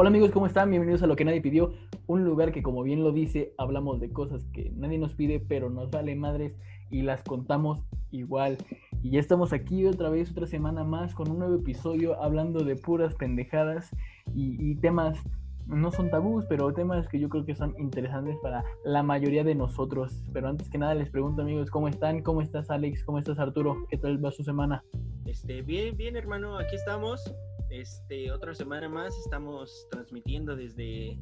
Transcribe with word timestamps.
Hola 0.00 0.08
amigos, 0.08 0.30
¿cómo 0.30 0.46
están? 0.46 0.70
Bienvenidos 0.70 1.02
a 1.02 1.06
Lo 1.06 1.14
que 1.14 1.26
nadie 1.26 1.42
pidió, 1.42 1.74
un 2.06 2.24
lugar 2.24 2.52
que 2.52 2.62
como 2.62 2.82
bien 2.82 3.04
lo 3.04 3.12
dice, 3.12 3.52
hablamos 3.58 4.00
de 4.00 4.10
cosas 4.10 4.46
que 4.46 4.72
nadie 4.74 4.96
nos 4.96 5.12
pide, 5.12 5.40
pero 5.40 5.68
nos 5.68 5.90
vale 5.90 6.16
madres 6.16 6.56
y 6.88 7.02
las 7.02 7.22
contamos 7.22 7.84
igual. 8.10 8.56
Y 9.02 9.10
ya 9.10 9.20
estamos 9.20 9.52
aquí 9.52 9.84
otra 9.84 10.08
vez, 10.08 10.30
otra 10.30 10.46
semana 10.46 10.84
más, 10.84 11.14
con 11.14 11.30
un 11.30 11.40
nuevo 11.40 11.56
episodio 11.56 12.18
hablando 12.22 12.64
de 12.64 12.76
puras 12.76 13.14
pendejadas 13.14 13.90
y, 14.34 14.74
temas, 14.76 15.18
no 15.66 15.92
son 15.92 16.08
tabús, 16.08 16.46
pero 16.48 16.72
temas 16.72 17.06
que 17.06 17.20
yo 17.20 17.28
creo 17.28 17.44
que 17.44 17.54
son 17.54 17.74
interesantes 17.78 18.38
para 18.42 18.64
la 18.86 19.02
mayoría 19.02 19.44
de 19.44 19.54
nosotros. 19.54 20.24
Pero 20.32 20.48
antes 20.48 20.70
que 20.70 20.78
nada 20.78 20.94
les 20.94 21.10
pregunto 21.10 21.42
amigos, 21.42 21.70
¿cómo 21.70 21.88
están? 21.88 22.22
¿Cómo 22.22 22.40
estás 22.40 22.70
Alex? 22.70 23.04
¿Cómo 23.04 23.18
estás 23.18 23.38
Arturo? 23.38 23.76
¿Qué 23.90 23.98
tal 23.98 24.24
va 24.24 24.32
su 24.32 24.44
semana? 24.44 24.82
Este, 25.26 25.60
bien, 25.60 25.94
bien 25.98 26.16
hermano, 26.16 26.56
aquí 26.56 26.74
estamos 26.74 27.34
este, 27.70 28.30
otra 28.32 28.54
semana 28.54 28.88
más 28.88 29.16
estamos 29.16 29.86
transmitiendo 29.90 30.56
desde 30.56 31.18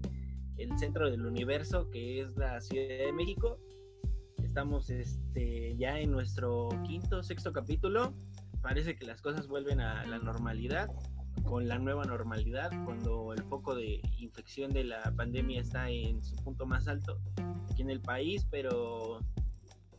el 0.56 0.79
centro 0.79 1.11
del 1.11 1.25
universo, 1.25 1.89
que 1.91 2.20
es 2.20 2.37
la 2.37 2.61
Ciudad 2.61 3.06
de 3.06 3.12
México. 3.12 3.59
Estamos 4.43 4.91
este, 4.91 5.77
ya 5.77 5.98
en 5.98 6.11
nuestro 6.11 6.69
quinto, 6.87 7.23
sexto 7.23 7.53
capítulo. 7.53 8.15
Parece 8.62 8.97
que 8.97 9.06
las 9.06 9.20
cosas 9.20 9.47
vuelven 9.47 9.80
a 9.80 10.05
la 10.06 10.19
normalidad, 10.19 10.91
con 11.45 11.69
la 11.69 11.79
nueva 11.79 12.05
normalidad, 12.05 12.70
cuando 12.84 13.33
el 13.33 13.42
foco 13.45 13.75
de 13.75 14.01
infección 14.19 14.73
de 14.73 14.84
la 14.84 15.03
pandemia 15.17 15.61
está 15.61 15.91
en 15.91 16.25
su 16.25 16.34
punto 16.37 16.67
más 16.67 16.89
alto 16.89 17.20
aquí 17.70 17.83
en 17.83 17.91
el 17.91 18.01
país, 18.01 18.47
pero 18.51 19.20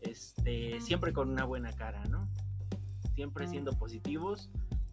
este, 0.02 0.82
siempre 0.82 1.14
con 1.14 1.30
una 1.30 1.46
buena 1.46 1.72
cara, 1.72 2.04
¿no? 2.06 2.28
Siempre 3.16 3.48
siendo 3.48 3.72
positivos 3.74 4.50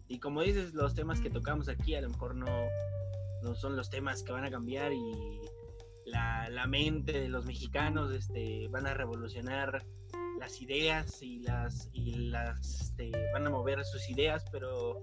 y 0.07 0.19
como 0.19 0.41
dices, 0.41 0.73
los 0.73 0.95
temas 0.95 1.19
que 1.19 1.29
tocamos 1.29 1.69
aquí 1.69 1.95
a 1.95 2.01
lo 2.01 2.09
mejor 2.09 2.35
no, 2.35 2.67
no 3.43 3.55
son 3.55 3.75
los 3.75 3.89
temas 3.89 4.23
que 4.23 4.31
van 4.31 4.45
a 4.45 4.51
cambiar 4.51 4.93
y 4.93 5.41
la, 6.05 6.49
la 6.49 6.67
mente 6.67 7.13
de 7.13 7.29
los 7.29 7.45
mexicanos 7.45 8.13
este, 8.13 8.67
van 8.69 8.87
a 8.87 8.93
revolucionar 8.93 9.85
las 10.39 10.61
ideas 10.61 11.21
y 11.21 11.39
las, 11.39 11.89
y 11.93 12.29
las 12.29 12.81
este, 12.81 13.11
van 13.33 13.47
a 13.47 13.49
mover 13.49 13.83
sus 13.83 14.09
ideas, 14.09 14.45
pero 14.51 15.01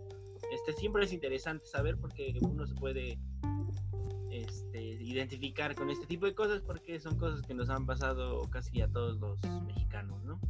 este, 0.53 0.73
siempre 0.75 1.05
es 1.05 1.13
interesante 1.13 1.67
saber 1.67 1.99
porque 1.99 2.39
uno 2.41 2.67
se 2.67 2.75
puede 2.75 3.19
este, 4.31 4.83
identificar 4.83 5.75
con 5.75 5.91
este 5.91 6.07
tipo 6.07 6.27
de 6.27 6.35
cosas 6.35 6.63
porque 6.63 6.99
son 7.01 7.19
cosas 7.19 7.43
que 7.43 7.55
nos 7.55 7.69
han 7.69 7.87
pasado 7.87 8.43
casi 8.51 8.81
a 8.81 8.89
todos 8.89 9.19
los 9.19 9.41
mexicanos, 9.67 10.23
¿no? 10.25 10.41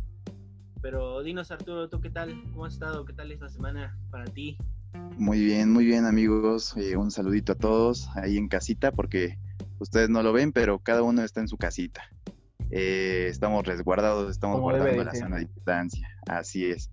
Pero 0.84 1.22
dinos 1.22 1.50
Arturo, 1.50 1.88
¿tú 1.88 2.02
qué 2.02 2.10
tal? 2.10 2.42
¿Cómo 2.52 2.66
has 2.66 2.74
estado? 2.74 3.06
¿Qué 3.06 3.14
tal 3.14 3.32
esta 3.32 3.48
semana 3.48 3.96
para 4.10 4.26
ti? 4.26 4.58
Muy 5.16 5.42
bien, 5.42 5.72
muy 5.72 5.86
bien 5.86 6.04
amigos. 6.04 6.76
Eh, 6.76 6.94
un 6.98 7.10
saludito 7.10 7.52
a 7.52 7.54
todos 7.54 8.10
ahí 8.16 8.36
en 8.36 8.48
casita 8.48 8.92
porque 8.92 9.38
ustedes 9.78 10.10
no 10.10 10.22
lo 10.22 10.34
ven, 10.34 10.52
pero 10.52 10.78
cada 10.80 11.00
uno 11.00 11.22
está 11.22 11.40
en 11.40 11.48
su 11.48 11.56
casita. 11.56 12.02
Eh, 12.70 13.28
estamos 13.30 13.66
resguardados, 13.66 14.30
estamos 14.30 14.60
guardando 14.60 15.02
la 15.02 15.10
de 15.10 15.46
distancia. 15.46 16.06
Así 16.26 16.66
es. 16.66 16.90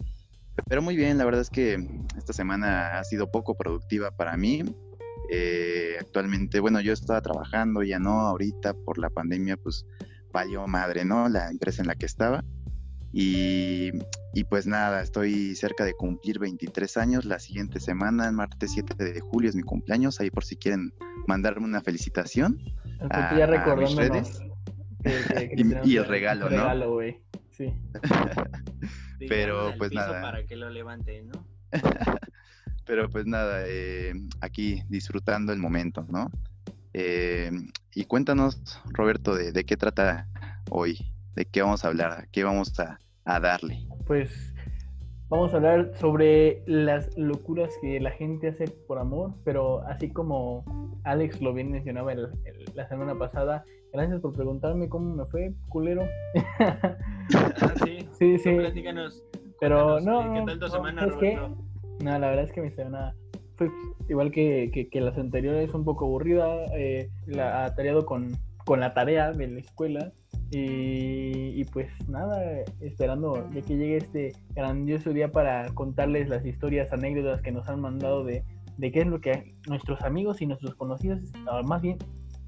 Pero 0.69 0.81
muy 0.81 0.95
bien, 0.95 1.17
la 1.17 1.25
verdad 1.25 1.41
es 1.41 1.49
que 1.49 1.85
esta 2.17 2.31
semana 2.31 2.97
ha 2.97 3.03
sido 3.03 3.29
poco 3.29 3.57
productiva 3.57 4.11
para 4.11 4.37
mí. 4.37 4.63
Eh, 5.29 5.97
actualmente, 5.99 6.61
bueno, 6.61 6.79
yo 6.79 6.93
estaba 6.93 7.21
trabajando, 7.21 7.83
ya 7.83 7.99
no, 7.99 8.21
ahorita 8.21 8.73
por 8.73 8.97
la 8.97 9.09
pandemia, 9.09 9.57
pues 9.57 9.85
valió 10.31 10.65
madre, 10.65 11.03
¿no? 11.03 11.27
La 11.27 11.49
empresa 11.49 11.81
en 11.81 11.89
la 11.89 11.95
que 11.95 12.05
estaba. 12.05 12.41
Y, 13.13 13.91
pues 14.49 14.65
nada, 14.67 15.01
estoy 15.01 15.55
cerca 15.55 15.83
de 15.83 15.93
cumplir 15.93 16.39
23 16.39 16.97
años. 16.97 17.25
La 17.25 17.39
siguiente 17.39 17.79
semana, 17.79 18.27
el 18.27 18.33
martes 18.33 18.71
7 18.73 18.95
de 18.95 19.19
julio, 19.19 19.49
es 19.49 19.55
mi 19.55 19.63
cumpleaños. 19.63 20.19
Ahí 20.19 20.29
por 20.29 20.45
si 20.45 20.55
quieren 20.55 20.93
mandarme 21.27 21.65
una 21.65 21.81
felicitación. 21.81 22.59
A, 23.09 23.37
ya 23.37 23.45
recordándonos. 23.45 24.41
y, 25.83 25.97
el 25.97 26.05
regalo, 26.05 26.45
¿no? 26.45 26.57
regalo, 26.57 26.93
güey. 26.93 27.19
Sí. 27.51 27.73
Pero 29.27 29.73
pues 29.77 29.91
nada. 29.91 30.21
Para 30.21 30.45
que 30.45 30.55
lo 30.55 30.69
levante, 30.69 31.23
¿no? 31.23 31.45
Pero 32.85 33.09
pues 33.09 33.25
nada, 33.25 33.63
eh, 33.67 34.13
aquí 34.41 34.83
disfrutando 34.89 35.53
el 35.53 35.59
momento, 35.59 36.05
¿no? 36.09 36.31
Eh, 36.93 37.51
y 37.93 38.05
cuéntanos, 38.05 38.81
Roberto, 38.89 39.35
de, 39.35 39.51
de 39.51 39.63
qué 39.63 39.77
trata 39.77 40.27
hoy 40.69 40.97
de 41.35 41.45
qué 41.45 41.61
vamos 41.61 41.83
a 41.85 41.87
hablar, 41.87 42.27
qué 42.31 42.43
vamos 42.43 42.73
a, 42.79 42.99
darle. 43.39 43.87
Pues 44.05 44.53
vamos 45.29 45.53
a 45.53 45.57
hablar 45.57 45.91
sobre 45.95 46.63
las 46.65 47.15
locuras 47.17 47.73
que 47.81 47.99
la 47.99 48.11
gente 48.11 48.49
hace 48.49 48.65
por 48.87 48.99
amor, 48.99 49.33
pero 49.45 49.81
así 49.87 50.09
como 50.09 50.99
Alex 51.03 51.41
lo 51.41 51.53
bien 51.53 51.71
mencionaba 51.71 52.13
la 52.13 52.87
semana 52.89 53.17
pasada, 53.17 53.63
gracias 53.93 54.19
por 54.19 54.33
preguntarme 54.33 54.89
cómo 54.89 55.15
me 55.15 55.25
fue, 55.25 55.53
culero. 55.69 56.03
Ah, 56.59 57.73
sí, 57.83 58.07
sí, 58.19 58.37
sí. 58.37 58.55
Platícanos. 58.55 59.23
Pero 59.59 59.99
no, 59.99 60.33
¿qué 60.33 60.43
tal 60.45 60.59
tu 60.59 60.67
semana, 60.67 61.05
No, 61.05 62.19
la 62.19 62.29
verdad 62.29 62.45
es 62.45 62.51
que 62.51 62.61
mi 62.61 62.71
semana 62.71 63.13
fue 63.55 63.69
igual 64.09 64.31
que, 64.31 64.89
que, 64.91 65.01
las 65.01 65.17
anteriores, 65.17 65.73
un 65.73 65.85
poco 65.85 66.05
aburrida, 66.05 66.65
eh, 66.75 67.09
la, 67.27 67.65
atareado 67.65 68.05
con, 68.05 68.31
con 68.65 68.79
la 68.79 68.95
tarea 68.95 69.31
de 69.31 69.47
la 69.47 69.59
escuela 69.59 70.11
y, 70.51 71.63
pues 71.65 71.87
nada, 72.07 72.41
esperando 72.81 73.49
ya 73.53 73.61
que 73.61 73.77
llegue 73.77 73.97
este 73.97 74.33
grandioso 74.53 75.11
día 75.11 75.31
para 75.31 75.69
contarles 75.73 76.27
las 76.27 76.45
historias, 76.45 76.91
anécdotas 76.91 77.41
que 77.41 77.51
nos 77.51 77.67
han 77.69 77.79
mandado 77.79 78.25
de, 78.25 78.43
de 78.77 78.91
qué 78.91 79.01
es 79.01 79.07
lo 79.07 79.21
que 79.21 79.55
nuestros 79.67 80.01
amigos 80.01 80.41
y 80.41 80.47
nuestros 80.47 80.75
conocidos, 80.75 81.19
más 81.65 81.81
bien 81.81 81.97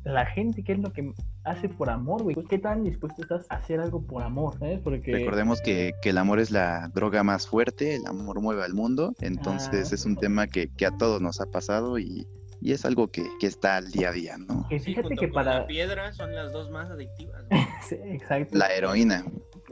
la 0.03 0.25
gente, 0.25 0.63
qué 0.63 0.73
es 0.73 0.79
lo 0.79 0.91
que 0.91 1.13
hace 1.45 1.69
por 1.69 1.89
amor, 1.89 2.23
güey. 2.23 2.35
¿Qué 2.49 2.57
tan 2.57 2.83
dispuesto 2.83 3.21
estás 3.21 3.45
a 3.49 3.55
hacer 3.55 3.79
algo 3.79 4.01
por 4.01 4.21
amor? 4.21 4.57
¿sabes? 4.59 4.79
Porque... 4.81 5.13
Recordemos 5.13 5.61
que, 5.61 5.93
que, 6.01 6.09
el 6.09 6.17
amor 6.17 6.39
es 6.39 6.51
la 6.51 6.89
droga 6.93 7.23
más 7.23 7.47
fuerte, 7.47 7.95
el 7.95 8.05
amor 8.05 8.41
mueve 8.41 8.63
al 8.63 8.73
mundo, 8.73 9.13
entonces 9.21 9.91
ah. 9.91 9.95
es 9.95 10.05
un 10.05 10.17
tema 10.17 10.47
que, 10.47 10.67
que 10.75 10.85
a 10.85 10.91
todos 10.97 11.21
nos 11.21 11.39
ha 11.39 11.45
pasado 11.45 11.97
y 11.99 12.27
y 12.63 12.71
es 12.71 12.85
algo 12.85 13.11
que, 13.11 13.27
está 13.41 13.75
al 13.75 13.91
día 13.91 14.09
a 14.09 14.11
día, 14.13 14.37
¿no? 14.37 14.65
Que 14.69 14.79
fíjate 14.79 15.15
que 15.15 15.27
para... 15.27 15.59
La 15.59 15.67
piedra 15.67 16.13
son 16.13 16.33
las 16.33 16.53
dos 16.53 16.71
más 16.71 16.89
adictivas. 16.89 17.43
sí, 17.89 17.95
exacto. 18.05 18.57
La 18.57 18.73
heroína. 18.73 19.25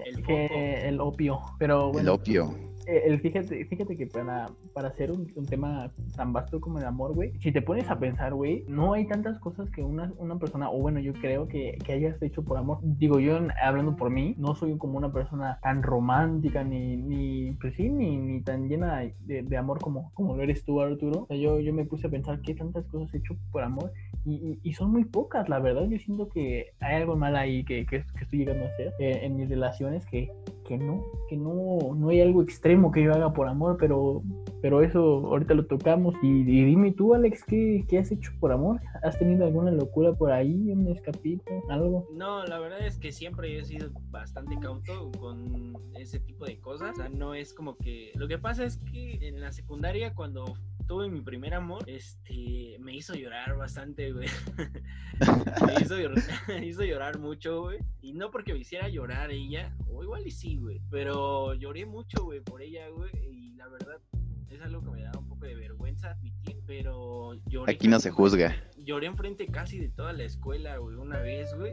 El, 0.05 0.29
el 0.29 0.99
opio, 0.99 1.39
pero 1.57 1.97
El 1.97 2.09
opio. 2.09 2.70
Eh, 2.91 3.03
el, 3.05 3.21
fíjate, 3.21 3.63
fíjate 3.65 3.95
que 3.95 4.05
para, 4.05 4.49
para 4.73 4.89
hacer 4.89 5.13
un, 5.13 5.25
tema 5.45 5.93
tan 6.17 6.33
vasto 6.33 6.59
como 6.59 6.79
el 6.79 6.85
amor, 6.85 7.13
güey, 7.13 7.31
si 7.39 7.53
te 7.53 7.61
pones 7.61 7.89
a 7.89 7.97
pensar, 7.97 8.33
güey, 8.33 8.65
no 8.67 8.91
hay 8.91 9.07
tantas 9.07 9.39
cosas 9.39 9.69
que 9.69 9.81
una, 9.81 10.11
una 10.17 10.37
persona, 10.37 10.69
o 10.69 10.77
bueno, 10.79 10.99
yo 10.99 11.13
creo 11.13 11.47
que, 11.47 11.77
que, 11.85 11.93
hayas 11.93 12.21
hecho 12.21 12.43
por 12.43 12.57
amor. 12.57 12.79
Digo, 12.81 13.21
yo 13.21 13.39
hablando 13.63 13.95
por 13.95 14.09
mí, 14.09 14.35
no 14.37 14.55
soy 14.55 14.77
como 14.77 14.97
una 14.97 15.13
persona 15.13 15.57
tan 15.63 15.83
romántica, 15.83 16.65
ni, 16.65 16.97
ni 16.97 17.51
pues 17.61 17.75
sí, 17.75 17.87
ni, 17.87 18.17
ni 18.17 18.41
tan 18.41 18.67
llena 18.67 19.09
de, 19.21 19.43
de, 19.43 19.57
amor 19.57 19.79
como, 19.79 20.11
como 20.13 20.35
lo 20.35 20.43
eres 20.43 20.65
tú, 20.65 20.81
Arturo. 20.81 21.21
O 21.21 21.27
sea, 21.27 21.37
yo, 21.37 21.61
yo 21.61 21.73
me 21.73 21.85
puse 21.85 22.07
a 22.07 22.09
pensar 22.11 22.41
qué 22.41 22.55
tantas 22.55 22.85
cosas 22.87 23.13
he 23.13 23.19
hecho 23.19 23.37
por 23.53 23.63
amor 23.63 23.93
y, 24.25 24.59
y, 24.61 24.73
son 24.73 24.91
muy 24.91 25.05
pocas, 25.05 25.47
la 25.47 25.59
verdad. 25.59 25.87
Yo 25.87 25.97
siento 25.97 26.27
que 26.27 26.73
hay 26.81 26.97
algo 26.97 27.15
mal 27.15 27.37
ahí 27.37 27.63
que, 27.63 27.85
que, 27.85 28.03
estoy 28.19 28.39
llegando 28.39 28.65
a 28.65 28.67
hacer 28.67 28.93
eh, 28.99 29.21
en 29.23 29.37
mis 29.37 29.49
relaciones 29.49 30.05
que, 30.05 30.29
que 30.71 30.77
no, 30.77 31.05
que 31.27 31.35
no, 31.35 31.93
no 31.97 32.09
hay 32.09 32.21
algo 32.21 32.41
extremo 32.41 32.93
que 32.93 33.03
yo 33.03 33.11
haga 33.11 33.33
por 33.33 33.49
amor, 33.49 33.75
pero, 33.77 34.23
pero 34.61 34.81
eso 34.81 35.01
ahorita 35.27 35.53
lo 35.53 35.65
tocamos. 35.65 36.15
Y, 36.23 36.43
dime 36.45 36.93
tú, 36.93 37.13
Alex, 37.13 37.43
¿qué, 37.43 37.83
¿qué, 37.89 37.99
has 37.99 38.09
hecho 38.09 38.31
por 38.39 38.53
amor? 38.53 38.79
¿Has 39.03 39.19
tenido 39.19 39.45
alguna 39.45 39.69
locura 39.71 40.13
por 40.13 40.31
ahí, 40.31 40.71
un 40.71 40.87
escapito, 40.87 41.43
algo? 41.67 42.07
No, 42.13 42.45
la 42.45 42.57
verdad 42.59 42.79
es 42.87 42.97
que 42.97 43.11
siempre 43.11 43.59
he 43.59 43.65
sido 43.65 43.89
bastante 44.11 44.57
cauto 44.61 45.11
con 45.19 45.73
ese 45.95 46.21
tipo 46.21 46.45
de 46.45 46.57
cosas. 46.61 46.91
O 46.91 47.01
sea, 47.01 47.09
no 47.09 47.33
es 47.33 47.53
como 47.53 47.75
que... 47.75 48.13
Lo 48.15 48.29
que 48.29 48.37
pasa 48.37 48.63
es 48.63 48.77
que 48.77 49.27
en 49.27 49.41
la 49.41 49.51
secundaria, 49.51 50.13
cuando 50.15 50.53
tuve 50.91 51.07
mi 51.07 51.21
primer 51.21 51.53
amor, 51.53 51.85
este, 51.87 52.75
me 52.81 52.93
hizo 52.93 53.13
llorar 53.13 53.55
bastante, 53.55 54.11
güey. 54.11 54.27
me, 55.65 55.81
hizo 55.81 55.97
llorar, 55.97 56.17
me 56.49 56.65
hizo 56.65 56.83
llorar 56.83 57.17
mucho, 57.17 57.61
güey. 57.61 57.79
Y 58.01 58.11
no 58.11 58.29
porque 58.29 58.51
me 58.51 58.59
hiciera 58.59 58.89
llorar 58.89 59.31
ella, 59.31 59.73
o 59.89 60.03
igual 60.03 60.27
y 60.27 60.31
sí, 60.31 60.57
güey. 60.57 60.81
Pero 60.89 61.53
lloré 61.53 61.85
mucho, 61.85 62.25
güey, 62.25 62.41
por 62.41 62.61
ella, 62.61 62.89
güey. 62.89 63.09
Y 63.23 63.53
la 63.53 63.69
verdad, 63.69 64.01
es 64.49 64.61
algo 64.61 64.83
que 64.83 64.89
me 64.89 65.03
da 65.03 65.13
un 65.17 65.29
poco 65.29 65.45
de 65.45 65.55
vergüenza 65.55 66.11
admitir, 66.11 66.57
pero 66.67 67.35
lloré. 67.47 67.71
Aquí 67.71 67.87
no 67.87 68.01
se 68.01 68.11
juzga. 68.11 68.53
Lloré 68.75 69.07
enfrente 69.07 69.47
casi 69.47 69.79
de 69.79 69.87
toda 69.87 70.11
la 70.11 70.23
escuela, 70.23 70.75
güey, 70.75 70.97
una 70.97 71.21
vez, 71.21 71.55
güey. 71.55 71.71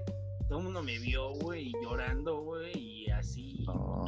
Todo 0.49 0.59
el 0.59 0.65
mundo 0.65 0.81
me 0.81 0.97
vio, 1.00 1.31
güey, 1.31 1.73
llorando, 1.82 2.41
güey, 2.43 2.79
y 2.79 3.11
así, 3.11 3.65
oh. 3.67 4.06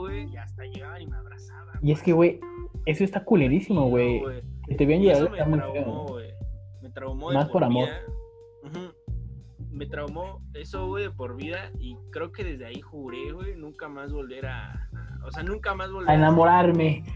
güey, 0.00 0.30
y 0.30 0.36
hasta 0.36 0.64
llegaban 0.66 1.00
y 1.00 1.06
me 1.06 1.16
abrazaban. 1.16 1.78
Y 1.82 1.90
es 1.90 2.02
que, 2.02 2.12
güey, 2.12 2.38
eso 2.86 3.04
está 3.04 3.24
culerísimo, 3.24 3.88
güey. 3.88 4.22
que 4.68 4.74
te 4.74 4.86
vean 4.86 5.02
está 5.02 5.44
muy 5.46 5.58
traumó, 5.58 6.06
güey. 6.06 6.32
Me 6.80 6.90
traumó. 6.90 7.32
Más 7.32 7.48
por, 7.48 7.64
amor. 7.64 7.88
Me 9.70 9.86
traumó 9.86 10.40
eso, 10.54 10.86
güey, 10.86 11.08
por 11.10 11.36
vida. 11.36 11.70
Y 11.78 11.96
creo 12.10 12.32
que 12.32 12.44
desde 12.44 12.66
ahí 12.66 12.80
juré, 12.80 13.32
güey, 13.32 13.56
nunca 13.56 13.88
más 13.88 14.12
volver 14.12 14.46
a. 14.46 14.88
o 15.24 15.30
sea, 15.30 15.42
nunca 15.42 15.74
más 15.74 15.90
volver 15.90 16.10
a. 16.10 16.14
enamorarme. 16.14 17.04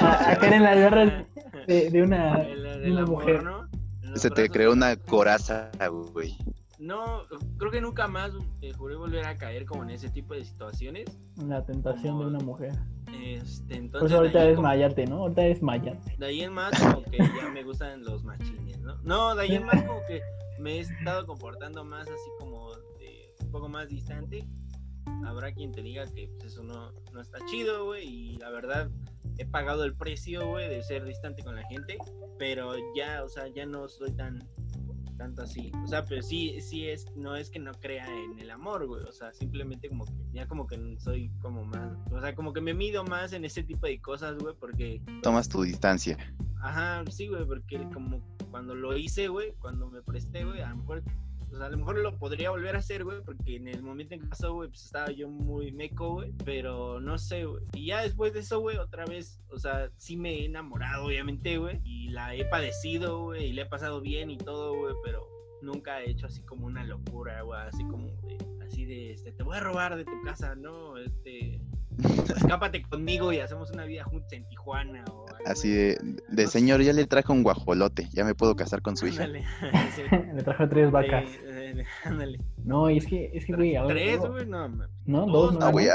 A, 0.00 0.36
caer 0.40 0.54
en 0.54 0.62
la 0.64 0.74
guerra 0.74 1.26
de, 1.68 2.02
una, 2.02 2.38
de 2.38 2.90
una 2.90 3.06
mujer. 3.06 3.44
¿no? 3.44 3.68
Se 4.16 4.28
te 4.28 4.48
creó 4.48 4.72
una 4.72 4.96
coraza, 4.96 5.70
güey. 6.12 6.36
No, 6.84 7.22
creo 7.56 7.72
que 7.72 7.80
nunca 7.80 8.08
más 8.08 8.32
eh, 8.60 8.74
juré 8.74 8.94
volver 8.94 9.24
a 9.24 9.38
caer 9.38 9.64
como 9.64 9.84
en 9.84 9.90
ese 9.90 10.10
tipo 10.10 10.34
de 10.34 10.44
situaciones. 10.44 11.06
La 11.46 11.64
tentación 11.64 12.18
de 12.18 12.26
una 12.26 12.40
mujer. 12.40 12.74
Este, 13.22 13.76
entonces. 13.76 14.00
Pues 14.00 14.12
ahorita 14.12 14.50
es 14.50 14.60
mayate, 14.60 15.06
¿no? 15.06 15.22
Ahorita 15.22 15.46
es 15.46 15.62
mayate. 15.62 16.14
De 16.18 16.26
ahí 16.26 16.42
en 16.42 16.52
más, 16.52 16.78
como 16.78 17.02
que 17.04 17.16
ya 17.16 17.48
me 17.54 17.62
gustan 17.62 18.04
los 18.04 18.22
machines, 18.22 18.78
¿no? 18.80 18.98
No, 19.02 19.34
de 19.34 19.44
ahí 19.44 19.54
en 19.54 19.64
más, 19.64 19.82
como 19.82 20.04
que 20.06 20.20
me 20.58 20.74
he 20.74 20.80
estado 20.80 21.24
comportando 21.26 21.84
más 21.84 22.02
así 22.02 22.30
como 22.38 22.74
de 22.98 23.32
un 23.40 23.50
poco 23.50 23.70
más 23.70 23.88
distante. 23.88 24.46
Habrá 25.24 25.52
quien 25.52 25.72
te 25.72 25.80
diga 25.80 26.04
que 26.06 26.28
pues, 26.38 26.52
eso 26.52 26.62
no, 26.64 26.92
no 27.14 27.20
está 27.22 27.38
chido, 27.46 27.86
güey, 27.86 28.06
y 28.06 28.36
la 28.36 28.50
verdad 28.50 28.90
he 29.38 29.46
pagado 29.46 29.84
el 29.84 29.96
precio, 29.96 30.46
güey, 30.48 30.68
de 30.68 30.82
ser 30.82 31.04
distante 31.06 31.42
con 31.42 31.54
la 31.54 31.62
gente, 31.66 31.96
pero 32.38 32.74
ya, 32.94 33.24
o 33.24 33.28
sea, 33.30 33.48
ya 33.48 33.64
no 33.64 33.88
soy 33.88 34.12
tan 34.12 34.38
tanto 35.24 35.42
así. 35.42 35.72
O 35.82 35.86
sea, 35.86 36.04
pero 36.04 36.20
sí, 36.22 36.60
sí 36.60 36.86
es, 36.86 37.06
no 37.16 37.34
es 37.34 37.48
que 37.48 37.58
no 37.58 37.72
crea 37.72 38.06
en 38.06 38.38
el 38.38 38.50
amor, 38.50 38.86
güey. 38.86 39.02
O 39.04 39.12
sea, 39.12 39.32
simplemente 39.32 39.88
como 39.88 40.04
que 40.04 40.12
ya 40.32 40.46
como 40.46 40.66
que 40.66 40.96
soy 40.98 41.30
como 41.40 41.64
más, 41.64 41.96
o 42.10 42.20
sea, 42.20 42.34
como 42.34 42.52
que 42.52 42.60
me 42.60 42.74
mido 42.74 43.04
más 43.04 43.32
en 43.32 43.44
ese 43.44 43.62
tipo 43.62 43.86
de 43.86 44.00
cosas, 44.00 44.36
güey, 44.36 44.54
porque... 44.60 45.00
Tomas 45.22 45.48
tu 45.48 45.62
distancia. 45.62 46.18
Ajá, 46.62 47.02
sí, 47.10 47.28
güey, 47.28 47.46
porque 47.46 47.78
como 47.92 48.20
cuando 48.50 48.74
lo 48.74 48.96
hice, 48.96 49.28
güey, 49.28 49.54
cuando 49.60 49.88
me 49.88 50.02
presté, 50.02 50.44
güey, 50.44 50.60
a 50.60 50.68
lo 50.68 50.76
mejor 50.76 51.02
o 51.54 51.56
sea, 51.56 51.66
a 51.66 51.70
lo 51.70 51.78
mejor 51.78 51.98
lo 51.98 52.18
podría 52.18 52.50
volver 52.50 52.74
a 52.74 52.80
hacer, 52.80 53.04
güey, 53.04 53.22
porque 53.22 53.56
en 53.56 53.68
el 53.68 53.82
momento 53.82 54.14
en 54.14 54.20
que 54.20 54.26
pasó, 54.26 54.54
güey, 54.54 54.68
pues 54.68 54.84
estaba 54.84 55.10
yo 55.12 55.28
muy 55.28 55.70
meco, 55.70 56.14
güey, 56.14 56.32
pero 56.44 57.00
no 57.00 57.16
sé, 57.16 57.44
güey. 57.44 57.62
Y 57.74 57.86
ya 57.86 58.02
después 58.02 58.32
de 58.32 58.40
eso, 58.40 58.58
güey, 58.58 58.76
otra 58.76 59.04
vez, 59.06 59.40
o 59.50 59.58
sea, 59.58 59.90
sí 59.96 60.16
me 60.16 60.34
he 60.34 60.44
enamorado, 60.46 61.06
obviamente, 61.06 61.56
güey, 61.58 61.80
y 61.84 62.08
la 62.08 62.34
he 62.34 62.44
padecido, 62.44 63.22
güey, 63.22 63.46
y 63.46 63.52
le 63.52 63.62
he 63.62 63.66
pasado 63.66 64.00
bien 64.00 64.30
y 64.30 64.36
todo, 64.36 64.76
güey, 64.76 64.94
pero 65.04 65.28
nunca 65.62 66.02
he 66.02 66.10
hecho 66.10 66.26
así 66.26 66.42
como 66.42 66.66
una 66.66 66.84
locura, 66.84 67.42
güey, 67.42 67.60
así 67.60 67.84
como 67.84 68.08
de, 68.22 68.36
así 68.64 68.84
de, 68.84 69.12
este, 69.12 69.30
te 69.30 69.42
voy 69.44 69.56
a 69.56 69.60
robar 69.60 69.96
de 69.96 70.04
tu 70.04 70.22
casa, 70.24 70.56
no, 70.56 70.98
este, 70.98 71.60
escápate 72.36 72.82
conmigo 72.82 73.32
y 73.32 73.38
hacemos 73.38 73.70
una 73.70 73.84
vida 73.84 74.04
juntos 74.04 74.32
en 74.32 74.46
Tijuana. 74.48 75.04
O 75.10 75.26
Así 75.46 75.70
de, 75.70 75.98
de 76.28 76.46
señor, 76.46 76.82
ya 76.82 76.92
le 76.92 77.06
trajo 77.06 77.32
un 77.32 77.42
guajolote, 77.42 78.08
ya 78.12 78.24
me 78.24 78.34
puedo 78.34 78.56
casar 78.56 78.82
con 78.82 78.96
su 78.96 79.06
hija. 79.06 79.26
le 79.26 80.42
trajo 80.42 80.68
tres 80.68 80.90
vacas. 80.90 81.24
ándale. 82.04 82.40
No, 82.64 82.90
y 82.90 82.98
es 82.98 83.06
que, 83.06 83.30
es 83.34 83.44
que, 83.44 83.54
güey, 83.54 83.76
Tres, 83.88 84.20
güey, 84.20 84.46
no. 84.46 84.68
No, 85.04 85.26
dos, 85.26 85.58
no. 85.58 85.70
güey, 85.70 85.88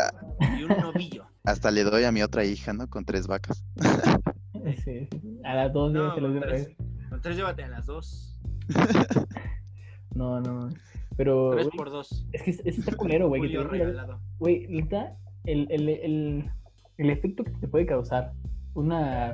Y 0.58 0.64
un 0.64 0.78
novillo. 0.78 1.26
Hasta 1.44 1.72
le 1.72 1.84
doy 1.84 2.04
a 2.04 2.12
mi 2.12 2.22
otra 2.22 2.46
hija, 2.46 2.74
¿no? 2.74 2.88
Con 2.90 3.06
tres 3.06 3.28
vacas. 3.28 3.64
sí, 4.84 5.10
a 5.44 5.56
las 5.56 5.74
dos 5.74 5.92
no, 5.92 6.14
se 6.14 6.22
los 6.22 6.32
con, 6.32 6.42
tres, 6.42 6.70
con 7.10 7.22
tres 7.22 7.38
llévate 7.38 7.64
a 7.64 7.70
las 7.70 7.86
dos. 7.86 8.40
no, 10.14 10.40
no. 10.42 10.70
Pero. 11.18 11.52
Tres 11.52 11.68
por 11.76 11.90
dos. 11.90 12.26
Es 12.32 12.44
que 12.44 12.52
es, 12.52 12.62
está 12.66 12.96
culero, 12.96 13.30
güey. 13.30 13.42
Güey, 14.38 14.68
neta, 14.68 15.18
el, 15.52 15.68
el, 15.70 15.90
el, 15.90 16.52
el 16.98 17.10
efecto 17.10 17.44
que 17.44 17.52
te 17.52 17.68
puede 17.68 17.86
causar 17.86 18.34
una 18.74 19.34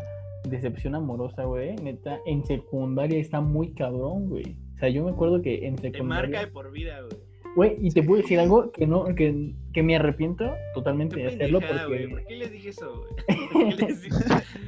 decepción 0.49 0.95
amorosa, 0.95 1.43
güey, 1.43 1.75
neta, 1.77 2.19
en 2.25 2.45
secundaria 2.45 3.19
está 3.19 3.41
muy 3.41 3.73
cabrón, 3.73 4.29
güey. 4.29 4.55
O 4.75 4.79
sea, 4.79 4.89
yo 4.89 5.03
me 5.03 5.11
acuerdo 5.11 5.41
que 5.41 5.65
en 5.65 5.77
secundaria... 5.77 5.91
Te 5.91 6.03
marca 6.03 6.39
de 6.41 6.47
por 6.47 6.71
vida, 6.71 7.01
güey. 7.01 7.35
Güey, 7.55 7.77
y 7.79 7.89
te 7.91 8.03
puedo 8.03 8.21
decir 8.21 8.37
algo 8.37 8.69
que 8.73 8.85
no, 8.85 9.05
que, 9.15 9.53
que 9.71 9.81
me 9.81 9.95
arrepiento 9.95 10.53
totalmente 10.73 11.15
de 11.15 11.27
hacerlo 11.27 11.61
porque. 11.61 12.09
¿Por 12.09 12.25
qué 12.25 12.35
les 12.35 12.51
dije 12.51 12.69
eso, 12.69 12.99
güey? 12.99 13.15
¿Por 13.53 13.71
qué 13.71 13.81
les 13.85 14.01
dije, 14.01 14.19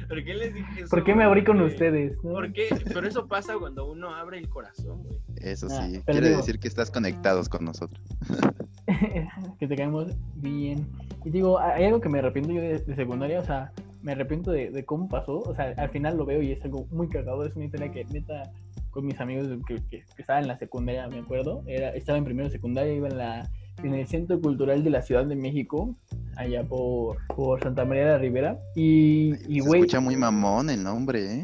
¿Por 0.08 0.24
qué 0.24 0.34
les 0.34 0.54
dije 0.54 0.80
eso? 0.80 0.88
¿Por 0.88 1.04
qué 1.04 1.14
me 1.14 1.24
abrí 1.24 1.44
con 1.44 1.60
ustedes? 1.60 2.16
¿Por 2.22 2.50
qué? 2.54 2.68
Pero 2.86 3.06
eso 3.06 3.28
pasa 3.28 3.58
cuando 3.58 3.90
uno 3.90 4.14
abre 4.14 4.38
el 4.38 4.48
corazón, 4.48 5.02
güey. 5.02 5.18
Eso 5.42 5.68
ah, 5.70 5.86
sí, 5.86 6.02
quiere 6.06 6.30
decir 6.30 6.58
que 6.58 6.68
estás 6.68 6.90
conectados 6.90 7.48
con 7.48 7.64
nosotros. 7.64 8.02
que 9.58 9.66
te 9.66 9.76
caemos 9.76 10.12
bien. 10.36 10.86
Y 11.24 11.30
digo, 11.30 11.58
hay 11.58 11.84
algo 11.84 12.00
que 12.00 12.08
me 12.08 12.18
arrepiento 12.18 12.52
yo 12.52 12.60
de, 12.60 12.78
secundaria, 12.96 13.40
o 13.40 13.44
sea, 13.44 13.72
me 14.02 14.12
arrepiento 14.12 14.50
de, 14.50 14.70
de, 14.70 14.84
cómo 14.84 15.08
pasó. 15.08 15.40
O 15.40 15.54
sea, 15.54 15.74
al 15.76 15.90
final 15.90 16.16
lo 16.16 16.24
veo 16.24 16.42
y 16.42 16.52
es 16.52 16.64
algo 16.64 16.86
muy 16.90 17.08
cagado. 17.08 17.44
Es 17.44 17.54
una 17.54 17.66
historia 17.66 17.90
que 17.90 18.04
neta 18.06 18.50
con 18.90 19.06
mis 19.06 19.20
amigos 19.20 19.48
que, 19.66 19.76
que, 19.90 20.04
estaban 20.16 20.42
en 20.42 20.48
la 20.48 20.58
secundaria, 20.58 21.08
me 21.08 21.18
acuerdo. 21.18 21.62
Era, 21.66 21.90
estaba 21.90 22.18
en 22.18 22.24
primero 22.24 22.48
de 22.48 22.52
secundaria, 22.52 22.92
iba 22.92 23.08
en, 23.08 23.18
la, 23.18 23.50
en 23.82 23.94
el 23.94 24.06
Centro 24.06 24.40
Cultural 24.40 24.82
de 24.82 24.90
la 24.90 25.02
Ciudad 25.02 25.24
de 25.26 25.36
México, 25.36 25.94
allá 26.36 26.64
por, 26.64 27.18
por 27.34 27.62
Santa 27.62 27.84
María 27.84 28.04
de 28.04 28.10
la 28.12 28.18
Ribera. 28.18 28.58
Y, 28.74 29.34
y 29.48 29.60
Se 29.60 29.68
escucha 29.68 30.00
muy 30.00 30.16
mamón 30.16 30.70
el 30.70 30.82
nombre, 30.82 31.40
¿eh? 31.40 31.42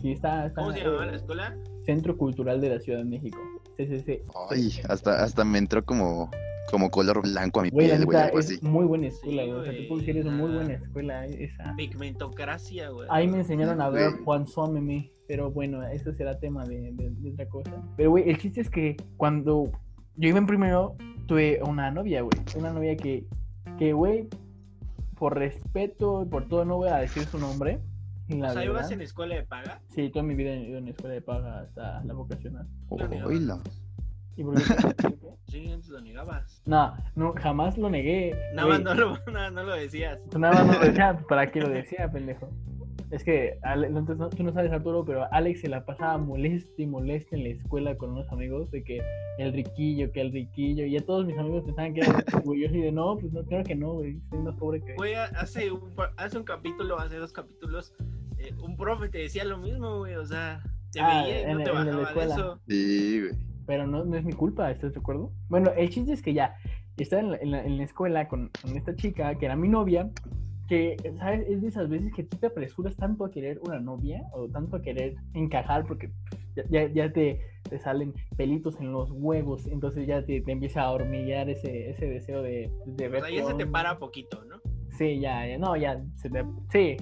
Sí, 0.00 0.12
está, 0.12 0.52
¿Cómo 0.54 0.72
se 0.72 0.80
llama 0.80 1.06
la 1.06 1.16
escuela? 1.16 1.56
Centro 1.86 2.16
Cultural 2.16 2.60
de 2.60 2.70
la 2.70 2.80
Ciudad 2.80 2.98
de 2.98 3.04
México. 3.04 3.38
CCC. 3.76 4.22
Ay, 4.50 4.72
hasta, 4.88 5.22
hasta 5.22 5.44
me 5.44 5.58
entró 5.58 5.84
como 5.84 6.30
como 6.70 6.90
color 6.90 7.22
blanco 7.22 7.60
a 7.60 7.62
mi 7.64 7.70
piel, 7.70 8.04
güey, 8.04 8.18
algo 8.18 8.38
así. 8.38 8.54
Es 8.54 8.62
muy 8.62 8.84
buena 8.84 9.06
escuela, 9.06 9.44
güey. 9.44 9.56
o 9.56 9.64
sea, 9.64 9.72
tú 9.72 9.88
puedes 9.88 10.06
decir, 10.06 10.20
es 10.20 10.26
muy 10.26 10.50
buena 10.52 10.74
escuela 10.74 11.26
esa. 11.26 11.74
Pigmentocracia, 11.76 12.90
güey. 12.90 13.08
Ahí 13.10 13.28
me 13.28 13.38
enseñaron 13.38 13.80
a 13.80 13.88
ver 13.88 14.12
Juan 14.24 14.46
Someme, 14.46 15.12
pero 15.28 15.50
bueno, 15.50 15.82
eso 15.86 16.12
será 16.12 16.38
tema 16.38 16.64
de, 16.64 16.92
de, 16.92 17.30
otra 17.30 17.48
cosa. 17.48 17.82
Pero, 17.96 18.10
güey, 18.10 18.28
el 18.28 18.38
chiste 18.38 18.60
es 18.60 18.70
que 18.70 18.96
cuando 19.16 19.70
yo 20.16 20.28
iba 20.28 20.38
en 20.38 20.46
primero, 20.46 20.96
tuve 21.26 21.60
una 21.62 21.90
novia, 21.90 22.22
güey. 22.22 22.36
Una 22.56 22.72
novia 22.72 22.96
que, 22.96 23.26
que, 23.78 23.92
güey, 23.92 24.28
por 25.16 25.36
respeto, 25.36 26.26
por 26.30 26.48
todo, 26.48 26.64
no 26.64 26.76
voy 26.76 26.88
a 26.88 26.96
decir 26.96 27.24
su 27.24 27.38
nombre. 27.38 27.80
La 28.28 28.50
o 28.50 28.52
sea, 28.52 28.64
¿ibas 28.64 28.90
en 28.90 29.02
escuela 29.02 29.36
de 29.36 29.44
paga? 29.44 29.80
Sí, 29.88 30.10
toda 30.10 30.24
mi 30.24 30.34
vida 30.34 30.50
he 30.50 30.68
ido 30.68 30.78
en 30.78 30.88
escuela 30.88 31.14
de 31.14 31.22
paga 31.22 31.60
hasta 31.60 32.02
la 32.04 32.14
vocacional. 32.14 32.66
Oíla. 32.88 33.60
¿Y 34.36 34.44
por 34.44 34.54
qué? 34.54 34.62
sí, 35.48 35.72
antes 35.72 35.88
lo 35.88 36.00
negabas. 36.00 36.62
No, 36.66 36.94
no, 37.14 37.32
jamás 37.34 37.78
lo 37.78 37.88
negué. 37.88 38.36
Nada 38.54 38.68
más 38.68 38.82
no 38.82 38.94
lo, 38.94 39.18
no, 39.50 39.62
lo 39.62 39.74
decías. 39.74 40.20
Nada 40.36 40.54
más 40.54 40.66
no 40.66 40.72
lo 40.74 40.86
decía, 40.86 41.18
¿para 41.28 41.50
qué 41.50 41.60
lo 41.60 41.68
decía, 41.68 42.10
pendejo? 42.10 42.50
Es 43.10 43.22
que 43.22 43.58
tú 44.36 44.42
no 44.42 44.52
sabes, 44.52 44.72
Arturo, 44.72 45.04
pero 45.04 45.32
Alex 45.32 45.60
se 45.60 45.68
la 45.68 45.84
pasaba 45.84 46.18
molesta 46.18 46.82
y 46.82 46.86
molesta 46.86 47.36
en 47.36 47.44
la 47.44 47.48
escuela 47.50 47.96
con 47.96 48.10
unos 48.10 48.30
amigos 48.32 48.70
de 48.70 48.82
que 48.82 49.00
el 49.38 49.52
riquillo, 49.52 50.10
que 50.12 50.20
el 50.20 50.32
riquillo, 50.32 50.84
y 50.84 50.92
ya 50.92 51.00
todos 51.00 51.24
mis 51.24 51.38
amigos 51.38 51.64
pensaban 51.64 51.94
que 51.94 52.00
era. 52.00 52.24
Yo 52.44 52.68
así 52.68 52.80
de 52.80 52.92
no, 52.92 53.16
pues 53.16 53.32
no, 53.32 53.44
claro 53.44 53.64
que 53.64 53.74
no, 53.74 53.94
güey, 53.94 54.20
soy 54.30 54.38
más 54.40 54.56
pobre 54.56 54.80
que. 54.80 54.94
Güey, 54.94 55.14
hace 55.14 55.70
un, 55.70 55.92
hace 56.16 56.38
un 56.38 56.44
capítulo, 56.44 56.98
hace 56.98 57.16
dos 57.16 57.32
capítulos, 57.32 57.94
eh, 58.38 58.52
un 58.62 58.76
profe 58.76 59.08
te 59.08 59.18
decía 59.18 59.44
lo 59.44 59.58
mismo, 59.58 59.98
güey, 59.98 60.16
o 60.16 60.26
sea, 60.26 60.62
te 60.90 61.00
ah, 61.00 61.22
veía 61.22 61.50
y 61.50 61.54
no 61.54 61.62
te 61.62 61.70
bajaba 61.70 62.26
de 62.26 62.32
eso. 62.32 62.60
Sí, 62.66 63.20
güey 63.20 63.46
pero 63.66 63.86
no, 63.86 64.04
no 64.04 64.16
es 64.16 64.24
mi 64.24 64.32
culpa, 64.32 64.70
¿estás 64.70 64.92
de 64.92 65.00
acuerdo? 65.00 65.32
Bueno, 65.48 65.72
el 65.76 65.90
chiste 65.90 66.12
es 66.12 66.22
que 66.22 66.32
ya 66.32 66.56
estaba 66.96 67.22
en 67.22 67.50
la, 67.50 67.62
en 67.62 67.76
la, 67.76 67.84
escuela 67.84 68.28
con, 68.28 68.50
con, 68.62 68.76
esta 68.76 68.94
chica 68.94 69.34
que 69.34 69.44
era 69.44 69.56
mi 69.56 69.68
novia, 69.68 70.08
que, 70.66 70.96
¿sabes? 71.18 71.46
Es 71.48 71.62
de 71.62 71.68
esas 71.68 71.88
veces 71.88 72.12
que 72.14 72.24
tú 72.24 72.36
te 72.36 72.46
apresuras 72.46 72.96
tanto 72.96 73.24
a 73.24 73.30
querer 73.30 73.58
una 73.66 73.80
novia 73.80 74.22
o 74.32 74.48
tanto 74.48 74.76
a 74.76 74.82
querer 74.82 75.14
encajar 75.34 75.84
porque 75.86 76.10
ya, 76.70 76.86
ya 76.92 77.12
te, 77.12 77.40
te, 77.68 77.78
salen 77.78 78.14
pelitos 78.36 78.80
en 78.80 78.92
los 78.92 79.10
huevos, 79.10 79.66
entonces 79.66 80.06
ya 80.06 80.24
te, 80.24 80.40
te 80.40 80.52
empieza 80.52 80.82
a 80.82 80.90
hormiguear 80.90 81.48
ese, 81.50 81.90
ese 81.90 82.06
deseo 82.06 82.42
de, 82.42 82.70
de 82.86 83.08
ver. 83.08 83.22
O 83.22 83.26
sea, 83.26 83.34
ya 83.34 83.44
se 83.44 83.54
te 83.54 83.66
para 83.66 83.98
poquito, 83.98 84.44
¿no? 84.44 84.56
Sí, 84.96 85.20
ya, 85.20 85.46
ya, 85.46 85.58
no, 85.58 85.76
ya 85.76 86.02
se 86.16 86.30
te. 86.30 86.44
Sí, 86.70 86.96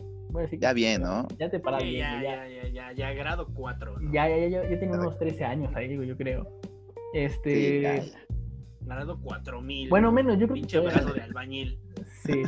ya 0.58 0.72
bien, 0.72 1.02
¿no? 1.02 1.26
Ya 1.38 1.48
te 1.48 1.60
paras 1.60 1.82
bien. 1.82 2.00
Ya, 2.00 2.22
ya, 2.22 2.48
ya, 2.48 2.68
ya, 2.68 2.92
ya, 2.92 3.12
grado 3.12 3.46
4. 3.54 3.96
Ya, 4.12 4.28
ya, 4.28 4.36
ya, 4.36 4.68
ya, 4.68 4.78
tenía 4.80 4.98
unos 4.98 5.18
13 5.18 5.44
años 5.44 5.74
ahí, 5.76 5.88
digo, 5.88 6.02
yo 6.02 6.16
creo. 6.16 6.48
Este. 7.12 8.02
Sí, 8.02 8.12
Grado 8.80 9.18
4000. 9.20 9.88
Bueno, 9.88 10.12
menos, 10.12 10.38
yo 10.38 10.46
creo 10.46 10.54
Pinche 10.54 10.78
que. 10.78 10.86
brazo 10.86 11.14
de 11.14 11.22
albañil. 11.22 11.78
Sí. 12.24 12.42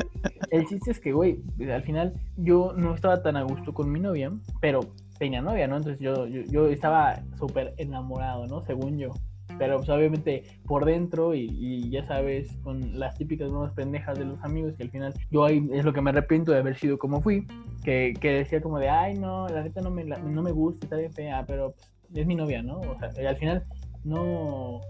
El 0.50 0.66
chiste 0.66 0.90
es 0.90 1.00
que, 1.00 1.12
güey, 1.12 1.42
al 1.70 1.82
final 1.82 2.14
yo 2.36 2.72
no 2.76 2.94
estaba 2.94 3.22
tan 3.22 3.36
a 3.36 3.42
gusto 3.42 3.74
con 3.74 3.90
mi 3.90 4.00
novia, 4.00 4.32
pero 4.60 4.80
tenía 5.18 5.42
novia, 5.42 5.66
¿no? 5.66 5.76
Entonces 5.76 6.00
yo, 6.00 6.26
yo, 6.26 6.42
yo 6.44 6.68
estaba 6.68 7.22
súper 7.38 7.74
enamorado, 7.76 8.46
¿no? 8.46 8.64
Según 8.64 8.98
yo. 8.98 9.10
Pero 9.58 9.76
pues 9.78 9.88
obviamente 9.88 10.44
por 10.66 10.84
dentro 10.84 11.34
y, 11.34 11.88
ya 11.90 12.06
sabes, 12.06 12.56
con 12.62 12.98
las 12.98 13.16
típicas 13.16 13.50
nuevas 13.50 13.72
pendejas 13.72 14.18
de 14.18 14.24
los 14.24 14.42
amigos, 14.42 14.74
que 14.76 14.82
al 14.82 14.90
final 14.90 15.14
yo 15.30 15.44
ahí 15.44 15.66
es 15.72 15.84
lo 15.84 15.92
que 15.92 16.02
me 16.02 16.10
arrepiento 16.10 16.52
de 16.52 16.58
haber 16.58 16.76
sido 16.76 16.98
como 16.98 17.22
fui, 17.22 17.46
que, 17.84 18.12
que 18.20 18.30
decía 18.30 18.60
como 18.60 18.78
de, 18.78 18.88
ay 18.88 19.14
no, 19.14 19.46
la 19.48 19.62
neta 19.62 19.80
no 19.80 19.90
me, 19.90 20.04
no 20.04 20.42
me 20.42 20.52
gusta, 20.52 20.86
está 20.86 20.96
bien 20.96 21.12
pero 21.46 21.72
pues, 21.72 21.90
es 22.14 22.26
mi 22.26 22.34
novia, 22.34 22.62
¿no? 22.62 22.80
O 22.80 22.98
sea, 22.98 23.10
al 23.28 23.36
final 23.36 23.64
no, 24.04 24.80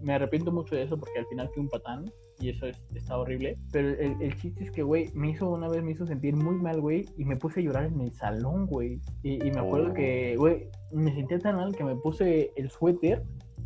me 0.00 0.14
arrepiento 0.14 0.52
mucho 0.52 0.76
de 0.76 0.82
eso 0.82 0.96
porque 0.98 1.18
al 1.18 1.26
final 1.26 1.48
fui 1.52 1.62
un 1.62 1.68
patán 1.68 2.04
y 2.40 2.50
eso 2.50 2.66
está 2.94 3.16
horrible. 3.16 3.58
Pero 3.72 3.90
el, 3.90 4.20
el 4.20 4.36
chiste 4.36 4.64
es 4.64 4.70
que, 4.70 4.82
güey, 4.82 5.10
me 5.14 5.30
hizo 5.30 5.50
una 5.50 5.68
vez, 5.68 5.82
me 5.82 5.92
hizo 5.92 6.06
sentir 6.06 6.36
muy 6.36 6.56
mal, 6.56 6.80
güey, 6.80 7.06
y 7.16 7.24
me 7.24 7.36
puse 7.36 7.60
a 7.60 7.62
llorar 7.62 7.86
en 7.86 8.00
el 8.00 8.12
salón, 8.12 8.66
güey. 8.66 9.00
Y, 9.22 9.46
y, 9.46 9.50
me 9.50 9.60
acuerdo 9.60 9.90
oh. 9.90 9.94
que, 9.94 10.36
güey, 10.36 10.68
me 10.92 11.14
sentía 11.14 11.38
tan 11.38 11.56
mal 11.56 11.74
que 11.74 11.84
me 11.84 11.96
puse 11.96 12.52
el 12.56 12.70
suéter 12.70 13.22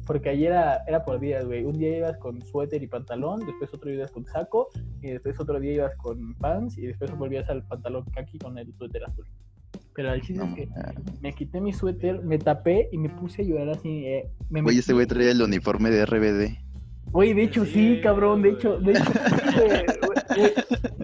porque 0.09 0.31
ayer 0.31 0.53
era, 0.53 0.83
era 0.87 1.05
por 1.05 1.21
días, 1.21 1.45
güey. 1.45 1.65
Un 1.65 1.79
día 1.79 1.99
ibas 1.99 2.17
con 2.17 2.41
suéter 2.41 2.83
y 2.83 2.87
pantalón, 2.87 3.45
después 3.45 3.73
otro 3.75 3.91
día 3.91 3.99
ibas 3.99 4.11
con 4.11 4.25
saco, 4.25 4.71
y 5.03 5.09
después 5.09 5.39
otro 5.39 5.61
día 5.61 5.75
ibas 5.75 5.95
con 5.97 6.35
pants, 6.37 6.79
y 6.79 6.87
después 6.87 7.15
volvías 7.15 7.47
al 7.51 7.63
pantalón 7.67 8.07
kaki 8.15 8.39
con 8.39 8.57
el 8.57 8.73
suéter 8.75 9.05
azul. 9.05 9.27
Pero 9.95 10.15
el 10.15 10.23
chiste 10.23 10.43
es 10.43 10.55
que 10.55 10.69
me 11.21 11.35
quité 11.35 11.61
mi 11.61 11.75
suéter, 11.75 12.23
me 12.23 12.39
tapé 12.39 12.89
y 12.91 12.97
me 12.97 13.11
puse 13.11 13.43
a 13.43 13.45
llorar 13.45 13.69
así. 13.69 14.07
Eh, 14.07 14.31
me 14.49 14.63
Oye, 14.63 14.79
ese 14.79 14.95
güey 14.95 15.07
traía 15.07 15.33
el 15.33 15.43
uniforme 15.43 15.91
de 15.91 16.07
RBD. 16.07 16.57
Oye, 17.13 17.35
de 17.35 17.43
hecho 17.45 17.65
sí, 17.65 18.01
cabrón, 18.03 18.43
de 18.43 18.51
hecho, 18.51 18.79
de 18.79 18.93
hecho, 18.93 19.13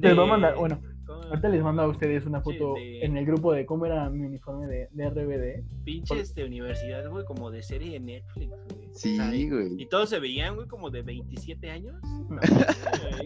te 0.00 0.08
lo 0.10 0.16
voy 0.16 0.24
a 0.24 0.30
mandar, 0.30 0.56
bueno, 0.56 0.80
ahorita 1.28 1.48
les 1.48 1.62
mando 1.62 1.82
a 1.82 1.88
ustedes 1.88 2.26
una 2.26 2.40
foto 2.40 2.74
en 2.78 3.16
el 3.16 3.26
grupo 3.26 3.52
de 3.52 3.66
cómo 3.66 3.86
era 3.86 4.08
mi 4.10 4.24
uniforme 4.24 4.66
de, 4.66 4.88
de 4.92 5.10
RBD. 5.10 5.84
Pinches 5.84 6.34
de 6.34 6.44
universidad, 6.44 7.08
güey, 7.08 7.24
como 7.24 7.50
de 7.50 7.62
serie 7.62 7.92
de 7.92 8.00
Netflix, 8.00 8.50
güey. 8.50 8.88
Sí, 8.92 9.48
güey. 9.48 9.80
Y 9.80 9.86
todos 9.86 10.10
se 10.10 10.18
veían, 10.18 10.56
güey, 10.56 10.68
como 10.68 10.90
de 10.90 11.02
27 11.02 11.70
años. 11.70 11.96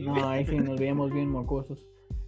No, 0.00 0.28
ahí 0.28 0.46
sí 0.46 0.56
nos 0.56 0.78
veíamos 0.78 1.12
bien 1.12 1.28
mocosos. 1.28 1.84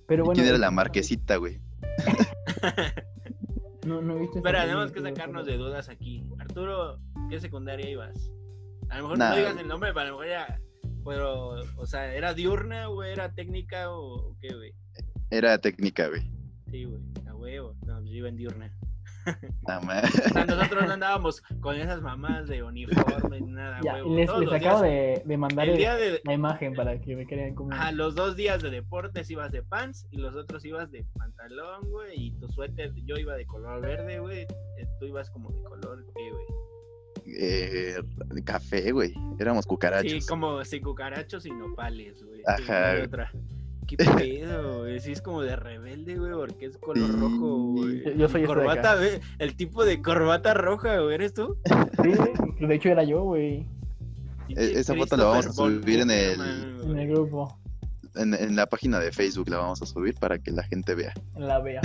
Pero 0.06 0.24
bueno. 0.24 0.34
¿Quién 0.34 0.48
era 0.48 0.58
la 0.58 0.70
marquesita, 0.70 1.36
güey? 1.36 1.60
no, 3.86 4.02
no 4.02 4.18
viste. 4.18 4.38
Espera, 4.38 4.62
tenemos 4.62 4.92
que 4.92 5.00
sacarnos 5.00 5.46
de 5.46 5.56
dudas 5.56 5.88
aquí. 5.88 6.24
Arturo, 6.38 6.98
¿qué 7.28 7.40
secundaria 7.40 7.88
ibas? 7.88 8.30
A 8.90 8.96
lo 8.96 9.02
mejor 9.02 9.18
no 9.18 9.36
digas 9.36 9.56
el 9.56 9.68
nombre, 9.68 9.92
pero 9.92 10.00
a 10.00 10.04
lo 10.04 10.18
mejor 10.18 10.28
ya. 10.28 10.60
Pero, 11.04 11.48
o 11.76 11.86
sea, 11.86 12.14
¿era 12.14 12.34
diurna, 12.34 12.86
güey? 12.86 13.12
¿Era 13.12 13.32
técnica 13.32 13.90
o 13.90 14.36
qué, 14.40 14.54
güey? 14.54 14.74
Era 15.30 15.58
técnica, 15.58 16.08
güey. 16.08 16.22
Sí, 16.70 16.84
güey, 16.84 17.00
a 17.26 17.34
huevo. 17.34 17.74
No, 17.86 17.98
pues 18.00 18.10
yo 18.10 18.16
iba 18.16 18.28
en 18.28 18.36
diurna. 18.36 18.70
No, 19.68 19.78
o 19.78 20.30
sea, 20.32 20.44
nosotros 20.46 20.86
no 20.86 20.92
andábamos 20.94 21.42
con 21.60 21.76
esas 21.76 22.00
mamás 22.00 22.48
de 22.48 22.62
uniforme 22.62 23.40
ni 23.40 23.52
nada, 23.52 23.78
ya, 23.84 23.98
Les, 23.98 24.30
les 24.34 24.52
acabo 24.52 24.80
de, 24.80 25.22
de, 25.24 25.36
mandar 25.36 25.68
la 26.24 26.32
imagen 26.32 26.74
para 26.74 26.98
que 26.98 27.14
me 27.14 27.26
crean 27.26 27.54
como. 27.54 27.70
Ah, 27.72 27.92
los 27.92 28.14
dos 28.14 28.34
días 28.34 28.62
de 28.62 28.70
deportes 28.70 29.30
ibas 29.30 29.52
de 29.52 29.62
pants 29.62 30.06
y 30.10 30.16
los 30.16 30.34
otros 30.34 30.64
ibas 30.64 30.90
de 30.90 31.04
pantalón, 31.18 31.90
güey. 31.90 32.14
Y 32.16 32.30
tu 32.38 32.48
suéter, 32.48 32.92
yo 33.04 33.16
iba 33.16 33.36
de 33.36 33.46
color 33.46 33.82
verde, 33.82 34.18
güey. 34.18 34.40
Eh, 34.40 34.86
tú 34.98 35.06
ibas 35.06 35.30
como 35.30 35.50
de 35.50 35.62
color, 35.62 36.04
¿qué, 36.16 36.30
güey? 36.30 36.46
Eh, 37.36 37.96
café, 38.44 38.92
güey. 38.92 39.14
Éramos 39.38 39.66
cucarachos. 39.66 40.10
Sí, 40.10 40.20
como 40.28 40.64
sin 40.64 40.82
cucarachos 40.82 41.46
y 41.46 41.50
nopales, 41.50 42.22
güey. 42.22 42.42
Ajá. 42.46 42.94
¿Qué 43.86 43.96
pedo, 43.96 44.80
güey? 44.80 45.00
Sí, 45.00 45.12
es 45.12 45.20
como 45.20 45.42
de 45.42 45.56
rebelde, 45.56 46.16
güey, 46.16 46.32
porque 46.32 46.66
es 46.66 46.76
color 46.78 47.18
rojo, 47.18 47.72
güey. 47.72 48.16
Yo 48.16 48.28
soy 48.28 48.44
corbata, 48.44 48.96
güey. 48.96 49.20
El 49.38 49.56
tipo 49.56 49.84
de 49.84 50.00
corbata 50.00 50.54
roja, 50.54 51.00
güey, 51.00 51.14
¿eres 51.14 51.34
tú? 51.34 51.56
Sí, 52.02 52.12
de 52.66 52.74
hecho 52.74 52.88
era 52.88 53.02
yo, 53.02 53.22
güey. 53.22 53.66
E, 54.48 54.78
esa 54.78 54.94
foto 54.94 55.16
la 55.16 55.24
vamos 55.24 55.46
a 55.46 55.52
subir 55.52 56.00
en 56.00 56.10
el... 56.10 56.40
En 56.84 56.98
el 56.98 57.08
grupo. 57.08 57.58
En, 58.16 58.34
en, 58.34 58.56
la 58.56 58.66
página 58.66 58.98
de 58.98 59.12
Facebook 59.12 59.48
la 59.48 59.58
vamos 59.58 59.82
a 59.82 59.86
subir 59.86 60.14
para 60.14 60.38
que 60.38 60.50
la 60.50 60.64
gente 60.64 60.94
vea. 60.96 61.14
La 61.36 61.60
vea. 61.60 61.80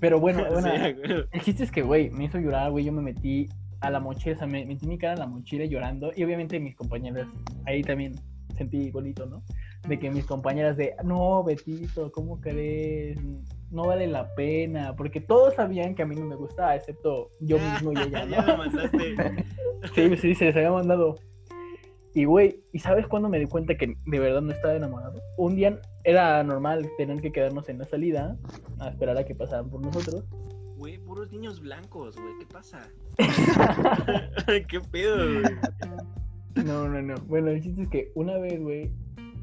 Pero 0.00 0.20
bueno, 0.20 0.44
bueno 0.50 0.68
el 0.74 1.40
chiste 1.42 1.64
es 1.64 1.70
que, 1.70 1.82
güey, 1.82 2.10
me 2.10 2.24
hizo 2.24 2.38
llorar, 2.38 2.70
güey. 2.70 2.84
Yo 2.84 2.92
me 2.92 3.02
metí 3.02 3.48
a 3.88 3.90
la 3.90 4.00
mochila, 4.00 4.36
o 4.36 4.38
sea, 4.38 4.46
me 4.46 4.64
metí 4.64 4.86
mi 4.86 4.98
cara 4.98 5.14
a 5.14 5.18
la 5.18 5.26
mochila 5.26 5.64
llorando 5.64 6.12
y 6.14 6.24
obviamente 6.24 6.58
mis 6.60 6.74
compañeras, 6.74 7.26
ahí 7.66 7.82
también 7.82 8.14
sentí 8.56 8.78
igualito, 8.78 9.26
¿no? 9.26 9.42
De 9.88 9.98
que 9.98 10.10
mis 10.10 10.24
compañeras 10.24 10.76
de, 10.76 10.94
no, 11.04 11.42
Betito, 11.44 12.10
¿cómo 12.12 12.40
crees? 12.40 13.18
No 13.70 13.86
vale 13.86 14.06
la 14.06 14.34
pena, 14.34 14.94
porque 14.96 15.20
todos 15.20 15.54
sabían 15.54 15.94
que 15.94 16.02
a 16.02 16.06
mí 16.06 16.14
no 16.14 16.26
me 16.26 16.36
gustaba, 16.36 16.74
excepto 16.76 17.30
yo 17.40 17.58
mismo 17.58 17.92
y 17.92 17.98
ella. 17.98 18.24
ya 18.28 18.42
me 18.42 18.56
mandaste. 18.56 19.16
sí, 19.94 20.16
sí, 20.16 20.34
se 20.34 20.44
les 20.46 20.56
había 20.56 20.70
mandado. 20.70 21.16
Y 22.14 22.26
güey, 22.26 22.60
¿y 22.72 22.78
sabes 22.78 23.08
cuándo 23.08 23.28
me 23.28 23.40
di 23.40 23.46
cuenta 23.46 23.76
que 23.76 23.96
de 24.06 24.18
verdad 24.20 24.40
no 24.40 24.52
estaba 24.52 24.74
enamorado? 24.74 25.20
Un 25.36 25.56
día 25.56 25.80
era 26.04 26.42
normal 26.44 26.88
tener 26.96 27.20
que 27.20 27.32
quedarnos 27.32 27.68
en 27.68 27.78
la 27.78 27.84
salida 27.84 28.36
a 28.78 28.88
esperar 28.88 29.18
a 29.18 29.24
que 29.24 29.34
pasaran 29.34 29.68
por 29.68 29.80
nosotros 29.80 30.24
güey, 30.84 30.98
puros 30.98 31.32
niños 31.32 31.62
blancos, 31.62 32.14
güey, 32.14 32.34
¿qué 32.38 32.44
pasa? 32.44 32.86
¿Qué 34.68 34.80
pedo, 34.92 35.16
güey? 35.16 35.56
No, 36.62 36.86
no, 36.86 37.00
no. 37.00 37.14
Bueno, 37.26 37.48
el 37.48 37.62
chiste 37.62 37.84
es 37.84 37.88
que 37.88 38.12
una 38.14 38.36
vez, 38.36 38.60
güey, 38.60 38.90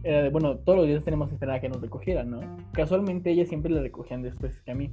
era 0.03 0.21
de, 0.21 0.29
bueno, 0.29 0.59
todos 0.59 0.77
los 0.77 0.87
días 0.87 1.03
tenemos 1.03 1.29
que 1.29 1.33
esperar 1.33 1.55
a 1.55 1.59
que 1.59 1.67
nos 1.67 1.81
recogieran, 1.81 2.29
¿no? 2.29 2.41
Casualmente 2.73 3.31
ella 3.31 3.47
siempre 3.47 3.71
la 3.71 3.81
recogían 3.81 4.21
después 4.21 4.61
que 4.61 4.71
a 4.71 4.75
mí. 4.75 4.91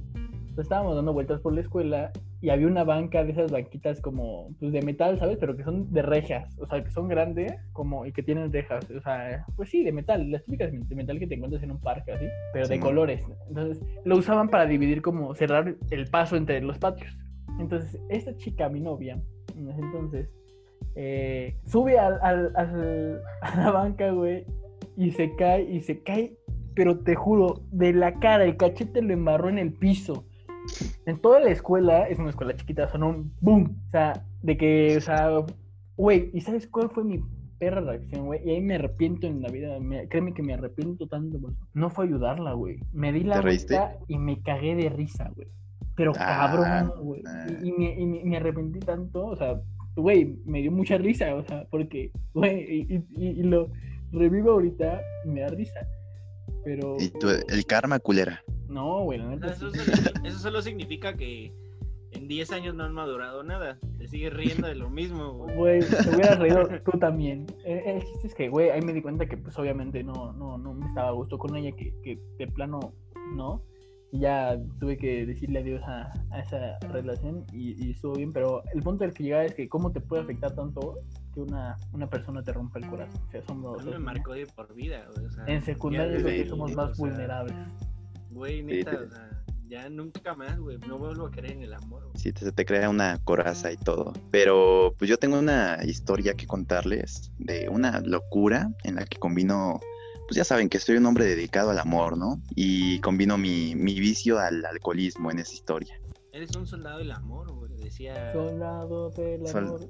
Entonces 0.49 0.65
estábamos 0.65 0.95
dando 0.95 1.13
vueltas 1.13 1.39
por 1.41 1.53
la 1.53 1.61
escuela 1.61 2.11
y 2.41 2.49
había 2.49 2.67
una 2.67 2.83
banca 2.83 3.23
de 3.23 3.31
esas 3.31 3.51
banquitas 3.51 4.01
como, 4.01 4.49
pues 4.59 4.71
de 4.71 4.81
metal, 4.81 5.19
¿sabes? 5.19 5.37
Pero 5.39 5.55
que 5.55 5.63
son 5.63 5.91
de 5.93 6.01
rejas, 6.01 6.57
o 6.59 6.65
sea, 6.67 6.83
que 6.83 6.89
son 6.89 7.07
grandes 7.07 7.53
como 7.71 8.05
y 8.05 8.11
que 8.11 8.23
tienen 8.23 8.51
rejas, 8.51 8.89
o 8.91 9.01
sea, 9.01 9.45
pues 9.55 9.69
sí, 9.69 9.83
de 9.83 9.91
metal, 9.91 10.31
las 10.31 10.43
típicas 10.43 10.71
de 10.71 10.95
metal 10.95 11.19
que 11.19 11.27
te 11.27 11.35
encuentras 11.35 11.63
en 11.63 11.71
un 11.71 11.79
parque, 11.79 12.13
así, 12.13 12.25
pero 12.51 12.67
de 12.67 12.79
colores. 12.79 13.23
Entonces 13.47 13.83
lo 14.05 14.17
usaban 14.17 14.49
para 14.49 14.65
dividir 14.65 15.01
como 15.01 15.35
cerrar 15.35 15.75
el 15.91 16.07
paso 16.07 16.35
entre 16.35 16.61
los 16.61 16.79
patios. 16.79 17.15
Entonces, 17.59 18.01
esta 18.09 18.35
chica, 18.37 18.69
mi 18.69 18.79
novia, 18.79 19.21
en 19.55 19.69
ese 19.69 19.81
entonces, 19.81 20.29
eh, 20.95 21.57
sube 21.65 21.99
al, 21.99 22.19
al, 22.21 23.21
a 23.41 23.55
la 23.57 23.71
banca, 23.71 24.11
güey, 24.11 24.45
y 24.95 25.11
se 25.11 25.35
cae, 25.35 25.63
y 25.63 25.81
se 25.81 26.01
cae, 26.03 26.37
pero 26.73 26.99
te 26.99 27.15
juro, 27.15 27.61
de 27.71 27.91
la 27.93 28.13
cara, 28.19 28.45
el 28.45 28.55
cachete 28.55 29.01
lo 29.01 29.13
embarró 29.13 29.49
en 29.49 29.57
el 29.57 29.73
piso 29.73 30.25
en 31.05 31.19
toda 31.19 31.39
la 31.39 31.51
escuela, 31.51 32.07
es 32.07 32.19
una 32.19 32.29
escuela 32.29 32.55
chiquita, 32.55 32.89
sonó 32.89 33.09
un 33.09 33.33
boom. 33.41 33.75
O 33.87 33.91
sea, 33.91 34.23
de 34.41 34.57
que, 34.57 34.97
o 34.97 35.01
sea, 35.01 35.29
güey, 35.97 36.29
¿y 36.33 36.41
sabes 36.41 36.67
cuál 36.67 36.89
fue 36.89 37.03
mi 37.03 37.21
perra 37.59 37.81
reacción, 37.81 38.25
güey? 38.25 38.41
Y 38.45 38.51
ahí 38.51 38.61
me 38.61 38.75
arrepiento 38.75 39.27
en 39.27 39.41
la 39.41 39.49
vida, 39.49 39.77
créeme 40.09 40.33
que 40.33 40.43
me 40.43 40.53
arrepiento 40.53 41.07
tanto. 41.07 41.39
No 41.73 41.89
fue 41.89 42.05
ayudarla, 42.05 42.53
güey. 42.53 42.79
Me 42.93 43.11
di 43.11 43.23
la 43.23 43.41
vuelta 43.41 43.97
y 44.07 44.17
me 44.17 44.41
cagué 44.41 44.75
de 44.75 44.89
risa, 44.89 45.31
güey. 45.35 45.47
Pero 45.95 46.13
ah, 46.17 46.47
cabrón, 46.47 46.93
güey. 47.03 47.21
Y, 47.61 47.73
me, 47.73 48.21
me, 48.23 48.37
arrepentí 48.37 48.79
tanto, 48.79 49.25
o 49.25 49.35
sea, 49.35 49.59
güey, 49.97 50.37
me 50.45 50.61
dio 50.61 50.71
mucha 50.71 50.97
risa, 50.97 51.35
o 51.35 51.43
sea, 51.43 51.67
porque, 51.69 52.11
güey, 52.33 52.87
y, 52.89 53.05
y, 53.17 53.43
lo 53.43 53.69
revivo 54.13 54.51
ahorita 54.51 55.01
y 55.25 55.29
me 55.29 55.41
da 55.41 55.49
risa. 55.49 55.85
Pero. 56.63 56.95
Y 56.99 57.09
tú, 57.09 57.27
el 57.29 57.65
karma 57.65 57.99
culera. 57.99 58.41
No, 58.69 59.03
güey, 59.03 59.19
eso, 60.23 60.39
solo, 60.39 60.61
significa 60.61 61.15
que 61.15 61.51
en 62.11 62.27
10 62.27 62.51
años 62.51 62.75
no 62.75 62.83
han 62.83 62.93
madurado 62.93 63.43
nada. 63.43 63.77
Te 63.97 64.07
sigues 64.07 64.33
riendo 64.33 64.67
de 64.67 64.75
lo 64.75 64.89
mismo, 64.89 65.33
güey. 65.33 65.79
te 65.81 65.85
hubieras 66.15 66.39
reído 66.39 66.67
tú 66.85 66.97
también. 66.99 67.47
Eh, 67.65 67.83
el, 67.85 68.03
chiste 68.03 68.27
es 68.27 68.35
que, 68.35 68.49
güey, 68.49 68.69
ahí 68.69 68.81
me 68.81 68.93
di 68.93 69.01
cuenta 69.01 69.25
que, 69.25 69.37
pues, 69.37 69.57
obviamente 69.57 70.03
no, 70.03 70.33
no, 70.33 70.57
no 70.57 70.73
me 70.73 70.85
estaba 70.85 71.09
a 71.09 71.13
gusto 71.13 71.37
con 71.37 71.55
ella, 71.55 71.71
que, 71.75 71.93
que 72.03 72.19
de 72.37 72.47
plano 72.47 72.93
no. 73.35 73.63
Y 74.11 74.21
ya 74.21 74.57
tuve 74.79 74.97
que 74.97 75.25
decirle 75.27 75.59
adiós 75.59 75.83
a, 75.83 76.11
a 76.31 76.39
esa 76.39 76.79
relación 76.91 77.45
y, 77.53 77.85
y, 77.85 77.91
estuvo 77.91 78.13
bien, 78.13 78.33
pero 78.33 78.63
el 78.73 78.81
punto 78.81 79.03
del 79.03 79.13
que 79.13 79.23
llegaba 79.23 79.45
es 79.45 79.53
que 79.53 79.69
cómo 79.69 79.91
te 79.91 80.01
puede 80.01 80.23
afectar 80.23 80.55
tanto 80.55 80.97
que 81.31 81.41
una, 81.41 81.77
una 81.93 82.09
persona 82.09 82.41
te 82.41 82.51
rompa 82.51 82.79
el 82.79 82.87
corazón. 82.87 83.21
O 83.27 83.29
sea, 83.29 83.43
somos, 83.43 83.85
me 83.85 83.99
marcó 83.99 84.33
de 84.33 84.47
por 84.47 84.73
vida, 84.73 85.05
güey. 85.15 85.27
en 85.45 85.61
secundaria 85.61 86.17
es 86.17 86.23
que 86.23 86.47
somos 86.47 86.73
más 86.73 86.97
vulnerables. 86.97 87.55
Güey, 88.39 88.63
neta, 88.63 88.91
o 88.91 89.09
sea, 89.09 89.43
ya 89.67 89.89
nunca 89.89 90.33
más, 90.33 90.57
güey, 90.57 90.77
no 90.87 90.97
vuelvo 90.97 91.25
a 91.25 91.31
creer 91.31 91.57
en 91.57 91.63
el 91.63 91.73
amor. 91.73 92.09
Sí, 92.15 92.31
te, 92.31 92.49
te 92.53 92.65
crea 92.65 92.89
una 92.89 93.21
coraza 93.25 93.69
y 93.69 93.75
todo. 93.75 94.13
Pero 94.31 94.95
pues 94.97 95.09
yo 95.09 95.17
tengo 95.17 95.37
una 95.37 95.77
historia 95.83 96.33
que 96.35 96.47
contarles 96.47 97.33
de 97.37 97.67
una 97.67 97.99
locura 97.99 98.71
en 98.85 98.95
la 98.95 99.05
que 99.05 99.19
combino, 99.19 99.81
pues 100.25 100.37
ya 100.37 100.45
saben 100.45 100.69
que 100.69 100.79
soy 100.79 100.95
un 100.95 101.05
hombre 101.05 101.25
dedicado 101.25 101.71
al 101.71 101.79
amor, 101.79 102.17
¿no? 102.17 102.41
Y 102.55 102.99
combino 103.01 103.37
mi, 103.37 103.75
mi 103.75 103.99
vicio 103.99 104.39
al 104.39 104.65
alcoholismo 104.65 105.31
en 105.31 105.39
esa 105.39 105.53
historia. 105.53 105.99
Eres 106.31 106.55
un 106.55 106.65
soldado 106.65 106.99
del 106.99 107.11
amor, 107.11 107.51
güey, 107.51 107.73
decía... 107.75 108.31
Soldado 108.31 109.09
del 109.09 109.45
amor. 109.47 109.81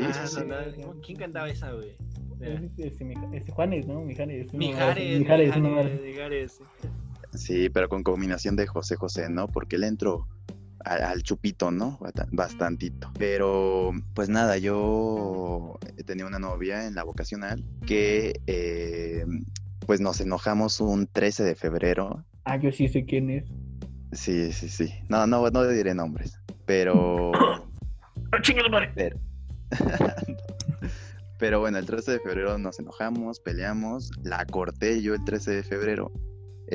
Ah, 0.00 0.26
soldado... 0.28 1.00
¿Quién 1.04 1.18
cantaba 1.18 1.48
esa, 1.48 1.72
güey? 1.72 1.96
Este, 2.38 3.50
Juanes, 3.50 3.88
¿no? 3.88 4.00
Mijares. 4.02 4.54
Mijares, 4.54 5.18
Mijares, 5.18 5.56
Mijares, 5.56 6.02
Mijares. 6.02 6.60
Sí, 7.36 7.68
pero 7.68 7.88
con 7.88 8.02
combinación 8.02 8.56
de 8.56 8.66
José 8.66 8.96
José, 8.96 9.28
¿no? 9.28 9.48
Porque 9.48 9.78
le 9.78 9.86
entro 9.86 10.26
al, 10.86 11.22
chupito, 11.22 11.70
¿no? 11.70 11.98
Bastantito. 12.30 13.12
Pero, 13.18 13.92
pues 14.14 14.28
nada, 14.28 14.56
yo 14.58 15.78
tenía 16.06 16.26
una 16.26 16.38
novia 16.38 16.86
en 16.86 16.94
la 16.94 17.04
vocacional 17.04 17.64
que, 17.86 18.40
eh, 18.46 19.24
pues 19.86 20.00
nos 20.00 20.20
enojamos 20.20 20.80
un 20.80 21.06
13 21.06 21.44
de 21.44 21.54
febrero. 21.54 22.24
Ah, 22.44 22.56
yo 22.56 22.72
sí 22.72 22.88
sé 22.88 23.04
quién 23.04 23.30
es. 23.30 23.44
Sí, 24.12 24.52
sí, 24.52 24.68
sí. 24.68 24.94
No, 25.08 25.26
no, 25.26 25.50
no 25.50 25.68
diré 25.68 25.94
nombres, 25.94 26.40
pero... 26.64 27.32
pero... 28.94 29.20
pero 31.38 31.60
bueno, 31.60 31.78
el 31.78 31.86
13 31.86 32.12
de 32.12 32.20
febrero 32.20 32.56
nos 32.56 32.78
enojamos, 32.78 33.40
peleamos, 33.40 34.10
la 34.22 34.46
corté 34.46 35.02
yo 35.02 35.14
el 35.14 35.24
13 35.24 35.50
de 35.50 35.62
febrero 35.64 36.12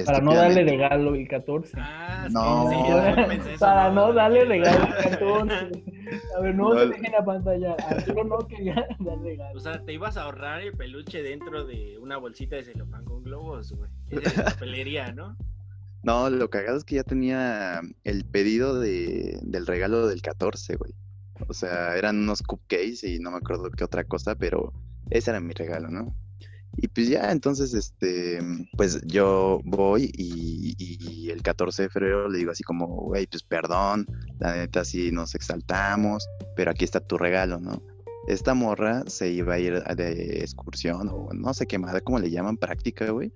para 0.06 0.22
no 0.22 0.34
darle 0.34 0.64
regalo 0.64 1.16
el 1.16 1.28
14. 1.28 1.74
Ah, 1.78 2.28
no. 2.32 2.70
Sí, 2.70 3.58
para 3.60 3.92
no 3.92 4.14
darle 4.14 4.46
regalo 4.46 4.86
el 4.86 5.18
14. 5.18 5.56
A 6.38 6.42
ver, 6.42 6.56
no, 6.56 6.78
se 6.78 6.88
dejen 6.88 7.12
la 7.12 7.24
pantalla. 7.24 7.76
Arturo 7.90 8.24
no 8.24 8.48
quería 8.48 8.88
dar 9.00 9.20
regalo. 9.20 9.58
O 9.58 9.62
sea, 9.62 9.84
te 9.84 9.94
ibas 9.94 10.18
a 10.18 10.24
ahorrar 10.24 10.62
el 10.62 10.74
peluche 10.74 11.24
dentro 11.24 11.66
de 11.66 11.98
una 12.00 12.18
bolsita 12.18 12.58
de 12.58 12.64
celofán 12.64 13.06
con 13.06 13.24
globos, 13.24 13.72
güey. 13.72 13.90
Es 14.10 14.38
la 14.38 14.44
papelería, 14.46 15.12
¿no? 15.14 15.38
No, 16.04 16.30
lo 16.30 16.50
cagado 16.50 16.78
es 16.78 16.84
que 16.84 16.96
ya 16.96 17.04
tenía 17.04 17.82
el 18.04 18.26
pedido 18.26 18.80
de, 18.80 19.40
del 19.44 19.68
regalo 19.68 20.08
del 20.08 20.22
14, 20.22 20.76
güey. 20.76 20.94
O 21.48 21.54
sea, 21.54 21.96
eran 21.96 22.18
unos 22.18 22.42
cupcakes 22.42 23.04
y 23.04 23.20
no 23.20 23.32
me 23.32 23.38
acuerdo 23.38 23.70
qué 23.72 23.84
otra 23.84 24.04
cosa, 24.04 24.36
pero 24.36 24.74
ese 25.10 25.32
era 25.32 25.40
mi 25.40 25.54
regalo, 25.54 25.90
¿no? 25.90 26.16
Y 26.78 26.88
pues 26.88 27.10
ya, 27.10 27.32
entonces, 27.32 27.74
este, 27.74 28.40
pues 28.78 29.02
yo 29.06 29.60
voy 29.66 30.12
y, 30.18 31.30
el 31.30 31.42
14 31.42 31.84
de 31.84 31.90
febrero 31.90 32.30
le 32.30 32.40
digo 32.40 32.52
así 32.52 32.64
como, 32.64 32.88
güey, 32.88 33.26
pues 33.28 33.44
perdón, 33.44 34.06
la 34.40 34.56
neta 34.56 34.84
sí 34.84 35.12
nos 35.12 35.34
exaltamos, 35.36 36.28
pero 36.56 36.72
aquí 36.72 36.84
está 36.84 37.00
tu 37.00 37.18
regalo, 37.18 37.60
¿no? 37.60 37.82
Esta 38.28 38.54
morra 38.54 39.04
se 39.08 39.30
iba 39.32 39.56
a 39.56 39.60
ir 39.60 39.82
de 39.84 40.40
excursión 40.40 41.10
o 41.10 41.30
no 41.34 41.54
sé 41.54 41.68
qué 41.68 41.80
madre, 41.80 42.02
como 42.02 42.20
le 42.20 42.30
llaman, 42.30 42.58
práctica, 42.58 43.10
güey, 43.12 43.32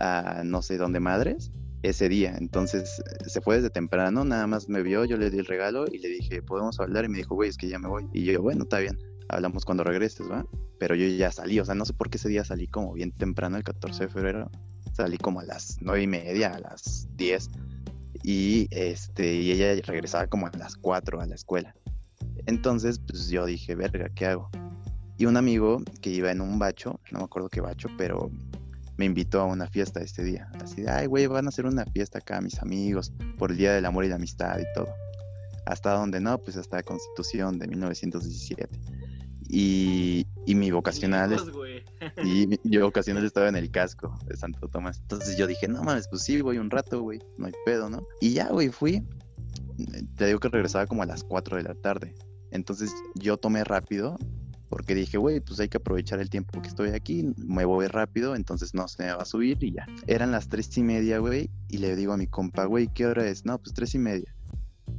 a 0.00 0.42
no 0.44 0.62
sé 0.62 0.76
dónde 0.76 1.00
madres, 1.00 1.52
ese 1.82 2.08
día. 2.08 2.34
Entonces 2.38 3.02
se 3.26 3.40
fue 3.40 3.56
desde 3.56 3.70
temprano, 3.70 4.24
nada 4.24 4.46
más 4.46 4.68
me 4.68 4.82
vio, 4.82 5.04
yo 5.04 5.16
le 5.16 5.30
di 5.30 5.38
el 5.38 5.46
regalo 5.46 5.84
y 5.90 5.98
le 5.98 6.08
dije, 6.08 6.42
podemos 6.42 6.80
hablar, 6.80 7.04
y 7.04 7.08
me 7.08 7.18
dijo, 7.18 7.34
güey, 7.34 7.50
es 7.50 7.56
que 7.56 7.68
ya 7.68 7.78
me 7.78 7.88
voy. 7.88 8.06
Y 8.12 8.24
yo, 8.24 8.42
bueno, 8.42 8.64
está 8.64 8.78
bien 8.78 8.98
hablamos 9.28 9.64
cuando 9.64 9.84
regreses, 9.84 10.30
¿va? 10.30 10.46
Pero 10.78 10.94
yo 10.94 11.06
ya 11.06 11.30
salí, 11.32 11.60
o 11.60 11.64
sea, 11.64 11.74
no 11.74 11.84
sé 11.84 11.92
por 11.92 12.10
qué 12.10 12.18
ese 12.18 12.28
día 12.28 12.44
salí 12.44 12.66
como 12.66 12.92
bien 12.92 13.12
temprano, 13.12 13.56
el 13.56 13.64
14 13.64 14.04
de 14.04 14.08
febrero. 14.08 14.50
Salí 14.92 15.18
como 15.18 15.40
a 15.40 15.44
las 15.44 15.78
nueve 15.80 16.02
y 16.02 16.06
media, 16.06 16.54
a 16.54 16.58
las 16.60 17.08
10. 17.16 17.50
Y, 18.22 18.68
este, 18.70 19.34
y 19.34 19.50
ella 19.50 19.74
regresaba 19.84 20.26
como 20.26 20.46
a 20.46 20.50
las 20.56 20.76
4 20.76 21.20
a 21.20 21.26
la 21.26 21.34
escuela. 21.34 21.74
Entonces, 22.46 22.98
pues 22.98 23.28
yo 23.28 23.44
dije, 23.46 23.74
verga, 23.74 24.08
¿qué 24.14 24.26
hago? 24.26 24.50
Y 25.16 25.26
un 25.26 25.36
amigo 25.36 25.82
que 26.00 26.10
iba 26.10 26.30
en 26.30 26.40
un 26.40 26.58
bacho, 26.58 27.00
no 27.10 27.20
me 27.20 27.24
acuerdo 27.24 27.48
qué 27.48 27.60
bacho, 27.60 27.88
pero 27.96 28.30
me 28.96 29.04
invitó 29.04 29.40
a 29.40 29.44
una 29.44 29.66
fiesta 29.66 30.00
este 30.00 30.22
día. 30.22 30.48
Así 30.62 30.82
de, 30.82 30.90
ay, 30.90 31.06
güey, 31.06 31.26
van 31.26 31.46
a 31.46 31.48
hacer 31.48 31.66
una 31.66 31.84
fiesta 31.86 32.18
acá, 32.18 32.40
mis 32.40 32.60
amigos, 32.60 33.12
por 33.38 33.50
el 33.50 33.56
Día 33.56 33.72
del 33.72 33.86
Amor 33.86 34.04
y 34.04 34.08
la 34.08 34.16
Amistad 34.16 34.58
y 34.58 34.64
todo. 34.74 34.88
¿Hasta 35.66 35.92
donde 35.92 36.20
no? 36.20 36.38
Pues 36.38 36.56
hasta 36.56 36.76
la 36.76 36.82
Constitución 36.82 37.58
de 37.58 37.68
1917. 37.68 38.78
Y, 39.56 40.26
mi 40.46 40.72
vocacional. 40.72 41.36
y 42.24 42.46
mi, 42.46 42.78
vocacional 42.78 43.24
estaba 43.24 43.48
en 43.48 43.54
el 43.54 43.70
casco 43.70 44.18
de 44.26 44.36
Santo 44.36 44.68
Tomás. 44.68 44.98
Entonces 44.98 45.36
yo 45.36 45.46
dije, 45.46 45.68
no 45.68 45.84
mames, 45.84 46.08
pues 46.08 46.22
sí, 46.22 46.40
voy 46.40 46.58
un 46.58 46.70
rato, 46.70 47.00
güey. 47.02 47.20
No 47.38 47.46
hay 47.46 47.52
pedo, 47.64 47.88
¿no? 47.88 48.04
Y 48.20 48.32
ya, 48.32 48.48
güey, 48.48 48.70
fui. 48.70 49.06
Te 50.16 50.26
digo 50.26 50.40
que 50.40 50.48
regresaba 50.48 50.86
como 50.86 51.02
a 51.04 51.06
las 51.06 51.22
4 51.22 51.58
de 51.58 51.62
la 51.62 51.74
tarde. 51.74 52.14
Entonces 52.50 52.92
yo 53.14 53.36
tomé 53.36 53.62
rápido 53.62 54.18
porque 54.68 54.96
dije, 54.96 55.18
güey, 55.18 55.38
pues 55.38 55.60
hay 55.60 55.68
que 55.68 55.76
aprovechar 55.76 56.18
el 56.18 56.30
tiempo 56.30 56.60
que 56.60 56.66
estoy 56.66 56.88
aquí, 56.90 57.32
me 57.36 57.64
voy 57.64 57.86
rápido, 57.86 58.34
entonces 58.34 58.74
no 58.74 58.88
se 58.88 59.04
me 59.04 59.12
va 59.12 59.22
a 59.22 59.24
subir 59.24 59.62
y 59.62 59.72
ya. 59.72 59.86
Eran 60.08 60.32
las 60.32 60.48
tres 60.48 60.76
y 60.76 60.82
media, 60.82 61.18
güey, 61.18 61.48
y 61.68 61.78
le 61.78 61.94
digo 61.94 62.12
a 62.12 62.16
mi 62.16 62.26
compa, 62.26 62.64
güey, 62.64 62.88
¿qué 62.88 63.06
hora 63.06 63.24
es? 63.24 63.44
No, 63.44 63.58
pues 63.58 63.72
tres 63.72 63.94
y 63.94 63.98
media. 63.98 64.34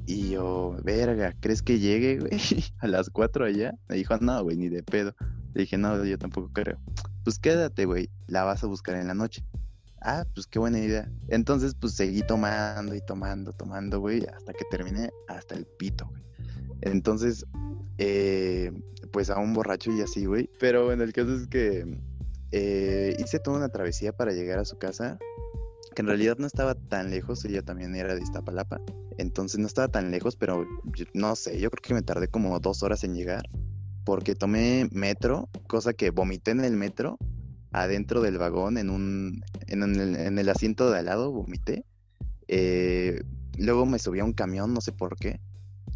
Y 0.05 0.29
yo, 0.29 0.77
verga, 0.83 1.33
¿crees 1.39 1.61
que 1.61 1.79
llegue, 1.79 2.19
güey? 2.19 2.31
A 2.79 2.87
las 2.87 3.09
4 3.09 3.45
allá. 3.45 3.73
Me 3.87 3.95
dijo, 3.95 4.17
no, 4.17 4.43
güey, 4.43 4.57
ni 4.57 4.69
de 4.69 4.83
pedo. 4.83 5.15
Le 5.53 5.61
dije, 5.61 5.77
no, 5.77 6.03
yo 6.03 6.17
tampoco 6.17 6.51
creo. 6.53 6.77
Pues 7.23 7.39
quédate, 7.39 7.85
güey, 7.85 8.09
la 8.27 8.43
vas 8.43 8.63
a 8.63 8.67
buscar 8.67 8.95
en 8.95 9.07
la 9.07 9.13
noche. 9.13 9.43
Ah, 10.01 10.25
pues 10.35 10.45
qué 10.45 10.59
buena 10.59 10.79
idea. 10.79 11.09
Entonces, 11.29 11.75
pues 11.79 11.93
seguí 11.93 12.21
tomando 12.21 12.93
y 12.93 13.01
tomando, 13.01 13.53
tomando, 13.53 13.99
güey, 13.99 14.25
hasta 14.25 14.53
que 14.53 14.65
terminé 14.69 15.09
hasta 15.27 15.55
el 15.55 15.65
pito, 15.65 16.05
güey. 16.07 16.21
Entonces, 16.81 17.45
eh, 17.97 18.71
pues 19.11 19.29
a 19.29 19.39
un 19.39 19.53
borracho 19.53 19.91
y 19.91 20.01
así, 20.01 20.25
güey. 20.25 20.49
Pero 20.59 20.85
bueno, 20.85 21.03
el 21.03 21.13
caso 21.13 21.33
es 21.35 21.47
que 21.47 21.99
eh, 22.51 23.15
hice 23.17 23.39
toda 23.39 23.57
una 23.57 23.69
travesía 23.69 24.13
para 24.13 24.33
llegar 24.33 24.59
a 24.59 24.65
su 24.65 24.77
casa, 24.77 25.17
que 25.93 26.01
en 26.01 26.07
realidad 26.07 26.37
no 26.37 26.47
estaba 26.47 26.75
tan 26.75 27.11
lejos, 27.11 27.45
ella 27.45 27.61
también 27.61 27.95
era 27.95 28.15
de 28.15 28.21
Iztapalapa. 28.21 28.81
Entonces 29.17 29.59
no 29.59 29.67
estaba 29.67 29.87
tan 29.87 30.11
lejos, 30.11 30.35
pero 30.35 30.65
no 31.13 31.35
sé, 31.35 31.59
yo 31.59 31.69
creo 31.69 31.81
que 31.81 31.93
me 31.93 32.01
tardé 32.01 32.27
como 32.27 32.59
dos 32.59 32.83
horas 32.83 33.03
en 33.03 33.15
llegar. 33.15 33.49
Porque 34.03 34.35
tomé 34.35 34.87
metro, 34.91 35.49
cosa 35.67 35.93
que 35.93 36.11
vomité 36.11 36.51
en 36.51 36.63
el 36.63 36.75
metro, 36.75 37.17
adentro 37.71 38.21
del 38.21 38.37
vagón, 38.37 38.77
en 38.77 38.89
un 38.89 39.43
en, 39.67 40.37
el, 40.37 40.49
asiento 40.49 40.91
de 40.91 40.99
al 40.99 41.05
lado, 41.05 41.31
vomité. 41.31 41.85
Eh, 42.47 43.23
luego 43.57 43.85
me 43.85 43.99
subí 43.99 44.19
a 44.19 44.25
un 44.25 44.33
camión, 44.33 44.73
no 44.73 44.81
sé 44.81 44.91
por 44.91 45.17
qué. 45.17 45.39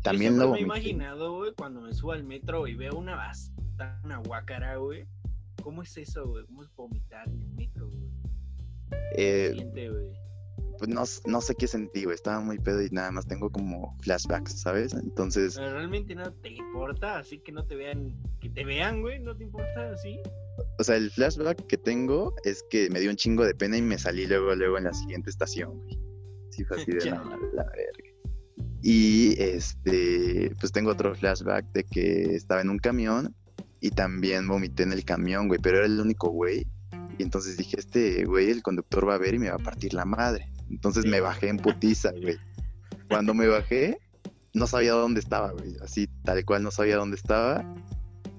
También 0.02 0.40
lo 0.40 0.52
me 0.52 0.60
he 0.60 0.62
imaginado, 0.62 1.36
güey, 1.36 1.54
cuando 1.54 1.82
me 1.82 1.94
subo 1.94 2.14
al 2.14 2.24
metro 2.24 2.68
y 2.68 2.76
veo 2.76 2.98
una 2.98 3.16
basta, 3.16 4.00
una 4.04 4.18
guacara, 4.18 4.78
güey. 4.78 5.06
¿Cómo 5.62 5.84
es 5.84 5.98
eso, 5.98 6.26
güey? 6.26 6.46
¿Cómo 6.46 6.64
es 6.64 6.74
vomitar 6.76 7.28
en 7.28 7.42
el 7.42 7.52
metro, 7.52 7.90
güey? 7.90 8.09
Eh, 9.16 9.56
pues 10.78 10.90
no, 10.90 11.04
no 11.30 11.42
sé 11.42 11.56
qué 11.56 11.68
sentí, 11.68 12.06
güey. 12.06 12.16
Estaba 12.16 12.40
muy 12.40 12.58
pedo 12.58 12.82
y 12.82 12.90
nada 12.90 13.12
más 13.12 13.28
tengo 13.28 13.52
como 13.52 13.98
flashbacks, 14.02 14.62
¿sabes? 14.62 14.94
Entonces. 14.94 15.58
realmente 15.58 16.16
no 16.16 16.32
te 16.32 16.54
importa, 16.54 17.20
así 17.20 17.40
que 17.40 17.52
no 17.52 17.66
te 17.66 17.76
vean, 17.76 18.16
que 18.40 18.50
te 18.50 18.64
vean, 18.64 19.02
güey, 19.02 19.20
no 19.20 19.36
te 19.36 19.44
importa, 19.44 19.92
así. 19.92 20.20
O 20.80 20.84
sea, 20.84 20.96
el 20.96 21.12
flashback 21.12 21.68
que 21.68 21.78
tengo 21.78 22.34
es 22.44 22.64
que 22.70 22.90
me 22.90 23.02
dio 23.02 23.10
un 23.10 23.18
chingo 23.18 23.46
de 23.46 23.54
pena 23.54 23.78
y 23.78 23.82
me 23.82 23.98
salí 23.98 24.26
luego, 24.26 24.56
luego 24.56 24.78
en 24.78 24.86
la 24.86 24.94
siguiente 24.94 25.30
estación, 25.30 25.78
güey. 25.82 26.00
Sí, 26.52 26.64
fue 26.64 26.82
así 26.82 26.92
de 26.92 27.06
la, 27.12 27.24
la 27.54 27.64
verga. 27.64 28.10
Y 28.82 29.36
este, 29.42 30.54
pues 30.60 30.72
tengo 30.72 30.92
otro 30.92 31.14
flashback 31.14 31.66
de 31.74 31.84
que 31.84 32.36
estaba 32.36 32.62
en 32.62 32.70
un 32.70 32.80
camión 32.80 33.36
y 33.82 33.92
también 33.92 34.48
vomité 34.48 34.84
en 34.84 34.94
el 34.94 35.04
camión, 35.04 35.48
güey, 35.48 35.60
pero 35.62 35.78
era 35.78 35.86
el 35.86 36.00
único 36.00 36.30
güey. 36.30 36.66
Y 37.20 37.24
entonces 37.24 37.58
dije, 37.58 37.76
este 37.78 38.24
güey, 38.24 38.50
el 38.50 38.64
conductor 38.64 39.08
va 39.08 39.16
a 39.16 39.18
ver 39.18 39.34
y 39.36 39.40
me 39.40 39.50
va 39.50 39.58
a 39.58 39.60
partir 39.60 39.94
la 39.94 40.06
madre. 40.06 40.50
Entonces 40.70 41.06
me 41.06 41.20
bajé 41.20 41.50
en 41.50 41.58
putiza, 41.58 42.12
güey. 42.12 42.38
Cuando 43.10 43.34
me 43.34 43.46
bajé, 43.48 44.00
no 44.54 44.68
sabía 44.68 44.94
dónde 44.94 45.20
estaba, 45.20 45.52
güey. 45.52 45.76
Así, 45.82 46.08
tal 46.24 46.46
cual 46.46 46.64
no 46.64 46.72
sabía 46.72 46.96
dónde 46.96 47.18
estaba. 47.18 47.66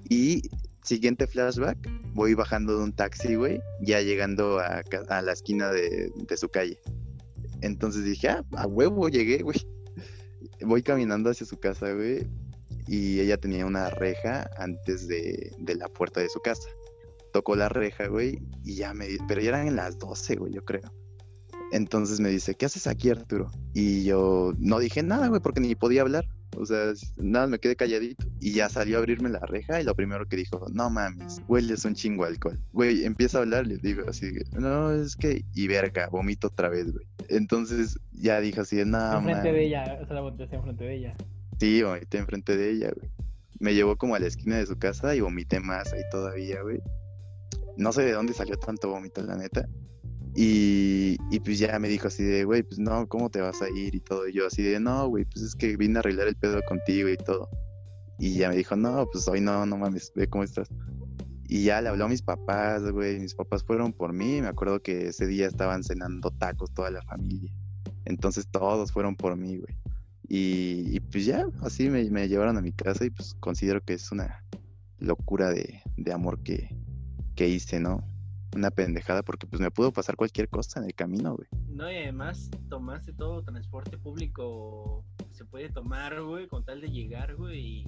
Y 0.08 0.48
siguiente 0.82 1.26
flashback, 1.26 1.76
voy 2.14 2.32
bajando 2.32 2.78
de 2.78 2.84
un 2.84 2.92
taxi, 2.94 3.34
güey, 3.34 3.60
ya 3.82 4.00
llegando 4.00 4.58
a, 4.58 4.82
la 5.20 5.32
esquina 5.32 5.70
de, 5.70 6.10
su 6.38 6.48
calle. 6.48 6.80
Entonces 7.60 8.04
dije, 8.04 8.30
ah, 8.30 8.44
a 8.56 8.66
huevo 8.66 9.10
llegué, 9.10 9.42
güey. 9.42 9.58
Voy 10.62 10.82
caminando 10.82 11.28
hacia 11.28 11.46
su 11.46 11.60
casa, 11.60 11.92
güey. 11.92 12.26
Y 12.86 13.20
ella 13.20 13.36
tenía 13.36 13.66
una 13.66 13.90
reja 13.90 14.48
antes 14.56 15.06
de, 15.06 15.52
de 15.58 15.74
la 15.74 15.88
puerta 15.88 16.20
de 16.20 16.30
su 16.30 16.40
casa. 16.40 16.66
Tocó 17.32 17.56
la 17.56 17.68
reja, 17.68 18.08
güey, 18.08 18.40
y 18.64 18.74
ya 18.74 18.94
me... 18.94 19.06
Pero 19.28 19.40
ya 19.40 19.50
eran 19.50 19.68
en 19.68 19.76
las 19.76 19.98
12, 19.98 20.36
güey, 20.36 20.52
yo 20.52 20.64
creo. 20.64 20.92
Entonces 21.72 22.18
me 22.20 22.28
dice, 22.30 22.54
¿qué 22.54 22.66
haces 22.66 22.86
aquí, 22.86 23.10
Arturo? 23.10 23.50
Y 23.74 24.04
yo 24.04 24.52
no 24.58 24.78
dije 24.78 25.02
nada, 25.02 25.28
güey, 25.28 25.40
porque 25.40 25.60
ni 25.60 25.74
podía 25.74 26.02
hablar. 26.02 26.26
O 26.56 26.66
sea, 26.66 26.92
nada, 27.16 27.46
me 27.46 27.60
quedé 27.60 27.76
calladito. 27.76 28.26
Y 28.40 28.52
ya 28.52 28.68
salió 28.68 28.96
a 28.96 28.98
abrirme 28.98 29.28
la 29.28 29.40
reja 29.40 29.80
y 29.80 29.84
lo 29.84 29.94
primero 29.94 30.26
que 30.26 30.36
dijo, 30.36 30.66
no 30.72 30.90
mames, 30.90 31.40
hueles 31.46 31.84
un 31.84 31.94
chingo 31.94 32.24
alcohol. 32.24 32.58
Güey, 32.72 33.04
empieza 33.04 33.38
a 33.38 33.42
hablar, 33.42 33.66
le 33.66 33.76
digo 33.76 34.02
así, 34.08 34.32
no, 34.52 34.90
es 34.90 35.14
que, 35.14 35.44
y 35.54 35.68
verga, 35.68 36.08
vomito 36.08 36.48
otra 36.48 36.68
vez, 36.68 36.92
güey. 36.92 37.06
Entonces 37.28 37.98
ya 38.12 38.40
dijo 38.40 38.62
así, 38.62 38.84
no, 38.84 39.18
Enfrente 39.18 39.52
de 39.52 39.66
ella, 39.66 39.98
o 40.02 40.06
sea, 40.06 40.14
la 40.14 40.20
vomité 40.22 40.56
enfrente 40.56 40.84
de 40.84 40.94
ella. 40.96 41.16
Sí, 41.60 41.82
vomité 41.82 42.18
enfrente 42.18 42.56
de 42.56 42.70
ella, 42.72 42.90
güey. 42.96 43.10
Me 43.60 43.74
llevó 43.74 43.96
como 43.96 44.14
a 44.14 44.18
la 44.18 44.26
esquina 44.26 44.56
de 44.56 44.66
su 44.66 44.76
casa 44.78 45.14
y 45.14 45.20
vomité 45.20 45.60
más 45.60 45.92
ahí 45.92 46.02
todavía, 46.10 46.62
güey. 46.62 46.80
No 47.76 47.92
sé 47.92 48.02
de 48.02 48.12
dónde 48.12 48.35
salió 48.35 48.59
tanto 48.59 48.88
vómito, 48.88 49.22
la 49.22 49.37
neta. 49.37 49.68
Y, 50.35 51.16
pues 51.40 51.59
ya 51.59 51.78
me 51.78 51.88
dijo 51.88 52.09
así 52.09 52.22
de, 52.22 52.44
güey, 52.44 52.62
pues 52.62 52.78
no, 52.78 53.09
¿cómo 53.09 53.30
te 53.30 53.40
vas 53.40 53.61
a 53.62 53.68
ir? 53.68 53.94
Y 53.94 54.00
todo. 54.00 54.28
Y 54.28 54.33
yo 54.33 54.46
así 54.46 54.62
de, 54.62 54.78
no, 54.78 55.09
güey, 55.09 55.24
pues 55.24 55.44
es 55.44 55.54
que 55.54 55.76
vine 55.76 55.98
a 55.98 56.00
arreglar 56.00 56.28
el 56.28 56.37
pedo 56.37 56.61
contigo 56.68 57.09
y 57.09 57.16
todo. 57.16 57.48
Y 58.18 58.35
ya 58.35 58.48
me 58.48 58.56
dijo, 58.56 58.76
no, 58.76 59.06
pues 59.11 59.26
hoy 59.28 59.40
no, 59.40 59.66
no 59.66 59.76
mames, 59.76 60.12
ve 60.14 60.28
cómo 60.28 60.44
estás. 60.44 60.68
Y 61.48 61.64
ya 61.64 61.80
le 61.80 61.88
habló 61.88 62.04
a 62.04 62.09
mis 62.09 62.22
papás, 62.22 62.88
güey, 62.92 63.18
mis 63.18 63.35
papás 63.35 63.64
fueron 63.64 63.92
por 63.92 64.12
mí. 64.12 64.40
Me 64.40 64.48
acuerdo 64.48 64.80
que 64.83 65.09
ese 65.09 65.26
día 65.26 65.48
estaban 65.48 65.83
cenando 65.83 66.30
tacos 66.30 66.72
toda 66.72 66.90
la 66.90 67.02
familia. 67.02 67.52
Entonces 68.04 68.46
todos 68.50 68.92
fueron 68.92 69.16
por 69.16 69.37
mí, 69.37 69.56
güey. 69.56 69.76
Y, 70.33 71.00
pues 71.00 71.26
ya, 71.26 71.44
así 71.62 71.90
me, 71.90 72.09
me, 72.09 72.28
llevaron 72.28 72.56
a 72.56 72.61
mi 72.61 72.70
casa 72.72 73.04
y 73.04 73.11
pues 73.11 73.35
considero 73.40 73.80
que 73.80 73.94
es 73.94 74.12
una 74.12 74.44
locura 75.00 75.50
de, 75.50 75.83
de 75.96 76.12
amor 76.12 76.40
que, 76.44 76.68
que 77.40 77.48
hice, 77.48 77.81
¿no? 77.81 78.05
una 78.55 78.70
pendejada 78.70 79.22
porque 79.22 79.46
pues 79.46 79.62
me 79.62 79.70
pudo 79.70 79.92
pasar 79.92 80.14
cualquier 80.14 80.48
cosa 80.50 80.81
en 80.81 80.87
el 80.87 80.94
camino, 80.94 81.37
güey. 81.37 81.48
No, 81.68 81.90
y 81.90 81.96
además 81.96 82.50
tomaste 82.68 83.14
todo 83.14 83.42
transporte 83.42 83.96
público 83.96 85.07
se 85.31 85.46
puede 85.46 85.70
tomar, 85.70 86.20
güey, 86.20 86.48
con 86.48 86.66
tal 86.66 86.83
de 86.83 86.88
llegar, 86.88 87.37
güey, 87.37 87.59
y 87.59 87.87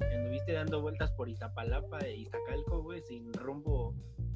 anduviste 0.00 0.52
dando 0.52 0.80
vueltas 0.80 1.10
por 1.10 1.28
Iztapalapa 1.28 1.98
e 1.98 2.16
Iztacalco, 2.16 2.82
güey, 2.82 3.02
sin 3.02 3.30
rumbo. 3.34 3.94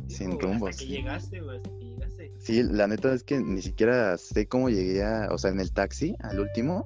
Sin 0.09 0.39
rumbo, 0.39 0.67
hasta 0.67 0.83
que 0.83 0.89
llegaste, 0.89 1.41
güey, 1.41 1.57
hasta 1.57 1.71
que 1.71 1.85
llegaste. 1.85 2.33
Sí, 2.39 2.63
la 2.63 2.89
neta 2.89 3.15
es 3.15 3.23
que 3.23 3.41
ni 3.41 3.63
siquiera 3.63 4.19
sé 4.19 4.47
cómo 4.49 4.69
llegué 4.69 5.03
a, 5.03 5.29
o 5.31 5.39
sea, 5.39 5.51
en 5.51 5.61
el 5.61 5.73
taxi, 5.73 6.15
al 6.19 6.41
último, 6.41 6.85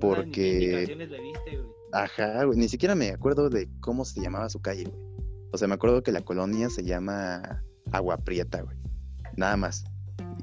porque... 0.00 0.86
le 0.88 1.06
diste, 1.06 1.56
güey? 1.56 1.76
Ajá, 1.92 2.42
güey, 2.42 2.58
ni 2.58 2.68
siquiera 2.68 2.96
me 2.96 3.10
acuerdo 3.10 3.48
de 3.48 3.68
cómo 3.78 4.04
se 4.04 4.20
llamaba 4.20 4.48
su 4.48 4.60
calle, 4.60 4.84
güey. 4.84 5.05
O 5.56 5.58
sea, 5.58 5.68
me 5.68 5.74
acuerdo 5.74 6.02
que 6.02 6.12
la 6.12 6.20
colonia 6.20 6.68
se 6.68 6.84
llama 6.84 7.62
agua 7.90 8.18
prieta, 8.18 8.60
güey. 8.60 8.76
Nada 9.38 9.56
más. 9.56 9.86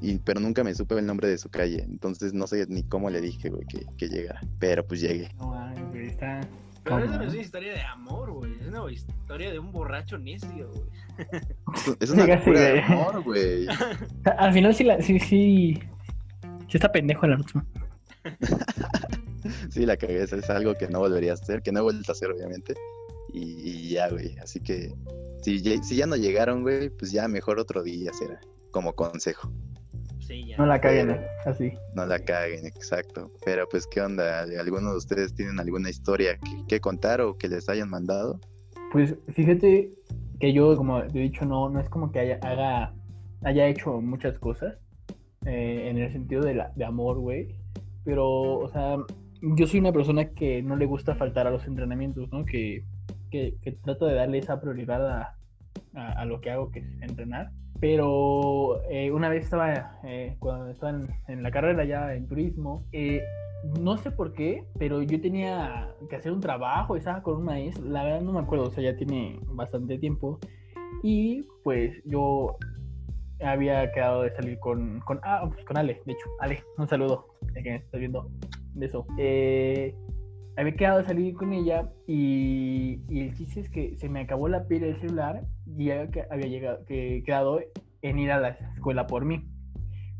y, 0.01 0.17
pero 0.17 0.39
nunca 0.39 0.63
me 0.63 0.73
supe 0.73 0.97
el 0.97 1.05
nombre 1.05 1.27
de 1.27 1.37
su 1.37 1.51
calle. 1.51 1.83
Entonces 1.83 2.33
no 2.33 2.47
sé 2.47 2.65
ni 2.67 2.81
cómo 2.81 3.11
le 3.11 3.21
dije, 3.21 3.51
güey, 3.51 3.63
que, 3.67 3.85
que 3.95 4.07
llegara. 4.09 4.41
Pero 4.57 4.87
pues 4.87 5.01
llegué. 5.01 5.29
No, 5.37 5.53
güey, 5.91 6.07
está. 6.07 6.41
Pero 6.83 6.97
eso 6.97 7.15
no 7.15 7.25
es 7.25 7.33
una 7.33 7.41
historia 7.43 7.73
de 7.73 7.81
amor, 7.81 8.31
güey. 8.31 8.53
Es 8.59 8.67
una 8.69 8.91
historia 8.91 9.51
de 9.51 9.59
un 9.59 9.71
borracho 9.71 10.17
necio, 10.17 10.71
güey. 10.71 10.89
Es 11.99 12.09
una 12.09 12.23
historia 12.23 12.59
de 12.59 12.81
amor, 12.81 13.23
güey. 13.23 13.67
Al 14.39 14.51
final 14.51 14.73
sí, 14.73 14.83
la, 14.83 14.99
sí, 14.99 15.19
sí. 15.19 15.79
Sí 16.69 16.77
está 16.77 16.91
pendejo 16.91 17.27
la 17.27 17.35
última. 17.35 17.63
sí, 19.69 19.85
la 19.85 19.95
cagué. 19.95 20.23
Es 20.23 20.49
algo 20.49 20.73
que 20.73 20.87
no 20.87 21.01
volvería 21.01 21.33
a 21.33 21.33
hacer, 21.35 21.61
que 21.61 21.71
no 21.71 21.81
he 21.81 21.83
vuelto 21.83 22.11
a 22.11 22.13
hacer, 22.13 22.31
obviamente. 22.31 22.73
Y, 23.33 23.89
ya, 23.89 24.09
güey. 24.09 24.37
Así 24.37 24.59
que 24.59 24.93
si, 25.41 25.59
si 25.59 25.95
ya 25.95 26.05
no 26.05 26.15
llegaron, 26.15 26.61
güey, 26.61 26.89
pues 26.89 27.11
ya 27.11 27.27
mejor 27.27 27.59
otro 27.59 27.83
día 27.83 28.13
será, 28.13 28.39
como 28.71 28.93
consejo. 28.93 29.51
No 30.57 30.65
la 30.65 30.79
caguen, 30.79 31.19
así. 31.45 31.73
No 31.95 32.05
la 32.05 32.19
caguen, 32.19 32.65
exacto. 32.65 33.31
Pero 33.45 33.67
pues, 33.69 33.87
¿qué 33.87 34.01
onda? 34.01 34.41
¿Alguno 34.41 34.91
de 34.91 34.97
ustedes 34.97 35.33
tienen 35.33 35.59
alguna 35.59 35.89
historia 35.89 36.39
que, 36.67 36.79
contar 36.79 37.21
o 37.21 37.37
que 37.37 37.47
les 37.47 37.67
hayan 37.69 37.89
mandado? 37.89 38.39
Pues 38.91 39.15
fíjate 39.33 39.91
que 40.39 40.53
yo, 40.53 40.75
como 40.77 41.01
he 41.01 41.07
dicho, 41.07 41.45
no, 41.45 41.69
no 41.69 41.79
es 41.79 41.89
como 41.89 42.11
que 42.11 42.19
haya, 42.19 42.39
haga, 42.41 42.93
haya 43.43 43.67
hecho 43.67 43.99
muchas 44.01 44.37
cosas 44.39 44.75
eh, 45.45 45.89
en 45.89 45.97
el 45.97 46.11
sentido 46.11 46.41
de, 46.41 46.55
la, 46.55 46.71
de 46.75 46.85
amor, 46.85 47.19
güey. 47.19 47.55
Pero, 48.05 48.59
o 48.59 48.69
sea, 48.69 48.97
yo 49.41 49.67
soy 49.67 49.79
una 49.79 49.91
persona 49.91 50.29
que 50.29 50.61
no 50.61 50.75
le 50.75 50.85
gusta 50.85 51.15
faltar 51.15 51.47
a 51.47 51.51
los 51.51 51.65
entrenamientos, 51.65 52.31
¿no? 52.31 52.45
Que, 52.45 52.83
que, 53.61 53.77
trato 53.83 54.05
de 54.05 54.15
darle 54.15 54.37
esa 54.37 54.61
prioridad 54.61 55.07
a, 55.09 55.35
a 55.93 56.25
lo 56.25 56.39
que 56.41 56.51
hago, 56.51 56.71
que 56.71 56.79
es 56.79 57.01
entrenar 57.01 57.51
pero 57.83 58.81
eh, 58.89 59.11
una 59.11 59.27
vez 59.27 59.43
estaba, 59.43 59.99
eh, 60.05 60.37
cuando 60.39 60.69
estaba 60.69 61.01
en, 61.27 61.43
la 61.43 61.51
carrera 61.51 61.83
ya 61.83 62.13
en 62.13 62.29
turismo, 62.29 62.85
eh, 62.93 63.21
no 63.81 63.97
sé 63.97 64.09
por 64.09 64.31
qué, 64.31 64.63
pero 64.79 65.01
yo 65.01 65.19
tenía 65.19 65.93
que 66.09 66.15
hacer 66.15 66.31
un 66.31 66.39
trabajo, 66.39 66.95
estaba 66.95 67.21
con 67.21 67.35
un 67.39 67.43
maestro, 67.43 67.83
la 67.83 68.05
verdad 68.05 68.21
no 68.21 68.31
me 68.31 68.39
acuerdo, 68.39 68.67
o 68.67 68.71
sea, 68.71 68.81
ya 68.81 68.95
tiene 68.95 69.37
bastante 69.47 69.97
tiempo. 69.97 70.39
Y 71.03 71.45
pues 71.65 72.01
yo 72.05 72.55
había 73.41 73.91
quedado 73.91 74.21
de 74.21 74.31
salir 74.31 74.59
con, 74.59 75.01
con, 75.01 75.19
ah, 75.23 75.43
pues 75.53 75.65
con 75.65 75.75
Ale, 75.75 76.01
de 76.05 76.13
hecho, 76.13 76.25
Ale, 76.39 76.63
un 76.77 76.87
saludo, 76.87 77.35
de 77.53 77.63
que 77.63 77.69
me 77.69 77.75
estás 77.75 77.99
viendo 77.99 78.31
de 78.75 78.85
eso. 78.85 79.05
Eh, 79.17 79.93
había 80.55 80.75
quedado 80.75 81.03
salir 81.03 81.33
con 81.35 81.53
ella 81.53 81.89
y, 82.07 83.01
el 83.09 83.33
chiste 83.35 83.61
es 83.61 83.69
que 83.69 83.95
se 83.97 84.09
me 84.09 84.21
acabó 84.21 84.47
la 84.47 84.67
pila 84.67 84.87
del 84.87 84.99
celular 84.99 85.43
y 85.65 85.85
que 85.85 86.25
había 86.29 86.47
llegado, 86.47 86.85
que 86.85 87.23
quedado 87.25 87.59
en 88.01 88.19
ir 88.19 88.31
a 88.31 88.39
la 88.39 88.49
escuela 88.49 89.07
por 89.07 89.25
mí. 89.25 89.43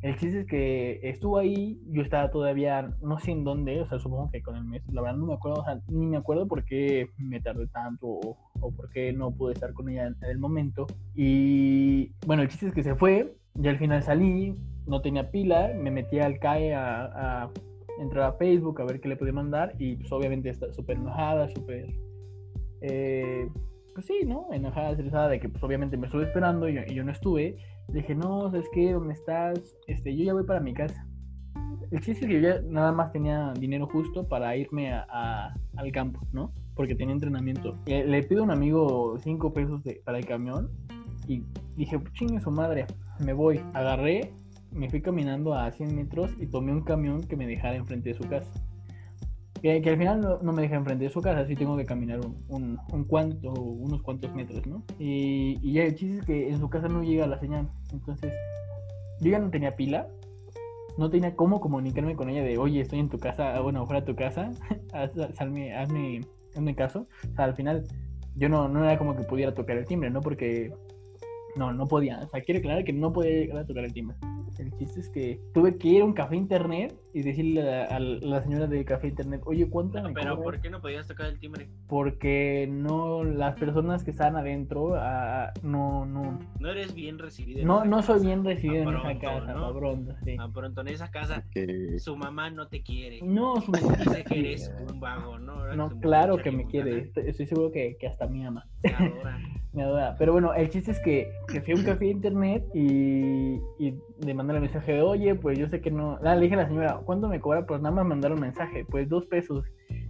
El 0.01 0.17
chiste 0.17 0.41
es 0.41 0.45
que 0.47 0.99
estuvo 1.03 1.37
ahí, 1.37 1.79
yo 1.87 2.01
estaba 2.01 2.29
todavía, 2.29 2.93
no 3.01 3.19
sé 3.19 3.31
en 3.31 3.45
dónde, 3.45 3.79
o 3.79 3.87
sea, 3.87 3.99
supongo 3.99 4.29
que 4.31 4.41
con 4.41 4.57
el 4.57 4.65
mes, 4.65 4.83
la 4.91 5.01
verdad 5.01 5.17
no 5.17 5.27
me 5.27 5.33
acuerdo, 5.35 5.61
o 5.61 5.63
sea, 5.63 5.79
ni 5.87 6.05
me 6.07 6.17
acuerdo 6.17 6.45
por 6.45 6.65
qué 6.65 7.07
me 7.17 7.39
tardé 7.39 7.67
tanto 7.67 8.07
o, 8.07 8.37
por 8.75 8.89
qué 8.89 9.13
no 9.13 9.31
pude 9.31 9.53
estar 9.53 9.71
con 9.73 9.87
ella 9.87 10.07
en, 10.07 10.17
el 10.23 10.39
momento. 10.39 10.87
Y 11.15 12.11
bueno, 12.25 12.43
el 12.43 12.49
chiste 12.49 12.67
es 12.67 12.73
que 12.73 12.83
se 12.83 12.95
fue, 12.95 13.33
y 13.55 13.67
al 13.67 13.77
final 13.77 14.03
salí, 14.03 14.57
no 14.87 15.01
tenía 15.01 15.31
pila, 15.31 15.71
me 15.73 15.89
metí 15.89 16.19
al 16.19 16.37
CAE 16.37 16.73
a 16.73 17.49
entrar 17.99 18.29
a 18.29 18.34
Facebook 18.34 18.82
a 18.82 18.86
ver 18.86 18.99
qué 18.99 19.08
le 19.08 19.15
podía 19.15 19.34
mandar 19.34 19.73
y 19.79 19.97
pues 19.97 20.12
obviamente 20.12 20.49
está 20.49 20.71
súper 20.73 20.97
enojada, 20.97 21.49
súper... 21.49 21.88
Eh, 22.82 23.47
pues 23.93 24.06
sí, 24.08 24.21
¿no? 24.25 24.47
Enojada, 24.51 24.91
estresada 24.91 25.29
de 25.29 25.39
que 25.39 25.49
pues 25.49 25.63
obviamente 25.63 25.97
me 25.97 26.08
estuve 26.08 26.23
esperando 26.23 26.67
y 26.67 26.75
yo, 26.93 27.03
no 27.03 27.12
estuve. 27.12 27.58
Le 27.89 28.01
dije, 28.01 28.15
no, 28.15 28.49
¿sabes 28.49 28.67
qué? 28.73 28.93
¿Dónde 28.93 29.13
estás? 29.13 29.77
Este, 29.88 30.15
yo 30.15 30.25
ya 30.25 30.34
voy 30.34 30.43
para 30.43 30.60
mi 30.60 30.73
casa. 30.73 31.08
El 31.91 31.99
chiste 31.99 32.25
es 32.25 32.27
que 32.27 32.41
yo 32.41 32.49
ya 32.49 32.62
nada 32.65 32.91
más 32.91 33.12
tenía 33.12 33.53
dinero 33.53 33.88
justo 33.88 34.27
para 34.27 34.56
irme 34.58 34.91
a, 34.91 35.53
al 35.75 35.91
campo, 35.91 36.21
¿no? 36.32 36.51
Porque 36.75 36.95
tenía 36.95 37.13
entrenamiento. 37.13 37.77
Le, 37.86 38.23
pido 38.23 38.41
a 38.41 38.45
un 38.45 38.51
amigo 38.51 39.15
cinco 39.19 39.53
pesos 39.53 39.84
de, 39.84 40.01
para 40.03 40.17
el 40.17 40.25
camión 40.25 40.71
y 41.27 41.43
dije, 41.75 41.99
chingue 42.13 42.41
su 42.41 42.49
madre, 42.49 42.88
me 43.23 43.34
voy. 43.34 43.62
Agarré 43.73 44.34
me 44.73 44.89
fui 44.89 45.01
caminando 45.01 45.53
a 45.53 45.71
100 45.71 45.95
metros 45.95 46.31
y 46.39 46.47
tomé 46.47 46.71
un 46.71 46.81
camión 46.81 47.23
que 47.23 47.36
me 47.36 47.47
dejara 47.47 47.75
enfrente 47.75 48.09
de 48.09 48.15
su 48.15 48.27
casa. 48.27 48.51
Que, 49.62 49.77
al 49.77 49.97
final 49.97 50.39
no, 50.41 50.51
me 50.51 50.63
deja 50.63 50.75
enfrente 50.75 51.05
de 51.05 51.09
su 51.09 51.21
casa, 51.21 51.39
así 51.39 51.55
tengo 51.55 51.77
que 51.77 51.86
caminar 51.86 52.19
un, 52.49 52.77
un, 52.91 53.05
cuanto, 53.05 53.53
unos 53.53 54.01
cuantos 54.01 54.33
metros, 54.36 54.67
¿no? 54.67 54.83
Y, 54.99 55.71
ya 55.71 55.83
el 55.83 55.95
chiste 55.95 56.17
es 56.19 56.25
que 56.25 56.49
en 56.49 56.59
su 56.59 56.69
casa 56.69 56.89
no 56.89 57.01
llega 57.01 57.25
la 57.27 57.39
señal. 57.39 57.69
Entonces, 57.93 58.33
yo 59.21 59.31
ya 59.31 59.39
no 59.39 59.49
tenía 59.49 59.77
pila, 59.77 60.09
no 60.97 61.09
tenía 61.09 61.38
cómo 61.38 61.62
comunicarme 61.62 62.17
con 62.17 62.29
ella 62.29 62.43
de, 62.43 62.57
oye, 62.57 62.81
estoy 62.81 62.99
en 62.99 63.07
tu 63.07 63.19
casa, 63.19 63.57
bueno, 63.62 63.86
fuera 63.86 64.01
de 64.01 64.07
tu 64.07 64.15
casa, 64.17 64.51
hazme, 64.93 65.73
hazme, 65.73 66.21
hazme 66.53 66.75
caso. 66.75 67.07
O 67.31 67.36
sea, 67.36 67.45
al 67.45 67.55
final 67.55 67.86
yo 68.36 68.49
no, 68.49 68.67
no 68.67 68.83
era 68.83 68.97
como 68.97 69.15
que 69.15 69.23
pudiera 69.23 69.53
tocar 69.53 69.77
el 69.77 69.86
timbre, 69.86 70.09
¿no? 70.09 70.19
Porque 70.19 70.73
no, 71.55 71.71
no 71.71 71.88
podía. 71.88 72.19
O 72.19 72.27
sea, 72.27 72.41
quiero 72.41 72.59
aclarar 72.59 72.83
que 72.83 72.93
no 72.93 73.13
podía 73.13 73.31
llegar 73.31 73.59
a 73.59 73.65
tocar 73.65 73.86
el 73.86 73.93
timbre. 73.93 74.17
El 74.59 74.75
chiste 74.77 74.99
es 74.99 75.09
que 75.09 75.39
tuve 75.53 75.77
que 75.77 75.87
ir 75.87 76.01
a 76.01 76.05
un 76.05 76.13
café 76.13 76.35
internet 76.35 76.95
y 77.13 77.21
decirle 77.21 77.83
a, 77.83 77.99
la 77.99 78.41
señora 78.41 78.67
del 78.67 78.85
café 78.85 79.07
internet, 79.07 79.41
oye, 79.45 79.69
¿cuánto 79.69 80.01
me 80.01 80.13
Pero 80.13 80.41
¿por 80.41 80.59
qué 80.59 80.69
no 80.69 80.81
podías 80.81 81.07
tocar 81.07 81.27
el 81.27 81.39
timbre? 81.39 81.69
Porque 81.87 82.67
no, 82.69 83.23
las 83.23 83.55
personas 83.55 84.03
que 84.03 84.11
estaban 84.11 84.35
adentro, 84.35 84.95
ah, 84.95 85.51
no, 85.61 86.05
no. 86.05 86.39
No 86.59 86.69
eres 86.69 86.93
bien 86.93 87.19
recibido. 87.19 87.65
No, 87.65 87.85
no 87.85 88.01
soy 88.01 88.25
bien 88.25 88.43
recibido 88.43 88.89
en 88.89 88.97
esa 88.97 89.19
casa, 89.19 89.53
¿no? 89.53 89.73
pronto, 89.73 90.15
sí. 90.23 90.35
A 90.39 90.47
pronto 90.49 90.81
en 90.81 90.87
esa 90.87 91.11
casa, 91.11 91.43
su 91.97 92.15
mamá 92.15 92.49
no 92.49 92.67
te 92.67 92.81
quiere. 92.81 93.19
No, 93.21 93.61
su 93.61 93.71
mamá 93.71 93.95
dice 93.95 94.23
que 94.23 94.39
eres 94.39 94.71
un 94.89 94.99
vago, 94.99 95.37
¿no? 95.37 95.75
No, 95.75 95.89
claro 95.99 96.37
que 96.37 96.51
me 96.51 96.65
quiere. 96.65 97.11
Estoy, 97.15 97.45
seguro 97.45 97.71
que, 97.71 97.97
que 97.99 98.07
hasta 98.07 98.27
mi 98.27 98.45
ama. 98.45 98.65
me 99.73 99.83
adora. 99.83 100.15
Pero 100.17 100.33
bueno, 100.33 100.53
el 100.53 100.69
chiste 100.69 100.91
es 100.91 100.99
que, 100.99 101.31
que 101.47 101.61
fui 101.61 101.73
a 101.73 101.77
un 101.77 101.83
café 101.83 102.05
de 102.05 102.11
internet 102.11 102.65
y, 102.73 103.59
y 103.79 103.95
le 104.19 104.33
mandé 104.43 104.56
el 104.56 104.62
mensaje 104.62 104.93
de, 104.93 105.01
oye, 105.01 105.36
pues 105.36 105.58
yo 105.58 105.67
sé 105.67 105.82
que 105.82 105.91
no. 105.91 106.19
Ah, 106.23 106.36
le 106.36 106.43
dije 106.43 106.56
a 106.56 106.60
la 106.60 106.67
señora, 106.67 107.01
¿cuánto 107.06 107.27
me 107.27 107.39
cobra? 107.39 107.65
Pues 107.65 107.82
nada 107.82 107.95
más 107.95 108.06
mandar 108.06 108.34
un 108.34 108.41
mensaje, 108.41 108.86
pues 108.86 109.08
dos 109.10 109.25
pesos. 109.25 109.65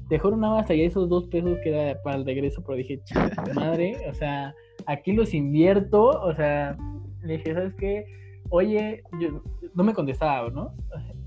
Dejó 0.10 0.30
una 0.30 0.50
más 0.50 0.69
allá 0.69 0.84
esos 0.84 1.08
dos 1.10 1.28
pesos 1.28 1.58
que 1.63 1.69
era 1.69 2.02
para 2.02 2.17
el 2.17 2.26
regreso, 2.26 2.63
pero 2.65 2.78
dije, 2.78 3.02
madre, 3.56 3.96
o 4.10 4.13
sea, 4.13 4.54
aquí 4.86 5.13
los 5.13 5.34
invierto, 5.34 6.10
o 6.10 6.34
sea, 6.36 6.78
le 7.22 7.38
dije, 7.38 7.54
¿sabes 7.54 7.74
qué? 7.76 8.06
Oye, 8.50 9.02
yo 9.19 9.41
no 9.74 9.84
me 9.84 9.93
contestaba, 9.93 10.50
¿no? 10.50 10.74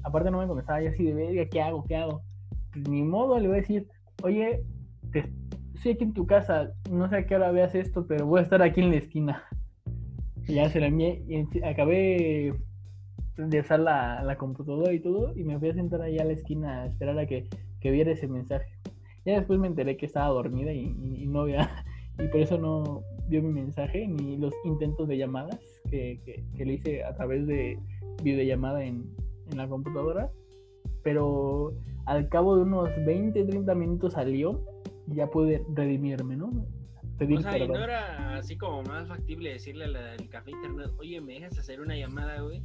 Aparte 0.02 0.30
no 0.30 0.38
me 0.38 0.46
contestaba, 0.46 0.82
y 0.82 0.86
así 0.86 1.04
de 1.04 1.14
verga, 1.14 1.46
¿qué 1.50 1.62
hago? 1.62 1.84
¿Qué 1.84 1.96
hago? 1.96 2.22
Pues 2.72 2.88
ni 2.88 3.02
modo, 3.02 3.38
le 3.38 3.48
voy 3.48 3.58
a 3.58 3.60
decir, 3.60 3.86
oye, 4.22 4.62
te, 5.12 5.32
estoy 5.74 5.92
aquí 5.92 6.04
en 6.04 6.12
tu 6.12 6.26
casa, 6.26 6.72
no 6.90 7.08
sé 7.08 7.16
a 7.16 7.26
qué 7.26 7.36
hora 7.36 7.50
veas 7.50 7.74
esto, 7.74 8.06
pero 8.06 8.26
voy 8.26 8.40
a 8.40 8.42
estar 8.42 8.62
aquí 8.62 8.80
en 8.80 8.90
la 8.90 8.96
esquina. 8.96 9.44
Y 10.46 10.54
ya 10.54 10.68
se 10.68 10.80
la 10.80 10.86
envié 10.86 11.24
y 11.26 11.64
acabé 11.64 12.54
de 13.36 13.60
usar 13.60 13.80
la, 13.80 14.22
la, 14.22 14.36
computadora 14.36 14.92
y 14.92 15.00
todo 15.00 15.32
y 15.36 15.44
me 15.44 15.58
fui 15.58 15.68
a 15.68 15.74
sentar 15.74 16.00
ahí 16.02 16.18
a 16.18 16.24
la 16.24 16.32
esquina 16.32 16.82
a 16.82 16.86
esperar 16.86 17.18
a 17.18 17.26
que, 17.26 17.48
que 17.80 17.90
viera 17.90 18.12
ese 18.12 18.28
mensaje. 18.28 18.66
Ya 19.24 19.38
después 19.38 19.58
me 19.58 19.66
enteré 19.66 19.96
que 19.96 20.06
estaba 20.06 20.28
dormida 20.28 20.72
y, 20.72 21.26
no 21.26 21.40
había, 21.40 21.84
y 22.18 22.28
por 22.28 22.40
eso 22.40 22.58
no 22.58 23.02
vio 23.28 23.42
mi 23.42 23.52
mensaje 23.52 24.06
ni 24.06 24.36
los 24.36 24.54
intentos 24.64 25.08
de 25.08 25.18
llamadas 25.18 25.60
que, 25.90 26.20
que, 26.56 26.64
le 26.64 26.74
hice 26.74 27.04
a 27.04 27.14
través 27.14 27.46
de 27.46 27.78
videollamada 28.22 28.84
en, 28.84 29.04
en 29.50 29.56
la 29.56 29.68
computadora. 29.68 30.30
Pero 31.02 31.74
al 32.06 32.28
cabo 32.28 32.56
de 32.56 32.62
unos 32.62 32.90
20, 33.04 33.44
30 33.44 33.74
minutos 33.74 34.14
salió 34.14 34.64
ya 35.06 35.28
pude 35.28 35.64
redimirme, 35.74 36.36
¿no? 36.36 36.50
Pedir 37.18 37.38
o 37.38 37.42
sea, 37.42 37.56
y 37.56 37.66
no 37.66 37.82
era 37.82 38.36
así 38.36 38.58
como 38.58 38.82
más 38.82 39.08
factible 39.08 39.50
decirle 39.50 39.84
al 39.84 40.28
café 40.28 40.50
internet, 40.50 40.90
oye, 40.98 41.20
¿me 41.20 41.34
dejas 41.34 41.58
hacer 41.58 41.80
una 41.80 41.96
llamada, 41.96 42.40
güey? 42.42 42.62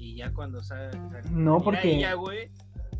Y 0.00 0.16
ya 0.16 0.32
cuando 0.32 0.62
sale, 0.62 0.98
no, 1.30 1.60
porque... 1.60 2.00
ya, 2.00 2.14
güey, 2.14 2.50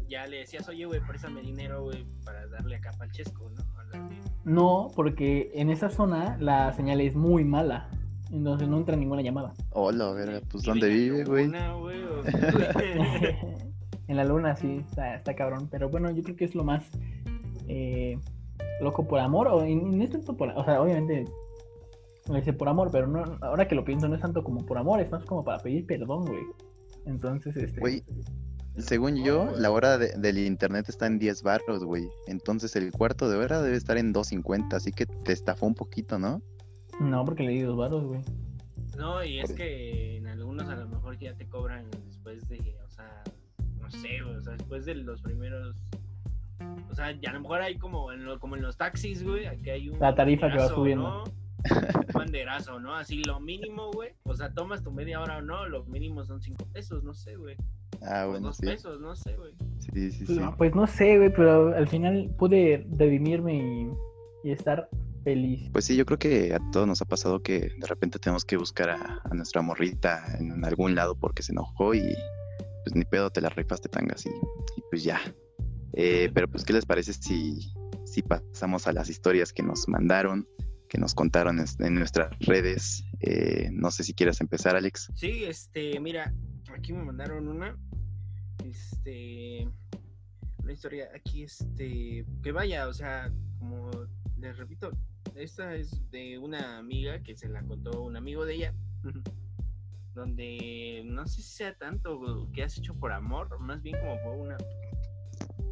ya 0.06 0.26
le 0.26 0.40
decías, 0.40 0.68
oye, 0.68 0.84
güey, 0.84 1.00
préstame 1.00 1.40
dinero, 1.40 1.82
güey, 1.82 2.04
para 2.26 2.46
darle 2.48 2.76
acá 2.76 2.90
para 2.92 3.06
el 3.06 3.12
chesco, 3.12 3.48
¿no? 3.48 3.64
No, 4.44 4.90
porque 4.94 5.50
en 5.54 5.70
esa 5.70 5.88
zona 5.88 6.36
la 6.38 6.74
señal 6.74 7.00
es 7.00 7.14
muy 7.14 7.42
mala. 7.44 7.88
Entonces 8.30 8.68
no 8.68 8.76
entra 8.76 8.96
ninguna 8.96 9.22
llamada. 9.22 9.54
Hola, 9.70 10.12
ver, 10.12 10.42
pues 10.48 10.62
¿dónde 10.62 10.88
vive, 10.88 11.24
güey? 11.24 11.46
en 14.08 14.16
la 14.16 14.24
luna 14.24 14.54
sí, 14.54 14.84
está, 14.86 15.16
está, 15.16 15.34
cabrón. 15.34 15.68
Pero 15.70 15.88
bueno, 15.88 16.10
yo 16.10 16.22
creo 16.22 16.36
que 16.36 16.44
es 16.44 16.54
lo 16.54 16.64
más 16.64 16.84
eh, 17.66 18.18
loco 18.80 19.08
por 19.08 19.20
amor, 19.20 19.48
o 19.48 19.64
no 19.64 20.04
es 20.04 20.10
tanto 20.10 20.36
por, 20.36 20.50
o 20.50 20.64
sea, 20.64 20.82
obviamente 20.82 21.24
lo 22.28 22.34
dice 22.34 22.52
por 22.52 22.68
amor, 22.68 22.90
pero 22.92 23.06
no, 23.06 23.24
ahora 23.40 23.66
que 23.66 23.74
lo 23.74 23.84
pienso 23.84 24.06
no 24.06 24.14
es 24.14 24.20
tanto 24.20 24.44
como 24.44 24.64
por 24.64 24.76
amor, 24.78 25.00
es 25.00 25.10
más 25.10 25.24
como 25.24 25.42
para 25.42 25.58
pedir 25.58 25.86
perdón, 25.86 26.26
güey. 26.26 26.42
Entonces, 27.10 27.56
este... 27.56 27.80
Güey, 27.80 28.04
según 28.76 29.22
yo, 29.22 29.50
la 29.56 29.70
hora 29.70 29.98
del 29.98 30.38
internet 30.38 30.88
está 30.88 31.06
en 31.06 31.18
10 31.18 31.42
barros, 31.42 31.84
güey. 31.84 32.08
Entonces 32.26 32.76
el 32.76 32.92
cuarto 32.92 33.28
de 33.28 33.36
hora 33.36 33.60
debe 33.60 33.76
estar 33.76 33.98
en 33.98 34.14
2.50, 34.14 34.74
así 34.74 34.92
que 34.92 35.06
te 35.06 35.32
estafó 35.32 35.66
un 35.66 35.74
poquito, 35.74 36.18
¿no? 36.18 36.40
No, 37.00 37.24
porque 37.24 37.42
le 37.42 37.52
di 37.52 37.62
dos 37.62 37.76
barros, 37.76 38.04
güey. 38.04 38.20
No, 38.96 39.24
y 39.24 39.40
es 39.40 39.52
que 39.52 40.18
en 40.18 40.26
algunos 40.26 40.68
a 40.68 40.76
lo 40.76 40.88
mejor 40.88 41.18
ya 41.18 41.34
te 41.34 41.46
cobran 41.46 41.86
sé, 43.90 44.20
güey, 44.22 44.36
o 44.36 44.40
sea, 44.40 44.52
después 44.54 44.84
de 44.84 44.94
los 44.94 45.20
primeros 45.22 45.76
o 46.90 46.94
sea, 46.94 47.12
ya 47.12 47.30
a 47.30 47.32
lo 47.32 47.40
mejor 47.40 47.62
hay 47.62 47.78
como 47.78 48.12
en, 48.12 48.38
como 48.38 48.56
en 48.56 48.62
los 48.62 48.76
taxis, 48.76 49.24
güey, 49.24 49.46
aquí 49.46 49.70
hay 49.70 49.88
un 49.88 49.98
la 49.98 50.14
tarifa 50.14 50.50
que 50.50 50.58
va 50.58 50.68
subiendo. 50.68 51.24
¿no? 51.24 51.39
Un 51.68 52.06
banderazo, 52.12 52.80
¿no? 52.80 52.94
Así 52.94 53.22
lo 53.24 53.40
mínimo, 53.40 53.90
güey. 53.92 54.10
O 54.24 54.34
sea, 54.34 54.52
tomas 54.52 54.82
tu 54.82 54.90
media 54.90 55.20
hora 55.20 55.38
o 55.38 55.42
no, 55.42 55.66
lo 55.68 55.84
mínimo 55.84 56.24
son 56.24 56.40
cinco 56.40 56.64
pesos, 56.72 57.02
no 57.04 57.14
sé, 57.14 57.36
güey. 57.36 57.56
Ah, 58.02 58.26
bueno, 58.26 58.48
dos 58.48 58.56
sí. 58.56 58.66
pesos, 58.66 59.00
no 59.00 59.14
sé, 59.14 59.36
güey. 59.36 59.52
Sí, 59.78 60.10
sí, 60.10 60.24
Pues, 60.24 60.38
sí. 60.38 60.44
pues 60.56 60.74
no 60.74 60.86
sé, 60.86 61.18
güey, 61.18 61.32
pero 61.32 61.74
al 61.76 61.86
final 61.88 62.30
pude 62.38 62.86
redimirme 62.96 63.56
y, 63.56 64.48
y 64.48 64.52
estar 64.52 64.88
feliz. 65.22 65.68
Pues 65.72 65.84
sí, 65.84 65.96
yo 65.96 66.06
creo 66.06 66.18
que 66.18 66.54
a 66.54 66.60
todos 66.72 66.86
nos 66.86 67.02
ha 67.02 67.04
pasado 67.04 67.42
que 67.42 67.70
de 67.78 67.86
repente 67.86 68.18
tenemos 68.18 68.44
que 68.44 68.56
buscar 68.56 68.88
a, 68.90 69.20
a 69.22 69.34
nuestra 69.34 69.60
morrita 69.60 70.24
en 70.38 70.64
algún 70.64 70.94
lado 70.94 71.14
porque 71.14 71.42
se 71.42 71.52
enojó 71.52 71.94
y 71.94 72.14
pues 72.84 72.94
ni 72.94 73.04
pedo 73.04 73.28
te 73.30 73.42
la 73.42 73.50
rifaste 73.50 73.90
tangas 73.90 74.24
y, 74.24 74.30
y 74.30 74.82
pues 74.90 75.04
ya. 75.04 75.20
Eh, 75.92 76.30
pero 76.32 76.48
pues, 76.48 76.64
¿qué 76.64 76.72
les 76.72 76.86
parece 76.86 77.12
si, 77.12 77.58
si 78.04 78.22
pasamos 78.22 78.86
a 78.86 78.92
las 78.92 79.10
historias 79.10 79.52
que 79.52 79.62
nos 79.62 79.86
mandaron, 79.88 80.48
que 80.90 80.98
nos 80.98 81.14
contaron 81.14 81.64
en, 81.78 81.94
nuestras 81.94 82.36
redes? 82.40 83.04
Eh, 83.20 83.70
no 83.72 83.92
sé 83.92 84.02
si 84.02 84.12
quieres 84.12 84.40
empezar, 84.40 84.74
Alex. 84.74 85.10
Sí, 85.14 85.44
este, 85.44 85.98
mira, 86.00 86.34
aquí 86.74 86.92
me 86.92 87.04
mandaron 87.04 87.46
una. 87.48 87.78
Este. 88.64 89.68
Una 90.62 90.72
historia 90.72 91.08
aquí, 91.14 91.44
este. 91.44 92.26
Que 92.42 92.52
vaya, 92.52 92.88
o 92.88 92.92
sea, 92.92 93.32
como 93.60 93.88
les 94.38 94.56
repito, 94.58 94.90
esta 95.36 95.76
es 95.76 96.10
de 96.10 96.38
una 96.38 96.78
amiga 96.78 97.22
que 97.22 97.36
se 97.36 97.48
la 97.48 97.62
contó 97.62 98.02
un 98.02 98.16
amigo 98.16 98.44
de 98.44 98.54
ella. 98.54 98.74
Donde 100.14 101.02
no 101.04 101.24
sé 101.28 101.40
si 101.40 101.54
sea 101.54 101.72
tanto 101.76 102.50
que 102.52 102.64
has 102.64 102.76
hecho 102.76 102.96
por 102.96 103.12
amor, 103.12 103.60
más 103.60 103.80
bien 103.80 103.96
como 104.00 104.20
por 104.24 104.36
una 104.36 104.56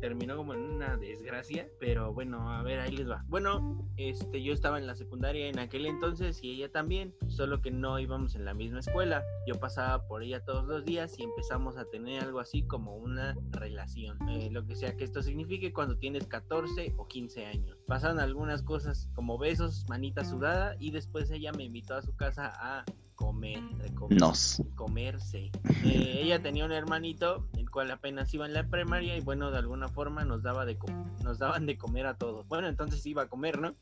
terminó 0.01 0.37
como 0.37 0.55
en 0.55 0.61
una 0.61 0.97
desgracia, 0.97 1.69
pero 1.79 2.13
bueno, 2.13 2.51
a 2.51 2.63
ver, 2.63 2.81
ahí 2.81 2.97
les 2.97 3.09
va. 3.09 3.25
Bueno, 3.29 3.89
este, 3.97 4.43
yo 4.43 4.53
estaba 4.53 4.79
en 4.79 4.87
la 4.87 4.95
secundaria 4.95 5.49
en 5.49 5.59
aquel 5.59 5.87
entonces 5.87 6.43
y 6.43 6.53
ella 6.53 6.71
también, 6.71 7.15
solo 7.29 7.61
que 7.61 7.71
no 7.71 7.99
íbamos 7.99 8.35
en 8.35 8.45
la 8.45 8.55
misma 8.55 8.81
escuela. 8.81 9.23
Yo 9.47 9.55
pasaba 9.55 10.07
por 10.07 10.23
ella 10.23 10.45
todos 10.45 10.65
los 10.67 10.85
días 10.85 11.19
y 11.19 11.23
empezamos 11.23 11.77
a 11.77 11.85
tener 11.87 12.23
algo 12.23 12.41
así 12.41 12.63
como 12.63 12.97
una 12.97 13.37
relación, 13.51 14.17
eh, 14.29 14.49
lo 14.51 14.67
que 14.67 14.77
sea 14.77 14.97
que 14.97 15.05
esto 15.05 15.23
signifique 15.23 15.73
cuando 15.73 15.97
tienes 15.97 16.27
14 16.27 16.95
o 16.97 17.07
15 17.07 17.47
años. 17.47 17.77
Pasaron 17.87 18.21
algunas 18.21 18.63
cosas 18.63 19.11
como 19.15 19.39
besos, 19.39 19.87
manita 19.89 20.25
sudada 20.25 20.77
y 20.79 20.91
después 20.91 21.31
ella 21.31 21.53
me 21.53 21.65
invitó 21.65 21.95
a 21.95 22.03
su 22.03 22.15
casa 22.17 22.53
a 22.55 22.85
comer, 23.19 23.61
de 23.83 23.93
comer 23.95 24.21
Nos. 24.21 24.63
comerse. 24.77 25.51
Eh, 25.85 26.21
ella 26.23 26.41
tenía 26.41 26.65
un 26.65 26.71
hermanito, 26.71 27.49
el 27.59 27.69
cual 27.69 27.91
apenas 27.91 28.33
iba 28.33 28.47
en 28.47 28.53
la 28.53 28.69
primaria 28.69 29.17
y 29.17 29.21
bueno, 29.21 29.51
de 29.51 29.59
alguna 29.59 29.89
forma 29.89 30.25
nos 30.25 30.45
daba 30.45 30.65
de 30.65 30.79
nos 31.25 31.41
daban 31.41 31.67
de 31.67 31.77
comer 31.77 32.07
a 32.07 32.17
todos. 32.17 32.47
Bueno, 32.47 32.69
entonces 32.69 33.05
iba 33.07 33.23
a 33.23 33.29
comer, 33.29 33.61
¿no? 33.61 33.75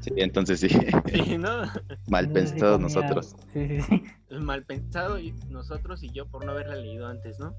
Sí, 0.00 0.10
entonces 0.16 0.60
sí, 0.60 0.68
Sí, 1.12 1.36
¿no? 1.36 1.62
mal 2.08 2.30
pensados 2.32 2.80
nosotros. 2.80 3.36
Sí, 3.52 3.68
sí, 3.68 3.80
sí. 3.82 4.02
Mal 4.40 4.64
pensado 4.64 5.18
y 5.18 5.32
nosotros 5.50 6.02
y 6.02 6.08
yo 6.10 6.26
por 6.26 6.46
no 6.46 6.52
haberla 6.52 6.76
leído 6.76 7.06
antes, 7.06 7.38
¿no? 7.38 7.54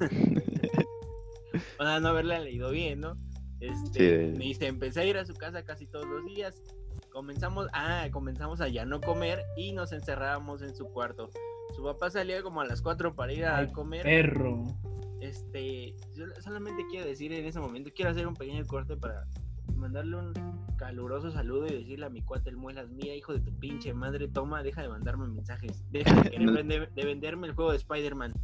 o 1.78 1.84
sea, 1.84 2.00
no 2.00 2.08
haberla 2.08 2.40
leído 2.40 2.72
bien, 2.72 3.00
¿no? 3.00 3.16
Este, 3.60 4.32
Sí. 4.32 4.36
me 4.36 4.44
dice, 4.46 4.66
empecé 4.66 5.00
a 5.00 5.04
ir 5.04 5.16
a 5.16 5.24
su 5.24 5.34
casa 5.34 5.62
casi 5.62 5.86
todos 5.86 6.06
los 6.06 6.24
días. 6.24 6.60
Comenzamos, 7.20 7.66
ah, 7.72 8.06
comenzamos 8.12 8.60
a 8.60 8.68
ya 8.68 8.84
no 8.84 9.00
comer 9.00 9.42
y 9.56 9.72
nos 9.72 9.92
encerrábamos 9.92 10.60
en 10.60 10.76
su 10.76 10.84
cuarto. 10.92 11.30
Su 11.74 11.82
papá 11.82 12.10
salía 12.10 12.42
como 12.42 12.60
a 12.60 12.66
las 12.66 12.82
4 12.82 13.14
para 13.14 13.32
ir 13.32 13.46
a 13.46 13.56
Ay, 13.56 13.72
comer. 13.72 14.02
Perro. 14.02 14.64
Este, 15.22 15.96
yo 16.14 16.26
solamente 16.42 16.84
quiero 16.90 17.06
decir 17.06 17.32
en 17.32 17.46
ese 17.46 17.58
momento, 17.58 17.90
quiero 17.96 18.10
hacer 18.10 18.26
un 18.26 18.34
pequeño 18.34 18.62
corte 18.66 18.98
para 18.98 19.24
mandarle 19.74 20.14
un 20.18 20.34
caluroso 20.76 21.30
saludo 21.30 21.66
y 21.68 21.70
decirle 21.78 22.04
a 22.04 22.10
mi 22.10 22.20
cuate 22.20 22.50
el 22.50 22.58
muelas, 22.58 22.90
mira 22.90 23.14
hijo 23.14 23.32
de 23.32 23.40
tu 23.40 23.58
pinche 23.58 23.94
madre, 23.94 24.28
toma, 24.28 24.62
deja 24.62 24.82
de 24.82 24.90
mandarme 24.90 25.26
mensajes, 25.26 25.82
deja 25.90 26.14
de, 26.20 26.30
querer 26.30 26.42
No. 26.50 26.52
vender- 26.52 26.90
de 26.92 27.04
venderme 27.06 27.46
el 27.46 27.54
juego 27.54 27.70
de 27.70 27.78
Spider-Man. 27.78 28.34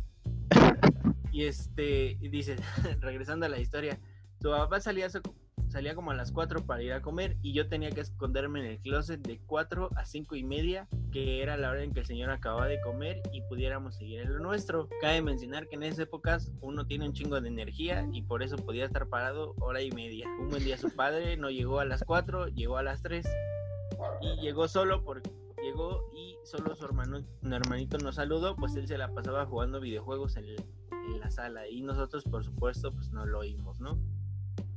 Y 1.31 1.45
este, 1.45 2.17
y 2.23 2.29
dice, 2.31 2.57
regresando 3.01 3.45
a 3.45 3.51
la 3.51 3.59
historia, 3.61 4.01
su 4.41 4.49
papá 4.49 4.81
salía, 4.81 5.07
a 5.07 5.11
su- 5.11 5.21
salía 5.73 5.95
como 5.95 6.11
a 6.11 6.15
las 6.15 6.31
4 6.33 6.67
para 6.67 6.83
ir 6.83 6.93
a 6.93 7.01
comer 7.01 7.37
y 7.43 7.55
yo 7.55 7.67
tenía 7.67 7.91
que 7.91 8.03
esconderme 8.03 8.61
en 8.61 8.67
el 8.67 8.79
closet 8.79 9.21
de 9.27 9.41
4 9.47 9.91
a 9.97 10.05
5 10.05 10.37
y 10.37 10.45
media, 10.45 10.87
que 11.11 11.43
era 11.43 11.57
la 11.57 11.71
hora 11.71 11.83
en 11.83 11.93
que 11.93 12.01
el 12.01 12.07
señor 12.07 12.31
acababa 12.31 12.67
de 12.67 12.81
comer 12.83 13.23
y 13.33 13.41
pudiéramos 13.43 13.97
seguir 13.97 14.21
en 14.21 14.33
lo 14.33 14.39
nuestro. 14.39 14.89
Cabe 15.01 15.23
mencionar 15.23 15.69
que 15.69 15.77
en 15.77 15.85
esas 15.85 16.01
épocas 16.01 16.53
uno 16.61 16.87
tiene 16.87 17.07
un 17.07 17.15
chingo 17.15 17.41
de 17.41 17.49
energía 17.49 18.07
y 18.13 18.23
por 18.23 18.43
eso 18.43 18.57
podía 18.57 18.85
estar 18.85 19.09
parado 19.09 19.55
hora 19.61 19.81
y 19.81 19.91
media. 19.91 20.29
Un 20.39 20.51
buen 20.51 20.63
día 20.63 20.77
su 20.77 20.95
padre 20.95 21.37
no 21.39 21.51
llegó 21.51 21.81
a 21.81 21.87
las 21.87 22.05
4, 22.05 22.49
llegó 22.49 22.77
a 22.77 22.83
las 22.83 23.03
3 23.03 23.27
y 24.21 24.41
llegó 24.43 24.69
solo 24.69 25.03
porque 25.05 25.31
llegó 25.63 26.11
y 26.15 26.37
solo 26.45 26.75
su 26.75 26.85
hermano, 26.85 27.25
un 27.43 27.53
hermanito 27.53 27.97
nos 27.99 28.17
saludó, 28.17 28.57
pues 28.57 28.77
él 28.77 28.87
se 28.87 28.99
la 28.99 29.13
pasaba 29.15 29.47
jugando 29.47 29.81
videojuegos 29.81 30.37
en, 30.37 30.45
en 30.47 31.21
la 31.21 31.31
sala 31.31 31.67
y 31.67 31.83
nosotros 31.83 32.25
por 32.25 32.45
supuesto 32.45 32.93
pues 32.93 33.11
no 33.11 33.25
lo 33.25 33.39
oímos, 33.39 33.81
¿no? 33.81 33.99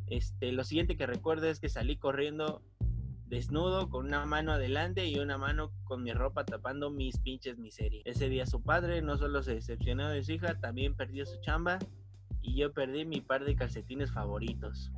Este, 0.08 0.52
lo 0.52 0.63
siguiente 0.63 0.98
que 0.98 1.06
recuerdo 1.08 1.48
es 1.48 1.60
que 1.60 1.70
salí 1.70 1.98
corriendo 1.98 2.62
desnudo 3.28 3.89
con 3.89 4.06
una 4.06 4.26
mano 4.26 4.52
adelante 4.52 5.08
y 5.08 5.18
una 5.18 5.38
mano 5.38 5.72
con 5.84 6.04
mi 6.04 6.13
ropa 6.13 6.46
tapando 6.46 6.91
mis 6.91 7.18
pinches 7.20 7.58
miserias. 7.58 8.04
Ese 8.06 8.30
día 8.30 8.46
su 8.46 8.62
padre 8.62 9.02
no 9.02 9.18
solo 9.18 9.41
se 9.41 9.56
decepcionó 9.56 10.10
de 10.10 10.24
su 10.24 10.34
hija, 10.34 10.60
también 10.60 10.96
perdió 10.96 11.26
su 11.26 11.39
chamba 11.41 11.80
y 12.44 12.56
yo 12.58 12.72
perdí 12.72 13.06
mi 13.06 13.22
par 13.22 13.44
de 13.44 13.56
calcetines 13.56 14.12
favoritos. 14.12 14.91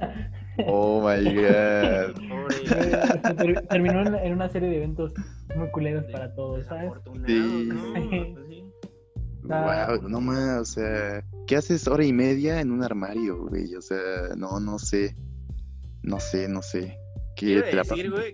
Oh 0.67 0.99
my 1.01 1.23
god. 1.35 2.15
Pobre 2.27 3.61
Terminó 3.69 4.01
en, 4.17 4.33
una 4.33 4.49
serie 4.49 4.69
de 4.69 4.75
eventos 4.77 5.13
muy 5.55 5.69
culeros 5.71 6.03
para 6.11 6.33
todos, 6.35 6.65
¿sabes? 6.65 6.83
desafortunado, 6.83 7.27
Sí. 7.27 7.69
¿no? 7.69 7.93
Pues 7.93 8.47
sí. 8.49 8.63
Wow, 9.43 10.09
no 10.09 10.19
más, 10.19 10.59
o 10.59 10.65
sea, 10.65 11.23
¿qué 11.47 11.55
haces 11.55 11.87
hora 11.87 12.05
y 12.05 12.13
media 12.13 12.61
en 12.61 12.71
un 12.71 12.83
armario, 12.83 13.47
güey? 13.47 13.73
O 13.75 13.81
sea, 13.81 14.35
no, 14.35 14.59
no 14.59 14.77
sé. 14.79 15.15
No 16.03 16.19
sé, 16.19 16.47
no 16.47 16.61
sé. 16.61 16.97
¿Qué 17.35 17.45
Quiero 17.47 17.63
te 17.63 17.75
la 17.75 17.83
decir, 17.83 18.11
pasas 18.11 18.33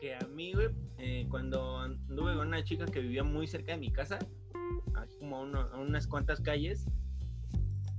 que 0.00 0.14
a 0.14 0.20
mí, 0.28 0.52
güey, 0.52 0.68
eh, 0.98 1.26
cuando 1.28 1.78
anduve 1.78 2.34
con 2.36 2.48
una 2.48 2.62
chica 2.62 2.84
que 2.86 3.00
vivía 3.00 3.24
muy 3.24 3.46
cerca 3.46 3.72
de 3.72 3.78
mi 3.78 3.92
casa, 3.92 4.18
como 5.18 5.36
a, 5.36 5.40
uno- 5.40 5.60
a 5.72 5.78
unas 5.78 6.06
cuantas 6.06 6.40
calles, 6.40 6.84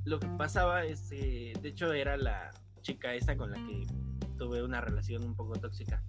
lo 0.05 0.19
que 0.19 0.27
pasaba 0.37 0.85
es, 0.85 1.11
eh, 1.11 1.53
de 1.61 1.69
hecho, 1.69 1.91
era 1.93 2.15
la 2.17 2.51
chica 2.81 3.13
esta 3.13 3.35
con 3.35 3.51
la 3.51 3.57
que 3.57 3.85
tuve 4.37 4.63
una 4.63 4.79
relación 4.81 5.23
un 5.25 5.35
poco 5.35 5.53
tóxica. 5.59 6.01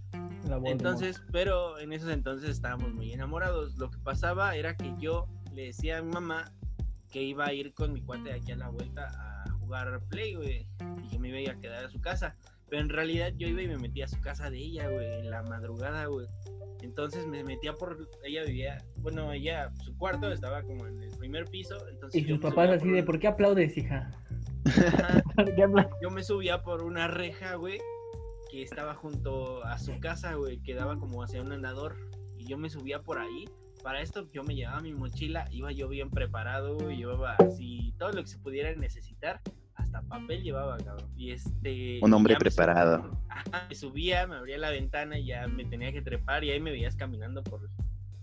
Entonces, 0.65 1.21
pero 1.33 1.79
en 1.79 1.93
esos 1.93 2.11
entonces 2.11 2.51
estábamos 2.51 2.93
muy 2.95 3.13
enamorados. 3.13 3.77
Lo 3.77 3.91
que 3.91 3.99
pasaba 3.99 4.55
era 4.57 4.77
que 4.77 4.95
yo 4.99 5.27
le 5.53 5.67
decía 5.67 5.99
a 5.99 6.03
mi 6.03 6.13
mamá 6.13 6.53
que 7.11 7.23
iba 7.23 7.47
a 7.47 7.53
ir 7.53 7.75
con 7.75 7.93
mi 7.93 8.01
cuate 8.03 8.33
aquí 8.33 8.53
a 8.53 8.57
la 8.57 8.69
vuelta 8.69 9.11
a 9.15 9.51
jugar 9.53 10.01
Play, 10.09 10.35
güey, 10.35 10.67
y 11.05 11.09
que 11.09 11.19
me 11.19 11.43
iba 11.43 11.53
a 11.53 11.61
quedar 11.61 11.85
a 11.85 11.91
su 11.91 12.01
casa. 12.01 12.37
Pero 12.69 12.83
en 12.83 12.89
realidad 12.89 13.33
yo 13.37 13.49
iba 13.49 13.63
y 13.63 13.69
me 13.69 13.79
metía 13.79 14.05
a 14.05 14.09
su 14.09 14.21
casa 14.21 14.49
de 14.49 14.59
ella, 14.59 14.89
güey, 14.89 15.21
en 15.21 15.31
la 15.31 15.43
madrugada, 15.43 16.07
güey. 16.07 16.27
Entonces 16.83 17.27
me 17.27 17.45
metía 17.45 17.75
por. 17.75 18.09
Ella 18.25 18.45
vivía. 18.45 18.79
Bueno, 18.97 19.33
ella, 19.33 19.71
su 19.85 19.97
cuarto 19.99 20.31
estaba 20.31 20.63
como 20.63 20.87
en 20.87 21.03
el 21.03 21.17
primer 21.19 21.45
piso. 21.47 21.77
Entonces 21.89 22.23
Y 22.23 22.27
sus 22.27 22.39
papás 22.39 22.71
así 22.71 22.87
por 22.87 22.95
de, 22.95 23.03
¿por 23.03 23.19
qué 23.19 23.29
aplaudes, 23.29 23.77
hija? 23.77 24.11
Yo 26.03 26.11
me 26.11 26.23
subía 26.23 26.63
por 26.63 26.83
una 26.83 27.09
reja, 27.09 27.57
güey, 27.57 27.79
que 28.51 28.63
estaba 28.63 28.95
junto 28.95 29.65
a 29.65 29.79
su 29.79 29.99
casa, 30.01 30.35
güey, 30.35 30.63
que 30.63 30.75
daba 30.75 30.99
como 30.99 31.23
hacia 31.23 31.43
un 31.43 31.53
andador. 31.53 31.97
Y 32.39 32.47
yo 32.47 32.57
me 32.57 32.71
subía 32.71 33.03
por 33.03 33.19
ahí. 33.19 33.47
Para 33.83 34.01
esto 34.03 34.29
yo 34.33 34.43
me 34.45 34.55
llevaba 34.55 34.81
mi 34.81 34.93
mochila, 34.93 35.49
iba 35.51 35.73
yo 35.73 35.89
bien 35.89 36.11
preparado, 36.11 36.91
llevaba 36.91 37.37
así 37.37 37.95
todo 37.99 38.13
lo 38.13 38.23
que 38.23 38.29
se 38.29 38.39
pudiera 38.39 38.75
necesitar. 38.75 39.41
Hasta 39.75 40.03
papel 40.03 40.43
llevaba, 40.43 40.77
cabrón. 40.79 41.11
Y 41.17 41.31
este. 41.31 41.99
Un 42.03 42.13
hombre 42.13 42.35
me 42.35 42.41
preparado. 42.41 43.19
Ajá, 43.31 43.67
me 43.69 43.75
subía, 43.75 44.27
me 44.27 44.37
abría 44.37 44.59
la 44.59 44.71
ventana 44.71 45.19
y 45.19 45.27
ya 45.27 45.47
me 45.47 45.65
tenía 45.65 45.91
que 45.93 46.03
trepar 46.03 46.45
y 46.45 46.51
ahí 46.51 46.61
me 46.61 46.71
veías 46.71 46.95
caminando 46.97 47.43
por 47.43 47.69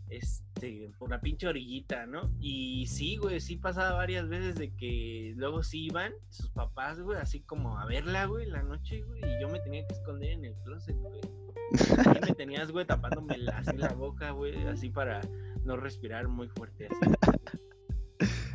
este 0.10 0.90
por 0.98 1.10
la 1.10 1.20
pinche 1.20 1.48
orillita, 1.48 2.06
¿no? 2.06 2.32
Y 2.40 2.86
sí, 2.88 3.18
güey, 3.18 3.40
sí 3.42 3.58
pasaba 3.58 3.94
varias 3.98 4.30
veces 4.30 4.56
de 4.56 4.72
que 4.76 5.34
luego 5.36 5.64
sí 5.64 5.86
iban 5.86 6.14
sus 6.30 6.50
papás, 6.52 7.00
güey, 7.00 7.20
así 7.20 7.42
como 7.42 7.78
a 7.78 7.86
verla, 7.86 8.26
güey, 8.26 8.46
la 8.46 8.64
noche, 8.64 9.02
güey, 9.04 9.22
y 9.22 9.42
yo 9.42 9.50
me 9.50 9.60
tenía 9.60 9.86
que 9.86 9.94
esconder 9.96 10.32
en 10.32 10.46
el 10.46 10.56
closet, 10.64 10.96
güey. 10.98 11.20
Y 11.72 12.26
me 12.26 12.34
tenías, 12.36 12.72
güey, 12.72 12.86
tapándome 12.86 13.38
la- 13.40 13.58
así 13.58 13.76
la 13.76 13.90
boca, 13.94 14.32
güey, 14.32 14.56
así 14.68 14.90
para 14.90 15.20
no 15.68 15.78
respirar 15.78 16.28
muy 16.28 16.48
fuerte 16.50 16.88
así. 16.88 17.14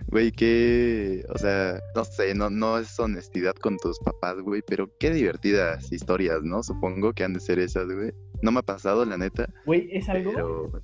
Güey, 0.08 0.30
qué, 0.30 1.24
o 1.30 1.38
sea, 1.38 1.80
no 1.94 2.04
sé, 2.04 2.34
no, 2.34 2.50
no 2.50 2.76
es 2.76 3.00
honestidad 3.00 3.54
con 3.54 3.78
tus 3.78 3.98
papás, 4.00 4.38
güey, 4.42 4.60
pero 4.66 4.90
qué 5.00 5.10
divertidas 5.10 5.90
historias, 5.90 6.42
¿no? 6.42 6.62
Supongo 6.62 7.14
que 7.14 7.24
han 7.24 7.32
de 7.32 7.40
ser 7.40 7.58
esas, 7.58 7.86
güey. 7.86 8.12
No 8.42 8.52
me 8.52 8.58
ha 8.58 8.62
pasado, 8.62 9.06
la 9.06 9.16
neta, 9.16 9.48
Güey, 9.64 9.88
es 9.90 10.10
algo 10.10 10.32
pero 10.34 10.82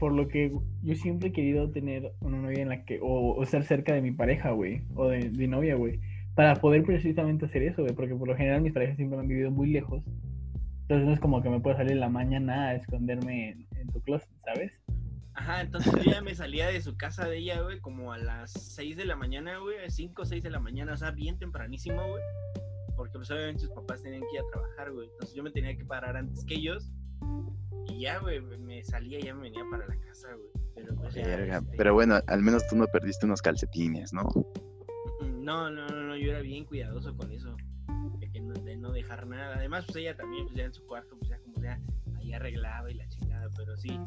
por 0.00 0.12
lo 0.12 0.26
que 0.26 0.52
yo 0.82 0.94
siempre 0.96 1.28
he 1.28 1.32
querido 1.32 1.70
tener 1.70 2.10
una 2.20 2.38
novia 2.38 2.62
en 2.62 2.70
la 2.70 2.84
que, 2.84 2.98
o, 3.00 3.34
o 3.34 3.42
estar 3.44 3.62
cerca 3.62 3.94
de 3.94 4.02
mi 4.02 4.10
pareja, 4.10 4.50
güey, 4.50 4.82
o 4.96 5.10
de 5.10 5.30
mi 5.30 5.46
novia, 5.46 5.76
güey, 5.76 6.00
para 6.34 6.56
poder 6.56 6.82
precisamente 6.82 7.46
hacer 7.46 7.62
eso, 7.62 7.82
güey, 7.82 7.94
porque 7.94 8.16
por 8.16 8.26
lo 8.26 8.34
general 8.34 8.62
mis 8.62 8.72
parejas 8.72 8.96
siempre 8.96 9.16
han 9.16 9.28
vivido 9.28 9.52
muy 9.52 9.68
lejos. 9.68 10.02
Entonces 10.82 11.06
no 11.06 11.12
es 11.12 11.20
como 11.20 11.40
que 11.40 11.50
me 11.50 11.60
pueda 11.60 11.76
salir 11.76 11.92
en 11.92 12.00
la 12.00 12.08
mañana 12.08 12.70
a 12.70 12.74
esconderme 12.74 13.50
en, 13.50 13.66
en 13.76 13.86
tu 13.92 14.00
closet, 14.00 14.28
¿sabes? 14.44 14.72
Ajá, 15.36 15.60
entonces 15.60 15.92
yo 16.02 16.12
ya 16.12 16.22
me 16.22 16.34
salía 16.34 16.68
de 16.68 16.80
su 16.80 16.96
casa 16.96 17.28
de 17.28 17.38
ella, 17.38 17.60
güey, 17.60 17.78
como 17.80 18.12
a 18.12 18.18
las 18.18 18.52
6 18.52 18.96
de 18.96 19.04
la 19.04 19.16
mañana, 19.16 19.58
güey, 19.58 19.76
5 19.86 20.22
o 20.22 20.24
6 20.24 20.42
de 20.42 20.50
la 20.50 20.60
mañana, 20.60 20.94
o 20.94 20.96
sea, 20.96 21.10
bien 21.10 21.38
tempranísimo, 21.38 22.02
güey. 22.08 22.22
Porque 22.96 23.18
pues 23.18 23.30
obviamente 23.30 23.60
sus 23.60 23.70
papás 23.70 24.02
tenían 24.02 24.22
que 24.22 24.34
ir 24.34 24.40
a 24.40 24.50
trabajar, 24.50 24.92
güey. 24.92 25.08
Entonces 25.10 25.36
yo 25.36 25.42
me 25.42 25.50
tenía 25.50 25.76
que 25.76 25.84
parar 25.84 26.16
antes 26.16 26.42
que 26.46 26.54
ellos. 26.54 26.90
Y 27.86 28.00
ya, 28.00 28.18
güey, 28.18 28.40
me 28.40 28.82
salía, 28.82 29.20
ya 29.20 29.34
me 29.34 29.42
venía 29.42 29.62
para 29.70 29.86
la 29.86 29.96
casa, 30.00 30.28
güey. 30.32 30.48
Pero, 30.74 30.96
pues, 30.96 31.14
ya, 31.14 31.26
Verga, 31.26 31.58
este, 31.58 31.76
Pero 31.76 31.92
bueno, 31.92 32.18
al 32.26 32.42
menos 32.42 32.66
tú 32.68 32.76
no 32.76 32.86
perdiste 32.86 33.26
unos 33.26 33.42
calcetines, 33.42 34.14
¿no? 34.14 34.22
No, 35.20 35.70
no, 35.70 35.86
no, 35.86 36.02
no, 36.02 36.16
yo 36.16 36.30
era 36.30 36.40
bien 36.40 36.64
cuidadoso 36.64 37.14
con 37.14 37.30
eso. 37.30 37.54
De, 38.18 38.30
que 38.30 38.40
no, 38.40 38.54
de 38.54 38.76
no 38.78 38.90
dejar 38.90 39.26
nada. 39.26 39.56
Además, 39.56 39.84
pues 39.84 39.98
ella 39.98 40.16
también, 40.16 40.46
pues 40.46 40.56
ya 40.56 40.64
en 40.64 40.72
su 40.72 40.84
cuarto, 40.86 41.14
pues 41.18 41.28
ya 41.28 41.38
como 41.40 41.62
ya 41.62 41.78
ahí 42.16 42.32
arreglaba 42.32 42.90
y 42.90 42.94
la 42.94 43.06
chingada. 43.08 43.48
Pero 43.54 43.76
sí, 43.76 44.00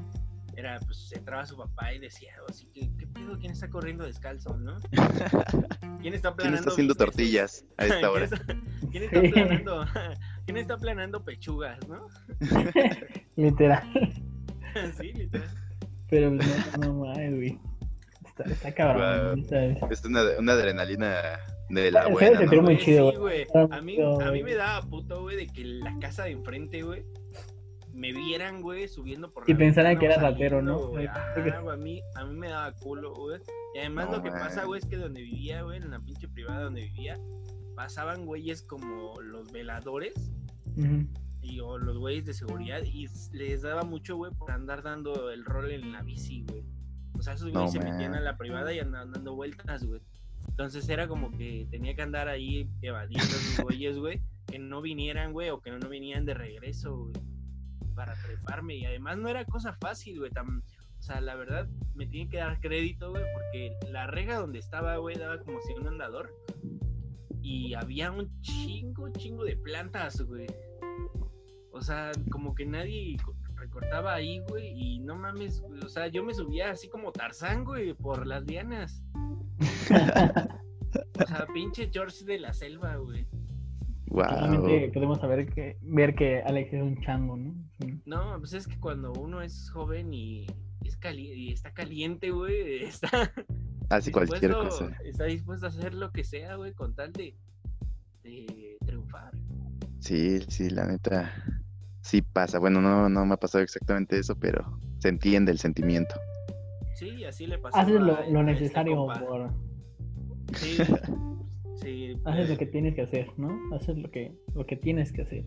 era, 0.59 0.79
pues 0.81 1.11
entraba 1.13 1.45
su 1.45 1.57
papá 1.57 1.93
y 1.93 1.99
decía, 1.99 2.33
oh, 2.47 2.53
sí, 2.53 2.69
¿qué, 2.73 2.91
¿qué 2.97 3.07
pedo? 3.07 3.37
¿Quién 3.39 3.51
está 3.51 3.69
corriendo 3.69 4.05
descalzo, 4.05 4.57
no? 4.57 4.77
¿Quién 6.01 6.13
está 6.13 6.29
¿Quién 6.29 6.35
planando 6.35 6.57
está 6.57 6.69
haciendo 6.71 6.95
tortillas 6.95 7.65
a 7.77 7.85
esta 7.85 7.99
¿Quién 7.99 8.11
hora? 8.11 8.25
está, 8.25 8.45
quién 8.91 9.03
está 9.03 9.21
planando, 9.33 9.85
quién 10.45 10.57
está 10.57 10.77
planando 10.77 11.23
pechugas, 11.23 11.79
no? 11.87 12.07
Literal. 13.35 13.83
sí, 14.99 15.13
literal. 15.13 15.49
Pero 16.09 16.35
pues, 16.35 16.77
no, 16.77 16.87
no 16.87 16.93
mames, 17.05 17.35
güey. 17.35 17.59
Está, 18.25 18.43
está 18.43 18.73
cabrón. 18.73 19.45
¿sabes? 19.45 19.77
Es 19.89 20.05
una, 20.05 20.23
una 20.37 20.53
adrenalina 20.53 21.39
de 21.69 21.91
la 21.91 22.07
buena, 22.07 22.39
sí, 22.79 22.97
güey. 23.17 23.45
A 23.53 23.81
mí, 23.81 23.97
a 24.01 24.31
mí 24.31 24.43
me 24.43 24.55
daba 24.55 24.81
puto, 24.89 25.21
güey, 25.21 25.37
de 25.37 25.47
que 25.47 25.63
la 25.63 25.97
casa 25.99 26.23
de 26.23 26.31
enfrente, 26.31 26.81
güey, 26.81 27.05
me 27.99 28.13
vieran, 28.13 28.62
güey, 28.62 28.88
subiendo 28.88 29.31
por 29.31 29.49
Y 29.49 29.53
pensaran 29.53 29.99
que 29.99 30.07
o 30.07 30.09
eras 30.09 30.21
ratero, 30.21 30.62
¿no? 30.62 30.91
a 31.69 31.75
mí, 31.75 32.01
a 32.15 32.23
mí 32.25 32.33
me 32.33 32.47
daba 32.47 32.71
culo, 32.73 33.13
güey. 33.13 33.41
Y 33.75 33.79
además 33.79 34.09
No, 34.09 34.17
lo 34.17 34.23
que 34.23 34.31
pasa, 34.31 34.63
güey, 34.63 34.79
es 34.79 34.88
que 34.88 34.95
donde 34.95 35.21
vivía, 35.21 35.63
güey, 35.63 35.77
en 35.77 35.91
la 35.91 35.99
pinche 35.99 36.27
privada 36.29 36.63
donde 36.63 36.81
vivía, 36.83 37.19
pasaban 37.75 38.25
güeyes 38.25 38.62
como 38.63 39.19
los 39.21 39.51
veladores 39.51 40.31
y 41.41 41.59
o 41.59 41.77
los 41.77 41.97
güeyes 41.97 42.25
de 42.25 42.33
seguridad 42.33 42.81
y 42.83 43.07
les 43.33 43.62
daba 43.63 43.83
mucho, 43.83 44.15
güey, 44.15 44.31
por 44.33 44.49
andar 44.51 44.81
dando 44.81 45.29
el 45.29 45.43
rol 45.43 45.69
en 45.71 45.91
la 45.91 46.01
bici, 46.01 46.45
güey. 46.47 46.63
O 47.17 47.21
sea, 47.21 47.33
esos 47.33 47.47
No, 47.51 47.65
güeyes 47.65 47.73
se 47.73 47.79
metían 47.79 48.15
a 48.15 48.21
la 48.21 48.38
privada 48.38 48.73
y 48.73 48.79
andaban 48.79 49.12
dando 49.12 49.35
vueltas, 49.35 49.83
güey. 49.83 50.01
Entonces 50.47 50.88
era 50.88 51.07
como 51.09 51.31
que 51.31 51.67
tenía 51.69 51.95
que 51.95 52.01
andar 52.01 52.29
ahí 52.29 52.69
evadiendo 52.81 53.25
a 53.25 53.38
esos 53.38 53.59
güeyes, 53.65 53.97
güey, 53.97 54.21
que 54.47 54.57
no 54.57 54.81
vinieran, 54.81 55.33
güey, 55.33 55.49
o 55.49 55.59
que 55.59 55.71
no 55.71 55.89
venían 55.89 56.25
de 56.25 56.33
regreso, 56.33 56.95
güey, 56.97 57.13
para 57.99 58.13
treparme. 58.23 58.75
Y 58.77 58.85
además 58.85 59.17
no 59.17 59.27
era 59.27 59.43
cosa 59.43 59.73
fácil, 59.73 60.19
güey. 60.19 60.31
O 60.31 61.01
sea, 61.01 61.19
la 61.19 61.35
verdad, 61.35 61.67
me 61.95 62.05
tienen 62.05 62.29
que 62.29 62.38
dar 62.38 62.62
crédito, 62.62 63.09
güey, 63.12 63.23
porque 63.33 63.75
la 63.91 64.07
rega 64.07 64.38
donde 64.38 64.59
estaba, 64.59 64.95
güey, 64.95 65.17
daba 65.17 65.38
como 65.39 65.59
si 65.59 65.73
un 65.73 65.85
andador. 65.85 66.33
Y 67.41 67.73
había 67.73 68.09
un 68.09 68.31
chingo, 68.41 69.09
chingo 69.09 69.43
de 69.43 69.57
plantas, 69.57 70.21
güey. 70.21 70.47
O 71.71 71.81
sea, 71.81 72.12
como 72.31 72.55
que 72.55 72.65
nadie 72.65 73.17
co- 73.21 73.35
recortaba 73.55 74.13
ahí, 74.13 74.39
güey. 74.47 74.69
Y 74.69 74.99
no 74.99 75.17
mames, 75.17 75.59
güey. 75.59 75.81
O 75.81 75.89
sea, 75.89 76.07
yo 76.07 76.23
me 76.23 76.33
subía 76.33 76.71
así 76.71 76.88
como 76.88 77.12
Tarzán, 77.12 77.65
güey, 77.65 77.93
por 77.93 78.25
las 78.25 78.45
lianas. 78.45 79.03
O 81.21 81.27
sea, 81.27 81.45
pinche 81.53 81.89
George 81.93 82.23
de 82.25 82.39
la 82.39 82.51
selva, 82.53 82.95
güey. 82.95 83.27
Wow. 84.09 84.25
Claramente 84.25 84.91
podemos 84.93 85.19
saber 85.19 85.47
que, 85.53 85.77
ver 85.81 86.15
que 86.15 86.41
Alex 86.41 86.73
es 86.73 86.81
un 86.81 86.99
chango, 87.01 87.37
¿no? 87.37 87.53
Sí. 87.79 88.01
No, 88.05 88.37
pues 88.39 88.53
es 88.53 88.67
que 88.67 88.79
cuando 88.79 89.13
uno 89.13 89.41
es 89.41 89.69
joven 89.71 90.13
y, 90.13 90.47
es 90.83 90.97
cali- 90.97 91.31
y 91.33 91.51
está 91.51 91.71
caliente, 91.71 92.31
güey, 92.31 92.83
está 92.83 93.31
Hace 93.89 94.11
cualquier 94.11 94.53
cosa. 94.53 94.91
está 95.03 95.25
dispuesto 95.25 95.67
a 95.67 95.69
hacer 95.69 95.93
lo 95.93 96.11
que 96.11 96.23
sea, 96.23 96.55
güey, 96.55 96.73
con 96.73 96.95
tal 96.95 97.11
de, 97.13 97.35
de 98.23 98.77
triunfar. 98.85 99.31
Sí, 99.99 100.39
sí, 100.47 100.69
la 100.69 100.85
neta. 100.85 101.31
Sí 102.01 102.21
pasa. 102.21 102.57
Bueno, 102.59 102.81
no, 102.81 103.09
no 103.09 103.25
me 103.25 103.33
ha 103.33 103.37
pasado 103.37 103.63
exactamente 103.63 104.17
eso, 104.17 104.35
pero 104.39 104.79
se 104.99 105.09
entiende 105.09 105.51
el 105.51 105.59
sentimiento. 105.59 106.15
Sí, 106.95 107.25
así 107.25 107.45
le 107.45 107.57
pasó. 107.59 107.77
Haces 107.77 107.99
lo, 108.01 108.15
a 108.17 108.25
lo 108.27 108.39
este 108.41 108.43
necesario 108.43 108.95
por... 109.05 109.51
Sí, 110.55 110.77
sí. 111.81 112.13
Haces 112.25 112.47
pues, 112.47 112.49
lo 112.49 112.57
que 112.57 112.65
tienes 112.65 112.95
que 112.95 113.01
hacer, 113.01 113.27
¿no? 113.37 113.57
Haces 113.75 113.97
lo 113.97 114.09
que, 114.11 114.31
lo 114.55 114.65
que 114.65 114.75
tienes 114.75 115.11
que 115.11 115.21
hacer. 115.23 115.45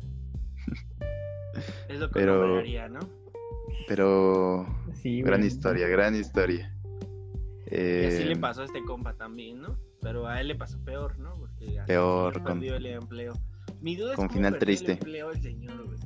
Es 1.89 1.99
lo 2.01 2.09
que 2.09 2.15
Pero- 2.21 2.59
haría, 2.59 2.89
¿no? 2.89 3.01
Pero 3.87 4.67
Sí, 4.95 5.21
gran 5.23 5.41
güey. 5.41 5.49
historia, 5.49 5.87
gran 5.89 6.15
historia. 6.15 6.75
Y 7.71 8.05
así 8.07 8.25
le 8.25 8.33
Eh, 8.33 8.37
pasó 8.41 8.63
a 8.63 8.65
este 8.65 8.83
compa 8.85 9.15
también, 9.15 9.61
¿no? 9.61 9.79
Pero 10.01 10.27
a 10.27 10.41
él 10.41 10.49
le 10.49 10.55
pasó 10.55 10.83
peor, 10.85 11.19
¿no? 11.19 11.37
Porque 11.37 11.79
Peor, 11.87 12.43
con- 12.43 12.63
el 12.63 12.87
empleo. 12.87 13.35
Mi 13.81 13.97
duda 13.97 14.11
es 14.13 14.17
con 14.17 14.29
cómo 14.29 14.37
final 14.39 14.59
triste. 14.59 14.93
el 14.93 14.99
empleo 14.99 15.31
el 15.31 15.43
señor, 15.43 15.85
güey. 15.87 15.99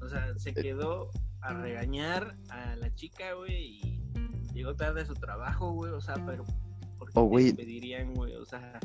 O 0.00 0.08
sea, 0.08 0.36
se 0.38 0.50
Eh. 0.50 0.54
quedó 0.54 1.10
a 1.40 1.54
regañar 1.54 2.36
a 2.50 2.74
la 2.76 2.92
chica, 2.94 3.34
güey, 3.34 3.78
y 3.82 4.02
llegó 4.52 4.74
tarde 4.74 5.02
a 5.02 5.06
su 5.06 5.14
trabajo, 5.14 5.72
güey. 5.72 5.92
O 5.92 6.00
sea, 6.00 6.14
pero 6.26 6.44
¿por 6.98 7.08
qué 7.08 7.12
Oh, 7.18 7.22
te 7.22 7.28
güey. 7.28 7.44
despedirían, 7.44 8.14
güey? 8.14 8.34
O 8.34 8.44
sea, 8.44 8.78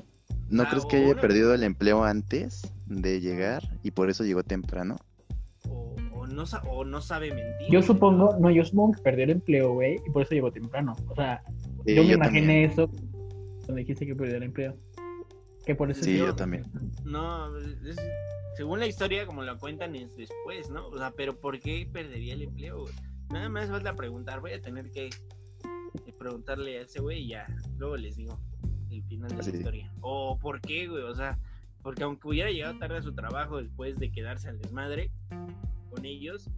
¿No 0.51 0.67
crees 0.67 0.85
que 0.85 0.97
haya 0.97 1.15
perdido 1.19 1.53
el 1.53 1.63
empleo 1.63 2.03
antes 2.03 2.61
de 2.85 3.19
llegar 3.21 3.63
y 3.83 3.91
por 3.91 4.09
eso 4.09 4.23
llegó 4.23 4.43
temprano? 4.43 4.97
o, 5.69 5.95
o 6.13 6.27
no, 6.27 6.45
sa- 6.45 6.61
o 6.69 6.83
no 6.85 7.01
sabe 7.01 7.29
mentir. 7.33 7.67
Yo 7.69 7.81
supongo, 7.81 8.35
no, 8.39 8.49
yo 8.51 8.63
supongo 8.65 8.93
que 8.93 9.01
perdió 9.01 9.23
el 9.25 9.29
empleo, 9.31 9.73
güey, 9.73 9.99
y 10.05 10.09
por 10.11 10.23
eso 10.23 10.33
llegó 10.35 10.51
temprano. 10.51 10.95
O 11.07 11.15
sea, 11.15 11.41
yo 11.85 12.03
me 12.03 12.07
yo 12.09 12.15
imaginé 12.15 12.67
también. 12.67 12.69
eso 12.71 12.87
cuando 13.65 13.75
dijiste 13.75 14.05
que 14.05 14.15
perdió 14.15 14.37
el 14.37 14.43
empleo. 14.43 14.75
Que 15.65 15.75
por 15.75 15.89
eso 15.91 16.03
Sí, 16.03 16.17
yo 16.17 16.35
también. 16.35 16.65
No, 17.05 17.55
es- 17.57 17.95
según 18.57 18.79
la 18.79 18.87
historia, 18.87 19.25
como 19.25 19.43
la 19.43 19.55
cuentan, 19.57 19.95
es 19.95 20.15
después, 20.17 20.69
¿no? 20.69 20.87
O 20.87 20.97
sea, 20.97 21.11
pero 21.11 21.39
¿por 21.39 21.59
qué 21.59 21.87
perdería 21.91 22.33
el 22.33 22.41
empleo? 22.41 22.85
Nada 23.29 23.47
más 23.47 23.69
falta 23.69 23.95
preguntar, 23.95 24.41
voy 24.41 24.51
a 24.53 24.61
tener 24.61 24.91
que 24.91 25.09
preguntarle 26.19 26.79
a 26.79 26.81
ese 26.81 26.99
güey 27.01 27.23
y 27.23 27.27
ya, 27.29 27.47
luego 27.77 27.95
les 27.97 28.15
digo 28.17 28.37
el 28.91 29.03
final 29.03 29.29
de 29.29 29.35
Así. 29.39 29.51
la 29.51 29.57
historia. 29.57 29.91
O 30.01 30.37
por 30.39 30.61
qué, 30.61 30.87
güey, 30.87 31.03
o 31.03 31.15
sea, 31.15 31.37
porque 31.81 32.03
aunque 32.03 32.27
hubiera 32.27 32.51
llegado 32.51 32.77
tarde 32.77 32.97
a 32.97 33.01
su 33.01 33.13
trabajo 33.13 33.57
después 33.57 33.97
de 33.99 34.11
quedarse 34.11 34.49
al 34.49 34.59
desmadre 34.59 35.09
con 35.89 36.05
ellos, 36.05 36.49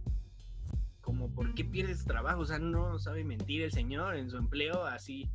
como 1.00 1.28
por 1.34 1.54
qué 1.54 1.64
pierdes 1.64 2.04
trabajo, 2.04 2.40
o 2.40 2.46
sea, 2.46 2.58
no 2.58 2.98
sabe 2.98 3.24
mentir 3.24 3.62
el 3.62 3.72
señor 3.72 4.16
en 4.16 4.30
su 4.30 4.36
empleo, 4.38 4.84
así 4.86 5.28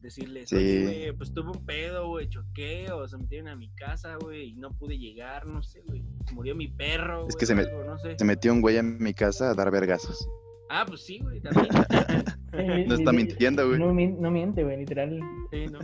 decirles, 0.00 0.48
Sí. 0.48 0.54
oye, 0.56 1.12
pues 1.16 1.32
tuve 1.34 1.50
un 1.50 1.64
pedo, 1.66 2.06
güey, 2.08 2.28
choqué, 2.28 2.90
o 2.92 3.08
se 3.08 3.18
metieron 3.18 3.48
a 3.48 3.56
mi 3.56 3.68
casa, 3.70 4.14
güey, 4.16 4.50
y 4.50 4.54
no 4.54 4.70
pude 4.70 4.96
llegar, 4.96 5.46
no 5.46 5.60
sé, 5.64 5.82
güey, 5.88 6.04
murió 6.32 6.54
mi 6.54 6.68
perro, 6.68 7.22
Es 7.26 7.34
güey, 7.34 7.40
que 7.40 7.46
se 7.46 7.54
me- 7.56 7.62
algo, 7.62 7.82
no 7.84 7.98
sé. 7.98 8.14
Se 8.16 8.24
metió 8.24 8.52
un 8.52 8.60
güey 8.60 8.78
a 8.78 8.82
mi 8.84 9.12
casa 9.12 9.50
a 9.50 9.54
dar 9.54 9.72
vergazos. 9.72 10.28
Ah, 10.70 10.84
pues 10.86 11.00
sí, 11.04 11.18
güey, 11.18 11.40
también. 11.40 11.68
No 12.88 12.94
está 12.94 13.12
mintiendo, 13.12 13.66
güey. 13.66 13.78
No, 13.78 13.92
no 13.92 14.30
miente, 14.30 14.62
güey, 14.64 14.78
literal. 14.78 15.20
sí, 15.50 15.66
¿no? 15.66 15.80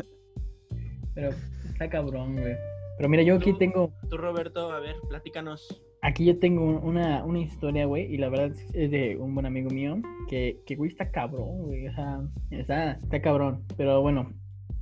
Pero 1.14 1.30
está 1.66 1.88
cabrón, 1.88 2.36
güey. 2.36 2.54
Pero 2.96 3.08
mira, 3.08 3.22
yo 3.22 3.36
aquí 3.36 3.52
Tú- 3.52 3.58
tengo, 3.58 3.92
Tú, 4.08 4.16
Roberto, 4.16 4.70
a 4.70 4.80
ver, 4.80 4.96
platícanos. 5.08 5.82
aquí 6.02 6.24
yo 6.26 6.38
tengo 6.38 6.64
un- 6.64 6.84
una, 6.84 7.24
una 7.24 7.40
historia, 7.40 7.86
güey, 7.86 8.12
y 8.12 8.18
la 8.18 8.28
verdad 8.28 8.52
es 8.72 8.90
de 8.90 9.16
un 9.16 9.34
buen 9.34 9.46
amigo 9.46 9.70
mío, 9.70 10.00
que, 10.28 10.60
que 10.66 10.76
güey, 10.76 10.90
está 10.90 11.10
cabrón, 11.10 11.62
güey, 11.62 11.88
o 11.88 11.92
sea, 11.94 12.20
está, 12.50 12.92
está 12.92 13.20
cabrón. 13.20 13.64
Pero 13.76 14.00
bueno, 14.00 14.32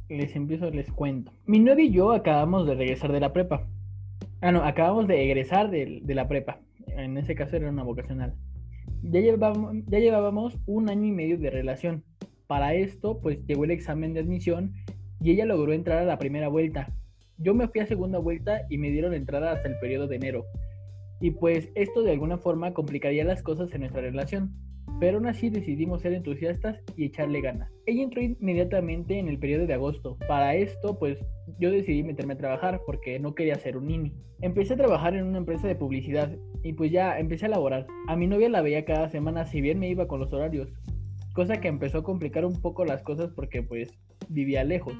les 0.08 0.34
empiezo, 0.36 0.70
les 0.70 0.90
cuento. 0.92 1.32
Mi 1.46 1.58
novio 1.58 1.84
y 1.86 1.90
yo 1.90 2.12
acabamos 2.12 2.66
de 2.66 2.74
regresar 2.74 3.12
de 3.12 3.20
la 3.20 3.32
prepa. 3.32 3.66
Ah, 4.42 4.52
no, 4.52 4.62
acabamos 4.62 5.06
de 5.08 5.24
egresar 5.24 5.70
de, 5.70 6.00
de 6.02 6.14
la 6.14 6.28
prepa. 6.28 6.58
En 6.88 7.16
ese 7.16 7.34
caso 7.34 7.56
era 7.56 7.70
una 7.70 7.82
vocacional. 7.84 8.34
Ya 9.02 9.20
llevábamos, 9.20 9.74
ya 9.86 9.98
llevábamos 10.00 10.58
un 10.66 10.90
año 10.90 11.06
y 11.06 11.12
medio 11.12 11.38
de 11.38 11.48
relación. 11.50 12.04
Para 12.46 12.74
esto, 12.74 13.20
pues 13.20 13.44
llegó 13.46 13.64
el 13.64 13.70
examen 13.70 14.12
de 14.12 14.20
admisión 14.20 14.74
y 15.22 15.30
ella 15.30 15.46
logró 15.46 15.72
entrar 15.72 15.98
a 15.98 16.04
la 16.04 16.18
primera 16.18 16.48
vuelta. 16.48 16.92
Yo 17.38 17.54
me 17.54 17.68
fui 17.68 17.80
a 17.80 17.86
segunda 17.86 18.18
vuelta 18.18 18.62
y 18.68 18.78
me 18.78 18.90
dieron 18.90 19.14
entrada 19.14 19.52
hasta 19.52 19.68
el 19.68 19.78
periodo 19.78 20.06
de 20.08 20.16
enero. 20.16 20.44
Y 21.20 21.30
pues 21.30 21.70
esto 21.74 22.02
de 22.02 22.12
alguna 22.12 22.38
forma 22.38 22.74
complicaría 22.74 23.24
las 23.24 23.42
cosas 23.42 23.72
en 23.72 23.80
nuestra 23.80 24.02
relación. 24.02 24.52
Pero 24.98 25.18
aún 25.18 25.26
así 25.26 25.50
decidimos 25.50 26.02
ser 26.02 26.12
entusiastas 26.12 26.78
y 26.96 27.06
echarle 27.06 27.40
ganas. 27.40 27.70
Ella 27.86 28.02
entró 28.02 28.22
inmediatamente 28.22 29.18
en 29.18 29.28
el 29.28 29.38
periodo 29.38 29.66
de 29.66 29.74
agosto. 29.74 30.16
Para 30.28 30.54
esto, 30.54 30.98
pues 30.98 31.18
yo 31.58 31.70
decidí 31.70 32.02
meterme 32.02 32.34
a 32.34 32.38
trabajar 32.38 32.80
porque 32.86 33.18
no 33.18 33.34
quería 33.34 33.54
ser 33.56 33.76
un 33.76 33.86
nini. 33.86 34.12
Empecé 34.40 34.74
a 34.74 34.78
trabajar 34.78 35.14
en 35.14 35.24
una 35.24 35.38
empresa 35.38 35.66
de 35.68 35.76
publicidad 35.76 36.36
y 36.62 36.72
pues 36.72 36.90
ya 36.90 37.18
empecé 37.18 37.46
a 37.46 37.50
laborar. 37.50 37.86
A 38.08 38.16
mi 38.16 38.26
novia 38.26 38.48
la 38.48 38.62
veía 38.62 38.84
cada 38.84 39.08
semana 39.08 39.46
si 39.46 39.60
bien 39.60 39.78
me 39.78 39.88
iba 39.88 40.08
con 40.08 40.20
los 40.20 40.32
horarios. 40.32 40.72
Cosa 41.32 41.60
que 41.60 41.68
empezó 41.68 41.98
a 41.98 42.02
complicar 42.02 42.44
un 42.44 42.60
poco 42.60 42.84
las 42.84 43.02
cosas 43.02 43.30
porque 43.34 43.62
pues 43.62 43.90
vivía 44.28 44.64
lejos. 44.64 44.94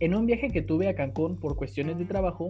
En 0.00 0.14
un 0.14 0.26
viaje 0.26 0.48
que 0.48 0.62
tuve 0.62 0.88
a 0.88 0.94
Cancún 0.94 1.38
por 1.38 1.56
cuestiones 1.56 1.98
de 1.98 2.06
trabajo, 2.06 2.48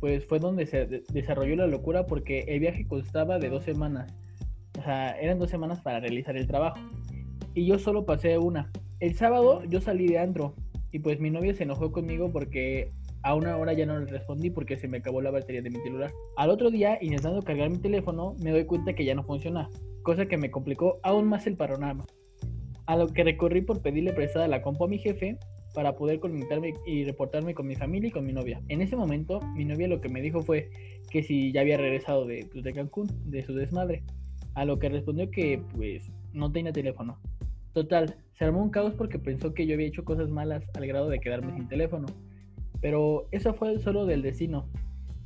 pues 0.00 0.26
fue 0.26 0.38
donde 0.38 0.66
se 0.66 1.02
desarrolló 1.12 1.56
la 1.56 1.66
locura 1.66 2.06
porque 2.06 2.40
el 2.48 2.60
viaje 2.60 2.86
constaba 2.86 3.38
de 3.38 3.48
dos 3.48 3.64
semanas. 3.64 4.12
O 4.78 4.82
sea, 4.82 5.12
eran 5.12 5.38
dos 5.38 5.50
semanas 5.50 5.80
para 5.80 6.00
realizar 6.00 6.36
el 6.36 6.46
trabajo. 6.46 6.78
Y 7.54 7.66
yo 7.66 7.78
solo 7.78 8.04
pasé 8.04 8.38
una. 8.38 8.70
El 9.00 9.14
sábado 9.14 9.64
yo 9.64 9.80
salí 9.80 10.06
de 10.06 10.18
antro 10.18 10.54
y 10.90 10.98
pues 10.98 11.20
mi 11.20 11.30
novia 11.30 11.54
se 11.54 11.62
enojó 11.62 11.92
conmigo 11.92 12.30
porque 12.30 12.92
a 13.22 13.34
una 13.34 13.56
hora 13.56 13.72
ya 13.72 13.86
no 13.86 13.98
le 13.98 14.06
respondí 14.06 14.50
porque 14.50 14.76
se 14.76 14.88
me 14.88 14.98
acabó 14.98 15.20
la 15.22 15.30
batería 15.30 15.62
de 15.62 15.70
mi 15.70 15.76
celular. 15.76 16.12
Al 16.36 16.50
otro 16.50 16.70
día, 16.70 16.98
intentando 17.00 17.40
cargar 17.42 17.70
mi 17.70 17.78
teléfono, 17.78 18.34
me 18.42 18.50
doy 18.50 18.64
cuenta 18.66 18.94
que 18.94 19.04
ya 19.04 19.14
no 19.14 19.22
funciona, 19.22 19.68
cosa 20.02 20.26
que 20.26 20.36
me 20.36 20.50
complicó 20.50 20.98
aún 21.02 21.28
más 21.28 21.46
el 21.46 21.56
panorama. 21.56 22.04
A 22.86 22.96
lo 22.96 23.08
que 23.08 23.24
recorrí 23.24 23.62
por 23.62 23.80
pedirle 23.80 24.12
prestada 24.12 24.48
la 24.48 24.62
compu 24.62 24.84
a 24.84 24.88
mi 24.88 24.98
jefe 24.98 25.38
para 25.74 25.96
poder 25.96 26.20
conectarme 26.20 26.74
y 26.86 27.04
reportarme 27.04 27.54
con 27.54 27.66
mi 27.66 27.76
familia 27.76 28.08
y 28.08 28.12
con 28.12 28.26
mi 28.26 28.32
novia. 28.32 28.60
En 28.68 28.82
ese 28.82 28.96
momento, 28.96 29.40
mi 29.54 29.64
novia 29.64 29.88
lo 29.88 30.00
que 30.00 30.08
me 30.08 30.20
dijo 30.20 30.42
fue 30.42 30.70
que 31.10 31.22
si 31.22 31.52
ya 31.52 31.62
había 31.62 31.78
regresado 31.78 32.26
de, 32.26 32.46
pues, 32.50 32.64
de 32.64 32.72
Cancún, 32.72 33.08
de 33.24 33.42
su 33.42 33.54
desmadre. 33.54 34.02
A 34.54 34.66
lo 34.66 34.78
que 34.78 34.90
respondió 34.90 35.30
que 35.30 35.62
pues 35.74 36.10
no 36.34 36.52
tenía 36.52 36.72
teléfono. 36.72 37.18
Total, 37.72 38.16
se 38.34 38.44
armó 38.44 38.62
un 38.62 38.70
caos 38.70 38.92
porque 38.94 39.18
pensó 39.18 39.54
que 39.54 39.66
yo 39.66 39.74
había 39.74 39.86
hecho 39.86 40.04
cosas 40.04 40.28
malas 40.28 40.62
al 40.74 40.86
grado 40.86 41.08
de 41.08 41.20
quedarme 41.20 41.54
sin 41.54 41.68
teléfono. 41.68 42.06
Pero 42.82 43.28
eso 43.30 43.54
fue 43.54 43.78
solo 43.78 44.04
del 44.04 44.20
destino. 44.20 44.68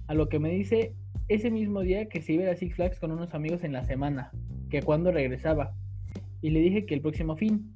A 0.07 0.15
lo 0.15 0.29
que 0.29 0.39
me 0.39 0.51
dice 0.51 0.95
ese 1.29 1.51
mismo 1.51 1.81
día 1.81 2.09
que 2.09 2.23
se 2.23 2.35
iba 2.35 2.49
a 2.49 2.55
Six 2.55 2.77
Flags 2.77 3.01
con 3.01 3.11
unos 3.11 3.35
amigos 3.35 3.65
en 3.65 3.73
la 3.73 3.85
semana, 3.85 4.31
que 4.71 4.83
cuando 4.83 5.11
regresaba. 5.11 5.75
Y 6.43 6.51
le 6.51 6.61
dije 6.61 6.87
que 6.87 6.95
el 6.95 7.01
próximo 7.01 7.37
fin. 7.37 7.73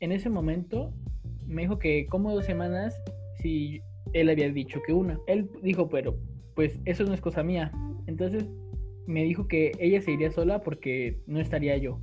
En 0.00 0.12
ese 0.12 0.28
momento 0.28 0.92
me 1.46 1.62
dijo 1.62 1.78
que 1.78 2.06
como 2.06 2.32
dos 2.32 2.44
semanas 2.44 3.00
si 3.40 3.80
él 4.12 4.28
había 4.28 4.50
dicho 4.50 4.80
que 4.86 4.92
una. 4.92 5.18
Él 5.26 5.50
dijo, 5.62 5.88
pero 5.88 6.16
pues 6.54 6.80
eso 6.84 7.04
no 7.04 7.14
es 7.14 7.20
cosa 7.20 7.42
mía. 7.42 7.72
Entonces 8.06 8.46
me 9.06 9.24
dijo 9.24 9.48
que 9.48 9.72
ella 9.78 10.00
se 10.00 10.12
iría 10.12 10.30
sola 10.30 10.62
porque 10.62 11.20
no 11.26 11.40
estaría 11.40 11.76
yo. 11.76 12.00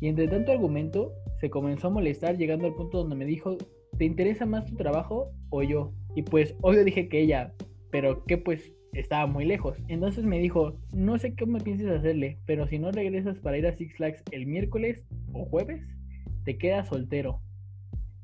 Y 0.00 0.08
entre 0.08 0.28
tanto 0.28 0.52
argumento 0.52 1.12
se 1.40 1.50
comenzó 1.50 1.88
a 1.88 1.90
molestar 1.90 2.36
llegando 2.36 2.66
al 2.66 2.74
punto 2.74 2.98
donde 2.98 3.16
me 3.16 3.26
dijo, 3.26 3.56
¿te 3.98 4.04
interesa 4.04 4.46
más 4.46 4.64
tu 4.66 4.74
trabajo 4.76 5.30
o 5.50 5.62
yo? 5.62 5.92
Y 6.14 6.22
pues 6.22 6.54
obvio 6.62 6.84
dije 6.84 7.08
que 7.08 7.20
ella, 7.20 7.52
pero 7.90 8.24
que 8.24 8.38
pues 8.38 8.72
estaba 8.94 9.26
muy 9.26 9.44
lejos. 9.44 9.76
Entonces 9.88 10.24
me 10.24 10.38
dijo, 10.38 10.76
no 10.92 11.18
sé 11.18 11.34
me 11.46 11.60
pienses 11.60 11.90
hacerle, 11.90 12.38
pero 12.46 12.66
si 12.66 12.78
no 12.78 12.90
regresas 12.92 13.38
para 13.38 13.58
ir 13.58 13.66
a 13.66 13.76
Six 13.76 13.96
Flags 13.96 14.22
el 14.30 14.46
miércoles 14.46 15.04
o 15.32 15.44
jueves, 15.44 15.82
te 16.44 16.56
quedas 16.56 16.88
soltero. 16.88 17.40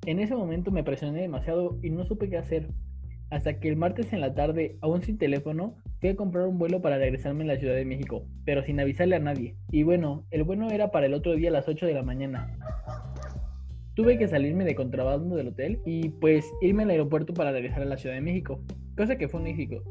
En 0.06 0.18
ese 0.18 0.34
momento 0.34 0.70
me 0.70 0.84
presioné 0.84 1.20
demasiado 1.20 1.78
y 1.82 1.90
no 1.90 2.04
supe 2.04 2.30
qué 2.30 2.38
hacer. 2.38 2.68
Hasta 3.30 3.60
que 3.60 3.68
el 3.68 3.76
martes 3.76 4.12
en 4.12 4.20
la 4.20 4.34
tarde, 4.34 4.76
aún 4.80 5.02
sin 5.02 5.18
teléfono, 5.18 5.76
fui 6.00 6.08
a 6.08 6.16
comprar 6.16 6.46
un 6.46 6.58
vuelo 6.58 6.80
para 6.80 6.98
regresarme 6.98 7.44
a 7.44 7.48
la 7.48 7.58
Ciudad 7.58 7.74
de 7.74 7.84
México, 7.84 8.26
pero 8.44 8.62
sin 8.64 8.80
avisarle 8.80 9.16
a 9.16 9.20
nadie. 9.20 9.54
Y 9.70 9.82
bueno, 9.82 10.24
el 10.30 10.42
bueno 10.42 10.70
era 10.70 10.90
para 10.90 11.06
el 11.06 11.14
otro 11.14 11.36
día 11.36 11.50
a 11.50 11.52
las 11.52 11.68
8 11.68 11.86
de 11.86 11.94
la 11.94 12.02
mañana. 12.02 12.56
Tuve 13.94 14.18
que 14.18 14.26
salirme 14.26 14.64
de 14.64 14.74
contrabando 14.74 15.36
del 15.36 15.48
hotel 15.48 15.80
y 15.84 16.08
pues 16.08 16.50
irme 16.60 16.84
al 16.84 16.90
aeropuerto 16.90 17.34
para 17.34 17.52
regresar 17.52 17.82
a 17.82 17.86
la 17.86 17.98
Ciudad 17.98 18.14
de 18.14 18.22
México, 18.22 18.64
cosa 18.96 19.16
que 19.16 19.28
fue 19.28 19.40
un 19.40 19.46
éxito, 19.46 19.82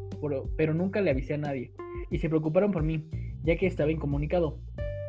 pero, 0.57 0.73
nunca 0.73 1.01
le 1.01 1.11
avisé 1.11 1.35
a 1.35 1.37
nadie. 1.37 1.71
Y 2.09 2.19
se 2.19 2.29
preocuparon 2.29 2.71
por 2.71 2.83
mí, 2.83 3.05
ya 3.43 3.55
que 3.57 3.67
estaba 3.67 3.91
incomunicado. 3.91 4.59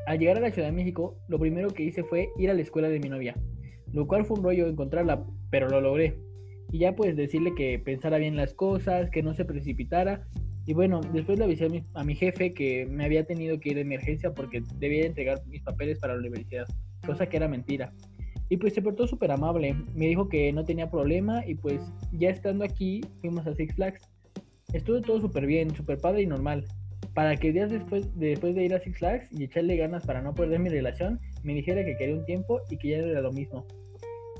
Al 0.07 0.19
llegar 0.19 0.39
a 0.39 0.41
la 0.41 0.51
Ciudad 0.51 0.69
de 0.69 0.73
México, 0.73 1.17
lo 1.29 1.39
primero 1.39 1.71
que 1.71 1.83
hice 1.83 2.03
fue 2.05 2.31
ir 2.39 2.51
a 2.51 2.55
la 2.55 2.63
escuela 2.63 2.89
de 2.89 3.01
mi 3.01 3.09
novia, 3.09 3.37
lo 3.93 4.07
cual 4.07 4.25
fue 4.25 4.39
un 4.39 4.45
rollo 4.45 4.67
encontrarla, 4.67 5.25
pero 5.51 5.69
lo 5.69 5.81
logré. 5.81 6.19
Y 6.73 6.79
ya 6.79 6.95
pues 6.95 7.17
decirle 7.17 7.55
que 7.55 7.79
pensara 7.79 8.19
bien 8.19 8.37
las 8.37 8.55
cosas, 8.55 9.11
que 9.11 9.23
no 9.23 9.35
se 9.35 9.45
precipitara. 9.45 10.27
Y 10.67 10.75
bueno, 10.75 11.01
después 11.13 11.39
le 11.39 11.45
avisé 11.45 11.67
a 11.67 11.69
mi, 11.69 11.85
a 11.95 12.05
mi 12.05 12.15
jefe 12.15 12.55
que 12.55 12.87
me 12.87 13.05
había 13.05 13.25
tenido 13.25 13.59
que 13.59 13.71
ir 13.71 13.75
de 13.77 13.81
emergencia 13.83 14.33
porque 14.33 14.63
debía 14.79 15.07
entregar 15.07 15.43
mis 15.47 15.63
papeles 15.63 15.99
para 15.99 16.15
la 16.15 16.21
universidad, 16.21 16.67
cosa 17.05 17.29
que 17.29 17.37
era 17.37 17.49
mentira. 17.49 17.93
Y 18.51 18.57
pues 18.57 18.75
se 18.75 18.83
portó 18.83 19.07
súper 19.07 19.31
amable. 19.31 19.75
Me 19.95 20.07
dijo 20.07 20.29
que 20.29 20.53
no 20.53 20.65
tenía 20.65 20.91
problema 20.91 21.47
y 21.47 21.55
pues 21.55 21.81
ya 22.13 22.31
estando 22.31 22.65
aquí 22.65 23.01
fuimos 23.21 23.47
a 23.47 23.55
Six 23.55 23.77
Flags. 23.77 24.11
Estuvo 24.73 25.01
todo 25.01 25.21
súper 25.21 25.47
bien, 25.47 25.75
súper 25.75 25.99
padre 25.99 26.23
y 26.23 26.27
normal. 26.27 26.65
Para 27.15 27.37
que 27.37 27.53
días 27.53 27.71
después, 27.71 28.09
después 28.19 28.55
de 28.55 28.65
ir 28.65 28.75
a 28.75 28.81
Six 28.81 28.99
Flags 28.99 29.33
y 29.33 29.45
echarle 29.45 29.77
ganas 29.77 30.07
para 30.07 30.23
no 30.23 30.35
perder 30.35 30.61
mi 30.61 30.69
relación, 30.69 31.21
me 31.43 31.55
dijera 31.55 31.85
que 31.85 31.97
quería 31.97 32.15
un 32.15 32.25
tiempo 32.25 32.61
y 32.71 32.77
que 32.77 32.91
ya 32.91 32.99
era 32.99 33.21
lo 33.21 33.33
mismo. 33.33 33.67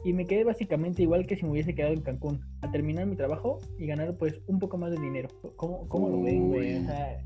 Y 0.05 0.13
me 0.13 0.27
quedé 0.27 0.45
básicamente 0.45 1.03
igual 1.03 1.27
que 1.27 1.37
si 1.37 1.45
me 1.45 1.51
hubiese 1.51 1.75
quedado 1.75 1.93
en 1.93 2.01
Cancún, 2.01 2.41
a 2.63 2.71
terminar 2.71 3.07
mi 3.07 3.17
trabajo 3.17 3.59
y 3.79 3.87
ganar 3.87 4.17
pues 4.17 4.41
un 4.47 4.59
poco 4.59 4.79
más 4.79 4.93
de 4.93 5.01
dinero. 5.01 5.29
¿Cómo, 5.57 5.87
cómo 5.89 6.09
lo 6.09 6.23
ven, 6.23 6.49
güey? 6.49 6.77
O 6.79 6.87
sea, 6.87 7.19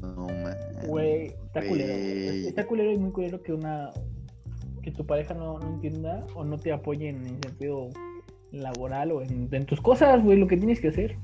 no, 0.00 0.26
man. 0.26 0.56
Güey, 0.86 1.26
está 1.26 1.66
culero. 1.66 1.92
Está 1.92 2.66
culero 2.66 2.92
y 2.92 2.98
muy 2.98 3.10
culero 3.10 3.42
que 3.42 3.52
una, 3.52 3.90
que 4.82 4.90
tu 4.90 5.06
pareja 5.06 5.34
no, 5.34 5.60
entienda 5.62 6.26
o 6.34 6.44
no 6.44 6.58
te 6.58 6.72
apoye 6.72 7.08
en 7.08 7.26
el 7.26 7.38
sentido 7.42 7.88
laboral 8.50 9.12
o 9.12 9.22
en, 9.22 9.66
tus 9.66 9.80
cosas, 9.80 10.22
güey, 10.22 10.38
lo 10.38 10.46
que 10.46 10.56
tienes 10.56 10.80
que 10.80 10.88
hacer. 10.88 11.16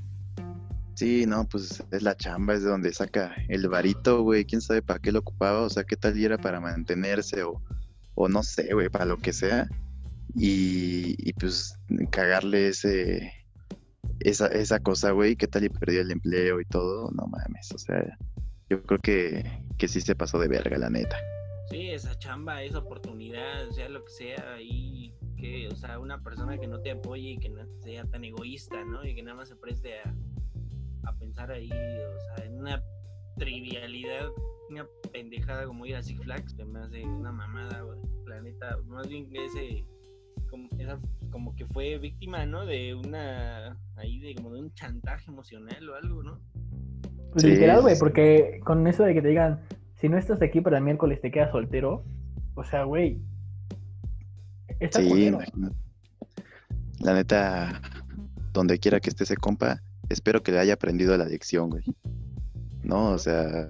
Sí, 0.99 1.27
no, 1.27 1.47
pues 1.49 1.85
es 1.93 2.03
la 2.03 2.17
chamba, 2.17 2.55
es 2.55 2.65
de 2.65 2.71
donde 2.71 2.93
saca 2.93 3.33
el 3.47 3.69
varito, 3.69 4.23
güey, 4.25 4.45
quién 4.45 4.61
sabe 4.61 4.83
para 4.83 4.99
qué 4.99 5.13
lo 5.13 5.21
ocupaba, 5.21 5.61
o 5.61 5.71
sea, 5.71 5.85
qué 5.85 5.95
tal 5.95 6.19
y 6.19 6.25
era 6.25 6.39
para 6.39 6.59
mantenerse 6.59 7.45
o, 7.45 7.63
o 8.17 8.29
no 8.29 8.43
sé, 8.43 8.75
güey, 8.75 8.89
para 8.89 9.05
lo 9.05 9.17
que 9.17 9.33
sea. 9.33 9.69
Y, 10.35 11.15
y 11.19 11.33
pues 11.35 11.79
cagarle 12.11 12.67
ese, 12.67 13.33
esa, 14.19 14.49
esa 14.49 14.81
cosa, 14.81 15.13
güey, 15.13 15.37
qué 15.37 15.47
tal 15.47 15.63
y 15.63 15.69
perdió 15.69 16.01
el 16.01 16.11
empleo 16.11 16.61
y 16.61 16.65
todo, 16.65 17.13
no 17.13 17.29
mames, 17.29 17.71
o 17.73 17.79
sea, 17.79 18.19
yo 18.69 18.83
creo 18.83 18.99
que, 18.99 19.45
que 19.79 19.87
sí 19.87 20.01
se 20.01 20.17
pasó 20.17 20.41
de 20.41 20.49
verga, 20.49 20.79
la 20.79 20.91
neta. 20.91 21.17
Sí, 21.71 21.91
esa 21.91 22.19
chamba, 22.19 22.65
esa 22.65 22.79
oportunidad, 22.79 23.71
sea 23.71 23.89
lo 23.89 24.05
que 24.05 24.11
sea, 24.11 24.61
y 24.61 25.15
que, 25.37 25.69
o 25.69 25.77
sea, 25.77 26.01
una 26.01 26.21
persona 26.25 26.59
que 26.59 26.67
no 26.67 26.81
te 26.81 26.91
apoye 26.91 27.31
y 27.35 27.39
que 27.39 27.51
no 27.51 27.65
sea 27.85 28.05
tan 28.07 28.25
egoísta, 28.25 28.85
¿no? 28.85 29.07
Y 29.07 29.15
que 29.15 29.23
nada 29.23 29.37
más 29.37 29.49
se 29.49 29.55
preste 29.55 30.01
a, 30.01 30.13
pensar 31.15 31.51
ahí, 31.51 31.71
o 31.71 32.37
sea, 32.37 32.45
en 32.45 32.59
una 32.59 32.83
trivialidad, 33.37 34.29
una 34.71 34.87
pendejada 35.13 35.67
como 35.67 35.87
ir 35.87 35.97
a 35.97 36.03
Six 36.03 36.21
Flags, 36.23 36.55
que 36.55 36.65
me 36.65 36.81
hace 36.81 37.05
una 37.05 37.33
mamada, 37.33 37.83
güey. 37.83 37.99
La 38.27 38.41
neta, 38.43 38.77
más 38.87 39.09
bien 39.09 39.29
ese, 39.33 39.85
como, 40.51 40.69
esa, 40.79 40.99
como 41.31 41.55
que 41.57 41.67
fue 41.67 41.99
víctima, 41.99 42.45
¿no? 42.47 42.67
De 42.67 42.95
una, 42.95 43.79
ahí 43.97 44.19
de 44.21 44.35
como 44.35 44.53
de 44.53 44.61
un 44.61 44.75
chantaje 44.75 45.31
emocional 45.31 45.89
o 45.89 45.95
algo, 45.95 46.23
¿no? 46.23 46.41
Pues 47.33 47.45
literal, 47.45 47.83
güey, 47.83 47.99
porque 47.99 48.61
con 48.65 48.87
eso 48.87 49.05
de 49.05 49.15
que 49.15 49.23
te 49.23 49.29
digan, 49.29 49.61
si 49.97 50.09
no 50.09 50.19
estás 50.19 50.41
aquí 50.43 50.61
para 50.61 50.79
el 50.79 50.85
miércoles 50.85 51.21
te 51.21 51.31
quedas 51.31 51.53
soltero, 51.53 52.05
o 52.55 52.65
sea, 52.65 52.85
güey. 52.85 53.21
sí, 54.91 55.31
la 57.01 57.15
neta, 57.15 57.81
donde 58.53 58.79
quiera 58.79 59.01
que 59.01 59.11
esté 59.11 59.25
ese 59.25 59.37
compa, 59.37 59.81
espero 60.09 60.43
que 60.43 60.53
le 60.53 60.59
haya 60.59 60.75
aprendido 60.75 61.17
la 61.17 61.25
adicción, 61.25 61.71
güey. 61.71 61.85
No, 62.83 63.11
o 63.11 63.19
sea, 63.19 63.69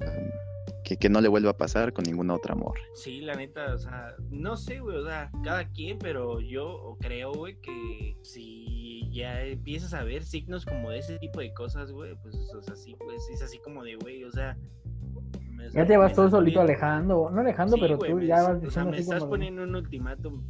que, 0.85 0.97
que, 0.97 1.09
no 1.09 1.21
le 1.21 1.29
vuelva 1.29 1.51
a 1.51 1.57
pasar 1.57 1.93
con 1.93 2.05
ningún 2.05 2.31
otro 2.31 2.55
amor. 2.55 2.79
Sí, 2.95 3.21
la 3.21 3.35
neta, 3.35 3.75
o 3.75 3.79
sea, 3.79 4.15
no 4.31 4.57
sé, 4.57 4.81
güey, 4.81 4.97
o 4.97 5.05
sea, 5.05 5.31
cada 5.43 5.69
quien, 5.71 5.99
pero 5.99 6.41
yo 6.41 6.97
creo, 7.01 7.33
güey, 7.33 7.61
que 7.61 8.17
si 8.23 9.11
ya 9.11 9.43
empiezas 9.43 9.95
a 9.95 10.05
ver 10.05 10.23
signos 10.23 10.65
como 10.65 10.91
de 10.91 10.99
ese 10.99 11.19
tipo 11.19 11.41
de 11.41 11.53
cosas, 11.53 11.91
güey, 11.91 12.15
pues, 12.23 12.37
o 12.55 12.63
sea, 12.63 12.77
sí, 12.77 12.95
pues 12.99 13.29
es 13.33 13.43
así 13.43 13.59
como 13.59 13.83
de, 13.83 13.97
güey, 13.97 14.25
o 14.25 14.31
sea, 14.31 14.57
ya 15.73 15.85
te 15.85 15.97
vas 15.97 16.15
todo 16.15 16.31
solito 16.31 16.61
alejando, 16.61 17.31
no 17.31 17.41
alejando, 17.41 17.77
pero 17.79 17.99
tú 17.99 18.21
ya 18.21 18.43
vas 18.43 18.61
diciendo. 18.63 18.69
O 18.69 18.71
sea, 18.71 18.85
me 18.85 18.99
estás 18.99 19.25
poniendo 19.25 19.65
un 19.65 19.75
ultimátum 19.75 20.43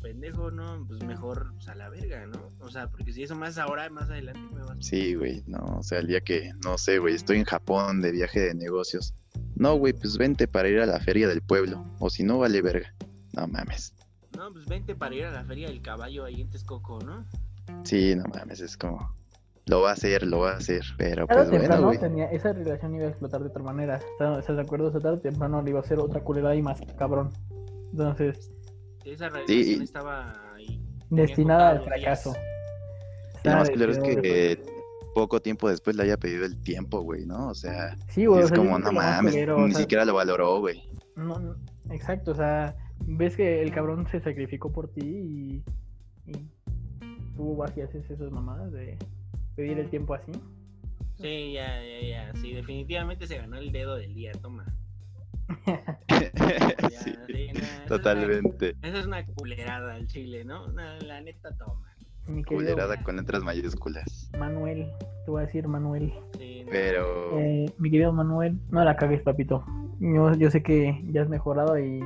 pendejo, 0.00 0.50
¿no? 0.50 0.84
Pues 0.86 1.02
mejor 1.04 1.52
pues, 1.54 1.68
a 1.68 1.74
la 1.74 1.88
verga, 1.88 2.26
¿no? 2.26 2.52
O 2.60 2.70
sea, 2.70 2.88
porque 2.88 3.12
si 3.12 3.22
eso 3.22 3.34
más 3.34 3.58
ahora, 3.58 3.88
más 3.90 4.10
adelante 4.10 4.40
me 4.54 4.62
vas. 4.62 4.78
Sí, 4.80 5.14
güey, 5.14 5.42
no, 5.46 5.58
o 5.78 5.82
sea, 5.82 5.98
el 5.98 6.06
día 6.06 6.20
que, 6.20 6.52
no 6.64 6.78
sé, 6.78 6.98
güey, 6.98 7.14
estoy 7.14 7.38
en 7.38 7.44
Japón 7.44 8.00
de 8.00 8.12
viaje 8.12 8.40
de 8.40 8.54
negocios. 8.54 9.14
No, 9.54 9.76
güey, 9.76 9.92
pues 9.92 10.18
vente 10.18 10.46
para 10.48 10.68
ir 10.68 10.80
a 10.80 10.86
la 10.86 11.00
feria 11.00 11.28
del 11.28 11.42
pueblo, 11.42 11.84
o 11.98 12.10
si 12.10 12.22
no, 12.22 12.38
vale 12.38 12.62
verga. 12.62 12.94
No 13.34 13.46
mames. 13.46 13.94
No, 14.36 14.52
pues 14.52 14.66
vente 14.66 14.94
para 14.94 15.14
ir 15.14 15.24
a 15.24 15.30
la 15.30 15.44
feria 15.44 15.68
del 15.68 15.82
caballo 15.82 16.24
ahí 16.24 16.40
en 16.40 16.50
Texcoco, 16.50 17.00
¿no? 17.00 17.26
Sí, 17.84 18.14
no 18.14 18.24
mames, 18.32 18.60
es 18.60 18.76
como 18.76 19.18
lo 19.68 19.82
va 19.82 19.90
a 19.90 19.92
hacer, 19.92 20.26
lo 20.26 20.40
va 20.40 20.52
a 20.52 20.56
hacer. 20.56 20.82
Pero 20.96 21.26
pues 21.26 21.50
bueno, 21.50 21.90
tenía, 21.98 22.30
esa 22.30 22.52
relación 22.52 22.94
iba 22.94 23.04
a 23.04 23.08
explotar 23.08 23.42
de 23.42 23.48
otra 23.48 23.62
manera. 23.62 24.00
¿Estás 24.18 24.56
de 24.56 24.62
acuerdo? 24.62 24.88
Esa 24.88 25.00
tarde 25.00 25.18
temprano 25.18 25.62
le 25.62 25.70
iba 25.70 25.80
a 25.80 25.82
hacer 25.82 25.98
otra 25.98 26.22
culera 26.22 26.54
y 26.54 26.62
más 26.62 26.80
cabrón. 26.96 27.30
Entonces. 27.92 28.50
Esa 29.12 29.28
relación 29.28 29.82
estaba 29.82 30.34
ahí. 30.54 30.80
Destinada 31.10 31.70
al 31.70 31.84
fracaso. 31.84 32.34
lo 33.44 33.52
más 33.52 33.70
culero 33.70 33.92
es 33.92 33.98
que 33.98 34.62
poco 35.14 35.40
tiempo 35.40 35.68
después 35.68 35.96
le 35.96 36.04
haya 36.04 36.16
pedido 36.16 36.44
el 36.44 36.60
tiempo, 36.62 37.00
güey, 37.00 37.24
¿no? 37.24 37.48
O 37.48 37.54
sea, 37.54 37.96
sí, 38.08 38.26
güey, 38.26 38.44
es 38.44 38.52
como, 38.52 38.78
no 38.78 38.92
mames, 38.92 39.34
ni 39.34 39.74
siquiera 39.74 40.04
lo 40.04 40.14
valoró, 40.14 40.60
güey. 40.60 40.82
No, 41.16 41.38
no, 41.38 41.56
exacto, 41.90 42.32
o 42.32 42.34
sea, 42.34 42.76
ves 43.00 43.36
que 43.36 43.62
el 43.62 43.72
cabrón 43.72 44.06
se 44.10 44.20
sacrificó 44.20 44.70
por 44.70 44.88
ti 44.88 45.00
y, 45.00 45.64
y 46.26 46.48
tú 47.36 47.62
así 47.64 47.80
haces 47.80 48.08
esas 48.10 48.30
mamadas 48.30 48.70
de 48.72 48.96
pedir 49.56 49.78
el 49.78 49.90
tiempo 49.90 50.14
así. 50.14 50.32
Sí, 51.20 51.54
ya, 51.54 51.82
ya, 51.82 52.06
ya. 52.06 52.32
Sí, 52.40 52.52
definitivamente 52.52 53.26
se 53.26 53.38
ganó 53.38 53.56
el 53.56 53.72
dedo 53.72 53.96
del 53.96 54.14
día, 54.14 54.32
toma. 54.40 54.66
Sí, 56.08 57.12
sí, 57.26 57.46
nah, 57.54 57.60
eso 57.60 57.62
es 57.62 57.76
una- 57.78 57.86
totalmente. 57.86 58.74
Esa 58.82 58.98
es 58.98 59.06
una 59.06 59.26
culerada 59.26 59.94
al 59.94 60.06
chile, 60.06 60.44
¿no? 60.44 60.68
Nah, 60.68 60.98
la 61.00 61.20
neta, 61.20 61.50
toma. 61.56 61.86
Mi 62.26 62.44
querido 62.44 62.72
Culerada 62.74 63.02
con 63.02 63.16
letras 63.16 63.42
mayúsculas. 63.42 64.30
Manuel, 64.38 64.90
te 65.24 65.30
voy 65.30 65.42
a 65.42 65.46
decir 65.46 65.66
Manuel. 65.66 66.12
Sí, 66.38 66.62
no. 66.64 66.70
Pero 66.70 67.38
Eh, 67.38 67.72
mi 67.78 67.90
querido 67.90 68.12
Manuel, 68.12 68.58
no 68.70 68.84
la 68.84 68.96
cagues, 68.96 69.22
papito. 69.22 69.64
Yo, 70.00 70.34
yo 70.34 70.50
sé 70.50 70.62
que 70.62 71.00
ya 71.10 71.22
has 71.22 71.28
mejorado 71.30 71.78
y, 71.78 72.00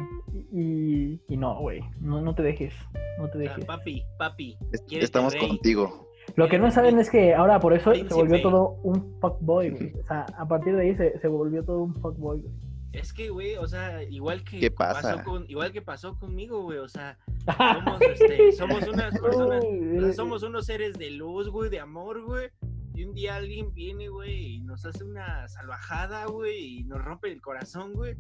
y, 0.53 1.21
y 1.29 1.37
no, 1.37 1.59
güey. 1.59 1.81
No, 2.01 2.21
no 2.21 2.35
te 2.37 2.43
dejes. 2.43 2.73
No 3.19 3.29
te 3.29 3.39
Ah, 3.39 3.41
dejes. 3.41 3.65
papi, 3.65 4.05
papi. 4.17 4.57
¿quieres 4.87 5.07
estamos 5.07 5.35
contigo. 5.35 6.09
Lo 6.37 6.49
que 6.49 6.59
no 6.61 6.71
saben 6.71 6.99
es 7.01 7.11
que 7.11 7.35
ahora 7.35 7.59
por 7.59 7.73
eso 7.75 7.91
se 7.93 7.99
Príncipe. 8.05 8.15
volvió 8.15 8.41
todo 8.43 8.79
un 8.85 9.19
fuckboy, 9.21 9.71
güey. 9.71 9.93
O 10.01 10.07
sea, 10.07 10.25
a 10.39 10.47
partir 10.47 10.77
de 10.77 10.83
ahí 10.83 10.95
se, 10.97 11.19
se 11.19 11.27
volvió 11.29 11.65
todo 11.65 11.83
un 11.83 11.95
fuckboy, 11.95 12.41
güey. 12.43 12.53
Es 12.93 13.13
que, 13.13 13.31
güey, 13.31 13.57
o 13.57 13.67
sea, 13.67 14.03
igual 14.03 14.45
que 14.45 14.61
¿Qué 14.61 14.71
pasa? 14.71 15.15
pasó 15.17 15.25
con, 15.25 15.51
igual 15.51 15.73
que 15.73 15.81
pasó 15.83 16.19
conmigo, 16.19 16.63
güey, 16.63 16.79
o 16.79 16.89
sea, 16.89 17.17
somos, 17.47 18.01
este, 18.03 18.53
somos 18.53 18.87
unas 18.87 19.19
personas, 19.19 19.65
o 19.65 20.01
sea, 20.03 20.13
somos 20.13 20.43
unos 20.43 20.67
seres 20.67 20.99
de 20.99 21.11
luz, 21.11 21.49
güey, 21.49 21.71
de 21.71 21.81
amor, 21.81 22.23
güey. 22.23 22.51
Y 22.95 23.05
un 23.05 23.15
día 23.15 23.37
alguien 23.37 23.73
viene, 23.73 24.09
güey, 24.09 24.57
y 24.57 24.61
nos 24.61 24.85
hace 24.85 25.03
una 25.05 25.49
salvajada, 25.49 26.27
güey, 26.27 26.81
y 26.81 26.85
nos 26.85 27.03
rompe 27.03 27.33
el 27.33 27.41
corazón, 27.41 27.95
güey. 27.95 28.17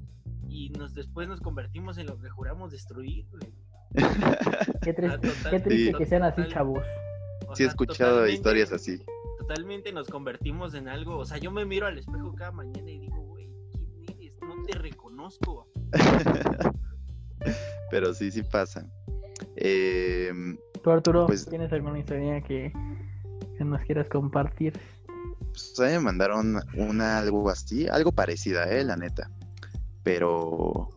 Y 0.49 0.70
nos 0.70 0.95
después 0.95 1.29
nos 1.29 1.41
convertimos 1.43 1.99
en 1.99 2.07
lo 2.07 2.18
que 2.18 2.31
juramos 2.31 2.73
destruir, 2.73 3.27
güey. 3.31 3.53
Qué 4.83 4.93
triste, 4.95 5.18
total- 5.29 5.51
qué 5.51 5.61
triste 5.61 5.91
Sí. 5.93 5.99
que 5.99 6.07
sean 6.07 6.23
así, 6.23 6.43
chavos. 6.49 6.85
o 7.47 7.55
Sí 7.57 7.64
he 7.64 7.66
escuchado 7.66 8.27
historias 8.27 8.73
así. 8.73 9.03
Totalmente 9.39 9.93
nos 9.93 10.09
convertimos 10.09 10.73
en 10.75 10.89
algo. 10.89 11.18
O 11.18 11.25
sea, 11.27 11.37
yo 11.39 11.51
me 11.51 11.64
miro 11.66 11.87
al 11.87 11.99
espejo 11.99 12.35
cada 12.35 12.53
mañana 12.53 12.91
y 12.91 13.01
te 14.66 14.78
reconozco. 14.78 15.68
Pero 17.90 18.14
sí, 18.14 18.30
sí 18.30 18.42
pasa. 18.42 18.86
Eh, 19.56 20.30
Tú, 20.82 20.90
Arturo, 20.90 21.26
Pues- 21.26 21.46
¿tienes 21.46 21.72
alguna 21.72 21.98
historia 21.98 22.40
que, 22.42 22.72
que 23.58 23.64
nos 23.64 23.80
quieras 23.82 24.08
compartir? 24.08 24.78
pues 25.52 25.78
a 25.80 25.84
mí 25.84 25.90
me 25.92 26.00
mandaron 26.00 26.60
una 26.76 27.18
algo 27.18 27.50
así, 27.50 27.86
algo 27.88 28.10
parecida, 28.12 28.64
eh, 28.72 28.84
la 28.84 28.96
neta. 28.96 29.30
Pero, 30.02 30.88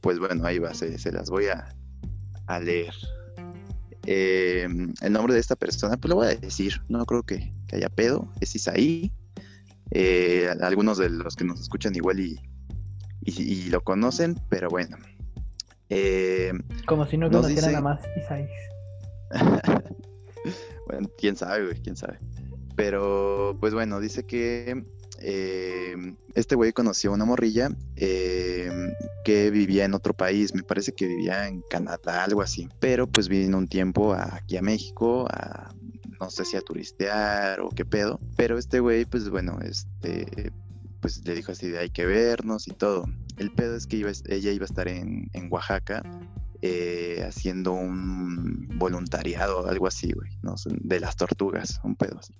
pues 0.00 0.18
bueno, 0.20 0.46
ahí 0.46 0.58
va, 0.60 0.72
se, 0.72 0.96
se 0.98 1.10
las 1.10 1.28
voy 1.30 1.46
a, 1.46 1.68
a 2.46 2.60
leer. 2.60 2.94
Eh, 4.06 4.68
el 5.02 5.12
nombre 5.12 5.34
de 5.34 5.40
esta 5.40 5.56
persona, 5.56 5.96
pues 5.96 6.10
lo 6.10 6.16
voy 6.16 6.28
a 6.28 6.36
decir, 6.36 6.80
no 6.88 7.04
creo 7.06 7.24
que, 7.24 7.52
que 7.66 7.76
haya 7.76 7.88
pedo, 7.88 8.30
es 8.40 8.54
Isaí. 8.54 9.12
Eh, 9.90 10.48
algunos 10.60 10.96
de 10.98 11.10
los 11.10 11.34
que 11.34 11.44
nos 11.44 11.60
escuchan 11.60 11.94
igual 11.96 12.20
y, 12.20 12.38
y, 13.24 13.42
y 13.42 13.68
lo 13.70 13.82
conocen, 13.82 14.38
pero 14.48 14.68
bueno. 14.68 14.96
Eh, 15.90 16.52
Como 16.86 17.06
si 17.06 17.16
no 17.18 17.30
conocieran 17.30 17.70
dice- 17.70 17.76
a 17.76 17.80
más 17.80 18.00
Isaís. 18.16 18.50
bueno, 20.86 21.08
quién 21.18 21.36
sabe, 21.36 21.64
güey, 21.66 21.80
quién 21.82 21.96
sabe. 21.96 22.18
Pero, 22.76 23.56
pues 23.60 23.72
bueno, 23.72 24.00
dice 24.00 24.24
que 24.26 24.84
eh, 25.20 25.94
este 26.34 26.54
güey 26.56 26.72
conoció 26.72 27.10
a 27.10 27.14
una 27.14 27.24
morrilla 27.24 27.70
eh, 27.96 28.70
que 29.24 29.50
vivía 29.50 29.84
en 29.84 29.94
otro 29.94 30.12
país, 30.14 30.54
me 30.54 30.62
parece 30.64 30.92
que 30.92 31.06
vivía 31.06 31.46
en 31.48 31.62
Canadá, 31.70 32.24
algo 32.24 32.42
así. 32.42 32.68
Pero 32.80 33.06
pues 33.06 33.28
vino 33.28 33.56
un 33.58 33.68
tiempo 33.68 34.12
aquí 34.14 34.56
a 34.56 34.62
México, 34.62 35.26
a, 35.30 35.72
no 36.20 36.30
sé 36.30 36.44
si 36.44 36.56
a 36.56 36.60
turistear 36.62 37.60
o 37.60 37.68
qué 37.68 37.84
pedo. 37.84 38.18
Pero 38.36 38.58
este 38.58 38.80
güey, 38.80 39.04
pues 39.04 39.28
bueno, 39.30 39.58
este, 39.62 40.50
pues 41.04 41.20
le 41.26 41.34
dijo 41.34 41.52
así 41.52 41.68
de 41.68 41.80
hay 41.80 41.90
que 41.90 42.06
vernos 42.06 42.66
y 42.66 42.70
todo. 42.70 43.04
El 43.36 43.52
pedo 43.52 43.76
es 43.76 43.86
que 43.86 43.98
ella 43.98 44.52
iba 44.52 44.64
a 44.64 44.64
estar 44.64 44.88
en, 44.88 45.28
en 45.34 45.52
Oaxaca 45.52 46.02
eh, 46.62 47.22
haciendo 47.28 47.74
un 47.74 48.70
voluntariado, 48.78 49.66
algo 49.66 49.86
así, 49.86 50.10
güey, 50.12 50.30
de 50.80 51.00
las 51.00 51.16
tortugas, 51.16 51.78
un 51.84 51.94
pedo 51.94 52.20
así. 52.20 52.32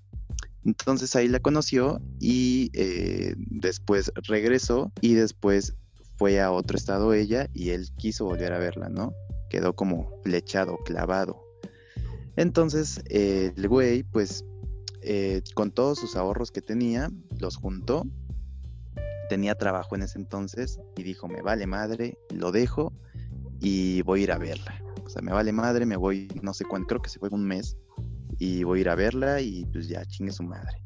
Entonces 0.64 1.14
ahí 1.14 1.28
la 1.28 1.40
conoció 1.40 2.00
y 2.20 2.70
eh, 2.72 3.34
después 3.36 4.10
regresó 4.26 4.90
y 5.02 5.12
después 5.12 5.74
fue 6.16 6.40
a 6.40 6.50
otro 6.50 6.78
estado 6.78 7.12
ella 7.12 7.50
y 7.52 7.68
él 7.68 7.90
quiso 7.98 8.24
volver 8.24 8.54
a 8.54 8.58
verla, 8.58 8.88
¿no? 8.88 9.12
Quedó 9.50 9.76
como 9.76 10.22
flechado, 10.22 10.78
clavado. 10.86 11.44
Entonces 12.36 13.02
el 13.10 13.68
güey, 13.68 14.04
pues, 14.04 14.42
eh, 15.02 15.42
con 15.52 15.70
todos 15.70 15.98
sus 15.98 16.16
ahorros 16.16 16.50
que 16.50 16.62
tenía, 16.62 17.10
los 17.38 17.56
juntó. 17.56 18.06
Tenía 19.28 19.54
trabajo 19.54 19.94
en 19.94 20.02
ese 20.02 20.18
entonces 20.18 20.78
y 20.96 21.02
dijo, 21.02 21.28
me 21.28 21.42
vale 21.42 21.66
madre, 21.66 22.18
lo 22.30 22.52
dejo 22.52 22.92
y 23.60 24.02
voy 24.02 24.20
a 24.20 24.22
ir 24.24 24.32
a 24.32 24.38
verla. 24.38 24.80
O 25.04 25.08
sea, 25.08 25.22
me 25.22 25.32
vale 25.32 25.52
madre, 25.52 25.86
me 25.86 25.96
voy, 25.96 26.28
no 26.42 26.54
sé 26.54 26.64
cuánto, 26.64 26.88
creo 26.88 27.02
que 27.02 27.10
se 27.10 27.18
fue 27.18 27.28
un 27.30 27.44
mes 27.44 27.76
y 28.38 28.64
voy 28.64 28.78
a 28.78 28.82
ir 28.82 28.88
a 28.88 28.94
verla 28.94 29.40
y 29.40 29.64
pues 29.66 29.88
ya 29.88 30.04
chingue 30.04 30.32
su 30.32 30.42
madre. 30.42 30.82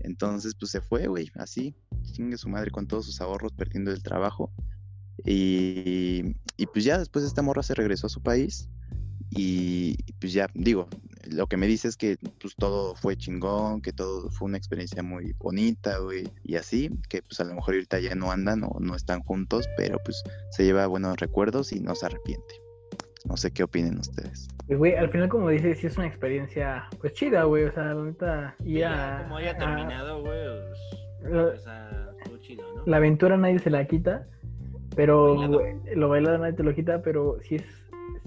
Entonces, 0.00 0.54
pues 0.58 0.70
se 0.70 0.80
fue, 0.80 1.06
güey, 1.08 1.30
así, 1.34 1.74
chingue 2.12 2.38
su 2.38 2.48
madre 2.48 2.70
con 2.70 2.86
todos 2.86 3.06
sus 3.06 3.20
ahorros, 3.20 3.52
perdiendo 3.52 3.90
el 3.90 4.02
trabajo. 4.02 4.52
Y, 5.24 6.36
y 6.56 6.66
pues 6.66 6.84
ya 6.84 6.98
después 6.98 7.24
esta 7.24 7.42
morra 7.42 7.62
se 7.62 7.74
regresó 7.74 8.06
a 8.06 8.10
su 8.10 8.22
país 8.22 8.68
y 9.30 9.96
pues 10.20 10.32
ya, 10.32 10.48
digo, 10.54 10.88
lo 11.32 11.46
que 11.46 11.56
me 11.56 11.66
dice 11.66 11.88
es 11.88 11.96
que 11.96 12.16
pues 12.40 12.54
todo 12.56 12.94
fue 12.94 13.16
chingón, 13.16 13.80
que 13.82 13.92
todo 13.92 14.30
fue 14.30 14.46
una 14.46 14.58
experiencia 14.58 15.02
muy 15.02 15.32
bonita, 15.38 15.98
güey, 15.98 16.28
y 16.44 16.56
así, 16.56 16.90
que 17.08 17.22
pues 17.22 17.40
a 17.40 17.44
lo 17.44 17.54
mejor 17.54 17.74
ahorita 17.74 18.00
ya 18.00 18.14
no 18.14 18.30
andan 18.32 18.62
o 18.64 18.76
no 18.80 18.94
están 18.94 19.20
juntos, 19.20 19.68
pero 19.76 19.98
pues 20.04 20.22
se 20.50 20.64
lleva 20.64 20.86
buenos 20.86 21.16
recuerdos 21.18 21.72
y 21.72 21.80
no 21.80 21.94
se 21.94 22.06
arrepiente. 22.06 22.54
No 23.24 23.36
sé 23.36 23.50
qué 23.50 23.64
opinen 23.64 23.98
ustedes. 23.98 24.46
Pues, 24.68 24.78
güey, 24.78 24.94
al 24.94 25.10
final, 25.10 25.28
como 25.28 25.48
dices, 25.48 25.78
sí 25.80 25.88
es 25.88 25.96
una 25.96 26.06
experiencia, 26.06 26.88
pues 27.00 27.12
chida, 27.14 27.42
güey. 27.42 27.64
O 27.64 27.72
sea, 27.72 27.92
la 27.92 28.04
neta, 28.04 28.54
ir 28.64 28.78
ya, 28.80 29.18
a- 29.18 29.22
como 29.24 29.36
haya 29.38 29.50
a- 29.50 29.58
terminado, 29.58 30.20
güey, 30.22 30.38
pues, 31.22 31.32
o 31.34 31.58
sea, 31.58 32.10
estuvo 32.18 32.36
chido, 32.38 32.62
¿no? 32.76 32.82
la 32.86 32.98
aventura 32.98 33.36
nadie 33.36 33.58
se 33.58 33.70
la 33.70 33.84
quita, 33.88 34.28
pero 34.94 35.34
Bailado. 35.34 35.58
güey, 35.58 35.74
lo 35.96 36.08
bailado 36.08 36.38
nadie 36.38 36.52
te 36.52 36.62
lo 36.62 36.72
quita, 36.72 37.02
pero 37.02 37.38
sí 37.42 37.56
es, 37.56 37.64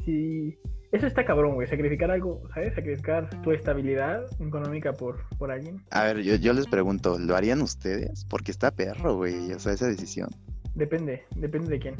sí, 0.04 0.58
eso 0.92 1.06
está 1.08 1.24
cabrón, 1.26 1.54
güey, 1.56 1.68
sacrificar 1.68 2.10
algo, 2.12 2.42
¿sabes? 2.54 2.74
Sacrificar 2.76 3.30
tu 3.42 3.52
estabilidad 3.52 4.24
económica 4.42 4.94
por, 4.94 5.24
por 5.38 5.52
alguien, 5.52 5.84
A 5.92 6.04
ver, 6.06 6.22
yo, 6.22 6.36
yo 6.36 6.54
les 6.54 6.68
pregunto, 6.68 7.18
¿lo 7.20 7.36
harían 7.36 7.62
ustedes? 7.62 8.26
Porque 8.26 8.52
está 8.52 8.72
perro, 8.72 9.16
güey, 9.16 9.52
o 9.54 9.60
sea, 9.60 9.74
esa 9.74 9.88
decisión. 9.88 10.30
depende, 10.76 11.26
depende 11.36 11.70
de 11.70 11.80
quién, 11.80 11.96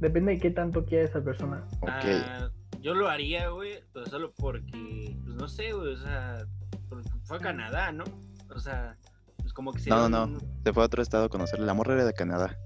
depende 0.00 0.32
de 0.32 0.38
qué 0.38 0.50
tanto 0.50 0.84
quiera 0.84 1.04
esa 1.06 1.20
persona. 1.22 1.64
Ok. 1.80 1.88
Ah, 1.88 2.50
yo 2.80 2.94
lo 2.94 3.08
haría, 3.08 3.48
güey, 3.50 3.80
pero 3.92 4.06
solo 4.06 4.32
porque, 4.36 5.16
pues 5.24 5.34
no 5.36 5.48
sé, 5.48 5.72
güey, 5.72 5.94
o 5.94 5.98
sea, 5.98 6.38
fue 7.24 7.36
a 7.36 7.40
Canadá, 7.40 7.92
¿no? 7.92 8.04
O 8.54 8.58
sea, 8.58 8.96
pues 9.38 9.52
como 9.52 9.72
que 9.72 9.80
se 9.80 9.90
No, 9.90 10.08
no, 10.08 10.24
un- 10.24 10.34
no. 10.34 10.40
Se 10.64 10.72
fue 10.72 10.82
a 10.82 10.86
otro 10.86 11.02
estado 11.02 11.24
a 11.24 11.28
conocerla. 11.28 11.66
La 11.66 11.74
morra 11.74 11.94
era 11.94 12.04
de 12.04 12.12
Canadá. 12.12 12.56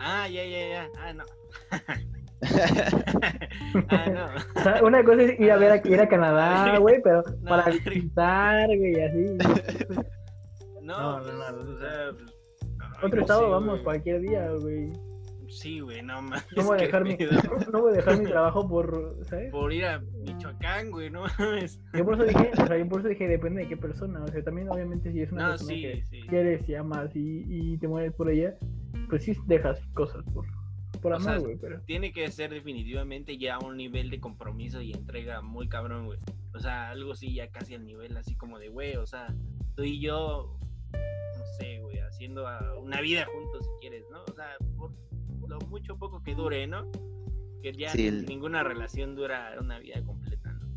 Ah, 0.00 0.28
ya, 0.28 0.44
ya, 0.44 0.68
ya. 0.68 0.88
Ah, 0.98 1.12
no. 1.12 1.24
ah, 3.90 4.06
no. 4.12 4.60
O 4.60 4.62
sea, 4.62 4.82
una 4.84 5.04
cosa 5.04 5.22
es 5.22 5.40
ir 5.40 5.50
a 5.50 5.56
ver 5.56 5.72
a, 5.72 5.88
ir 5.88 6.00
a 6.00 6.08
Canadá, 6.08 6.78
güey, 6.80 7.00
pero 7.02 7.22
No, 7.40 7.48
para 7.48 7.70
visitar, 7.70 8.66
güey, 8.68 9.00
así. 9.00 9.26
No, 10.82 10.98
No, 10.98 11.18
no, 11.18 11.22
pues, 11.22 11.34
no, 11.34 11.74
o 11.74 11.78
sea, 11.78 12.10
pues, 12.16 13.04
Otro 13.04 13.20
estado, 13.20 13.50
vamos, 13.50 13.80
cualquier 13.82 14.20
día, 14.22 14.50
güey. 14.60 14.90
Sí, 15.48 15.80
güey, 15.80 16.02
no 16.02 16.20
mames. 16.22 16.46
No 16.56 16.64
voy 16.64 16.78
a 16.78 16.82
dejar 16.82 17.04
mi, 17.04 17.16
no 17.72 17.80
voy 17.80 17.92
a 17.92 17.96
dejar 17.96 18.18
mi 18.18 18.26
trabajo 18.26 18.68
por, 18.68 19.16
¿sabes? 19.24 19.50
Por 19.50 19.72
ir 19.72 19.84
a 19.86 19.98
Michoacán, 19.98 20.90
güey, 20.90 21.10
no 21.10 21.24
mames. 21.38 21.80
Yo 21.94 22.04
por 22.04 22.14
eso 22.14 22.24
dije, 22.24 22.50
o 22.52 22.66
sea, 22.66 22.76
yo 22.78 22.88
por 22.88 23.00
eso 23.00 23.08
dije, 23.08 23.28
depende 23.28 23.62
de 23.62 23.68
qué 23.68 23.76
persona. 23.76 24.22
O 24.24 24.28
sea, 24.28 24.42
también 24.42 24.68
obviamente 24.70 25.10
si 25.12 25.22
es 25.22 25.32
una 25.32 25.44
No, 25.44 25.48
persona 25.50 25.72
sí, 25.74 25.82
que 25.82 26.04
sí. 26.04 26.20
quieres 26.28 26.68
y 26.68 26.74
amas 26.74 27.14
y, 27.16 27.44
y 27.46 27.78
te 27.78 27.88
mueres 27.88 28.12
por 28.14 28.30
ella, 28.30 28.54
pues 29.08 29.24
sí 29.24 29.34
dejas 29.46 29.80
cosas 29.94 30.22
por, 30.34 30.44
por 31.00 31.12
O 31.12 31.16
amor, 31.16 31.30
sea, 31.30 31.38
güey, 31.38 31.56
pero... 31.56 31.80
Tiene 31.82 32.12
que 32.12 32.30
ser 32.30 32.50
definitivamente 32.52 33.38
ya 33.38 33.58
un 33.58 33.76
nivel 33.76 34.10
de 34.10 34.20
compromiso 34.20 34.80
y 34.80 34.92
entrega 34.92 35.40
muy 35.42 35.68
cabrón, 35.68 36.06
güey. 36.06 36.18
O 36.54 36.58
sea, 36.60 36.90
algo 36.90 37.12
así 37.12 37.34
ya 37.34 37.48
casi 37.50 37.74
al 37.74 37.84
nivel 37.86 38.16
así 38.16 38.34
como 38.36 38.58
de, 38.58 38.68
güey, 38.68 38.96
o 38.96 39.06
sea, 39.06 39.34
tú 39.76 39.82
y 39.84 40.00
yo, 40.00 40.58
no 40.92 41.44
sé, 41.58 41.78
güey, 41.80 41.98
haciendo 42.00 42.44
una 42.80 43.00
vida 43.00 43.26
juntos 43.26 43.64
si 43.64 43.70
quieres, 43.80 44.04
¿no? 44.10 44.22
O 44.24 44.34
sea, 44.34 44.56
por 44.76 44.92
lo 45.48 45.58
mucho 45.68 45.94
o 45.94 45.98
poco 45.98 46.22
que 46.22 46.34
dure, 46.34 46.66
¿no? 46.66 46.90
Que 47.62 47.72
ya 47.72 47.90
Sí, 47.90 48.06
el- 48.06 48.26
ninguna 48.26 48.62
relación 48.64 49.14
dura 49.14 49.54
una 49.60 49.78
vida 49.78 50.02
completa, 50.04 50.52
¿no? 50.52 50.68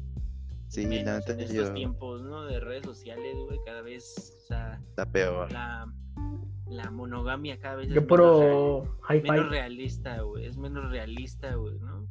Sí, 0.67 0.83
la 0.83 0.89
Menos 0.89 1.19
neta 1.19 1.33
en 1.33 1.39
estos 1.41 1.67
yo... 1.67 1.73
tiempos, 1.73 2.21
¿no? 2.23 2.45
De 2.45 2.59
redes 2.59 2.83
sociales, 2.85 3.35
güey, 3.47 3.59
cada 3.65 3.81
vez, 3.81 4.37
o 4.37 4.47
sea, 4.47 4.79
Está 4.89 5.05
peor. 5.11 5.51
la, 5.51 5.91
la 6.71 6.89
monogamia 6.89 7.59
cada 7.59 7.75
vez 7.75 7.89
es 7.89 7.93
Yo 7.93 8.01
menos 8.01 8.39
real- 9.09 9.23
menos 9.23 9.49
realista, 9.49 10.21
güey. 10.21 10.45
Es 10.45 10.57
menos 10.57 10.89
realista, 10.89 11.55
güey, 11.55 11.79
¿no? 11.79 12.07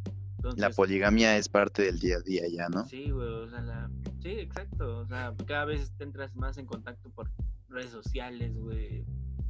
la 0.57 0.71
poligamia 0.71 1.37
es 1.37 1.49
parte 1.49 1.83
del 1.83 1.99
día 1.99 2.17
a 2.17 2.21
día 2.21 2.43
ya, 2.49 2.69
¿no? 2.69 2.87
Sí, 2.87 3.11
güey, 3.11 3.29
o 3.29 3.51
sea, 3.51 3.61
la... 3.61 3.91
sí, 4.23 4.31
exacto, 4.31 5.01
o 5.01 5.07
sea, 5.07 5.35
cada 5.47 5.67
vez 5.67 5.93
te 5.99 6.05
entras 6.05 6.35
más 6.35 6.57
en 6.57 6.65
contacto 6.65 7.11
por 7.11 7.29
redes 7.69 7.91
sociales, 7.91 8.57
güey. 8.59 9.05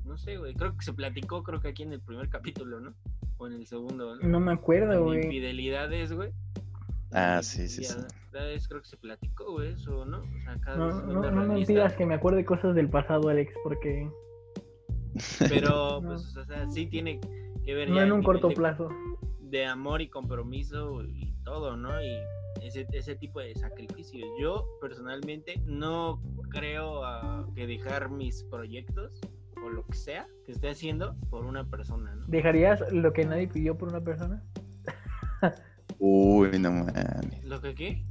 No 0.04 0.18
sé, 0.18 0.36
güey, 0.36 0.54
creo 0.54 0.76
que 0.76 0.84
se 0.84 0.92
platicó, 0.92 1.44
creo 1.44 1.61
que 1.61 1.68
aquí 1.68 1.84
en 1.84 1.92
el 1.92 2.00
primer 2.00 2.28
capítulo, 2.28 2.80
¿no? 2.80 2.92
O 3.38 3.46
en 3.46 3.52
el 3.52 3.66
segundo, 3.66 4.16
¿no? 4.16 4.28
No 4.28 4.40
me 4.40 4.52
acuerdo, 4.52 5.04
güey. 5.04 5.22
Infidelidades, 5.24 6.12
güey. 6.12 6.32
Ah, 7.12 7.40
sí, 7.42 7.68
sí, 7.68 7.84
sí. 7.84 7.96
Vez 8.32 8.66
creo 8.68 8.82
que 8.82 8.88
se 8.88 8.96
platicó, 8.96 9.52
güey, 9.52 9.72
eso, 9.72 10.04
¿no? 10.04 10.18
O 10.18 10.42
sea, 10.44 10.56
cada 10.61 10.76
no, 10.76 11.02
no, 11.02 11.30
no 11.30 11.54
me 11.54 11.64
pidas 11.64 11.94
que 11.94 12.06
me 12.06 12.14
acuerde 12.14 12.44
cosas 12.44 12.74
del 12.74 12.88
pasado, 12.88 13.28
Alex, 13.28 13.52
porque... 13.62 14.08
Pero, 15.48 16.00
pues, 16.02 16.36
o 16.36 16.44
sea, 16.44 16.68
sí 16.70 16.86
tiene 16.86 17.20
que 17.64 17.74
ver... 17.74 17.90
No 17.90 18.00
en 18.00 18.12
un 18.12 18.22
corto 18.22 18.48
plazo 18.50 18.88
de 19.40 19.66
amor 19.66 20.00
y 20.00 20.08
compromiso 20.08 21.02
y 21.04 21.34
todo, 21.44 21.76
¿no? 21.76 22.02
Y 22.02 22.18
ese, 22.62 22.86
ese 22.92 23.16
tipo 23.16 23.40
de 23.40 23.54
sacrificios. 23.54 24.28
Yo 24.40 24.66
personalmente 24.80 25.61
no 25.66 26.22
creo 26.50 27.02
que 27.54 27.66
dejar 27.66 28.11
mis 28.11 28.44
proyectos 28.44 29.20
o 29.64 29.68
lo 29.68 29.84
que 29.86 29.94
sea 29.94 30.26
que 30.46 30.52
esté 30.52 30.70
haciendo 30.70 31.16
por 31.28 31.44
una 31.44 31.68
persona, 31.68 32.14
¿no? 32.14 32.26
¿Dejarías 32.28 32.80
lo 32.92 33.12
que 33.12 33.24
nadie 33.24 33.48
pidió 33.48 33.76
por 33.76 33.88
una 33.88 34.00
persona? 34.00 34.42
Uy, 35.98 36.58
no 36.58 36.70
mames. 36.70 37.44
¿Lo 37.44 37.61
que 37.61 37.74
qué? 37.74 38.04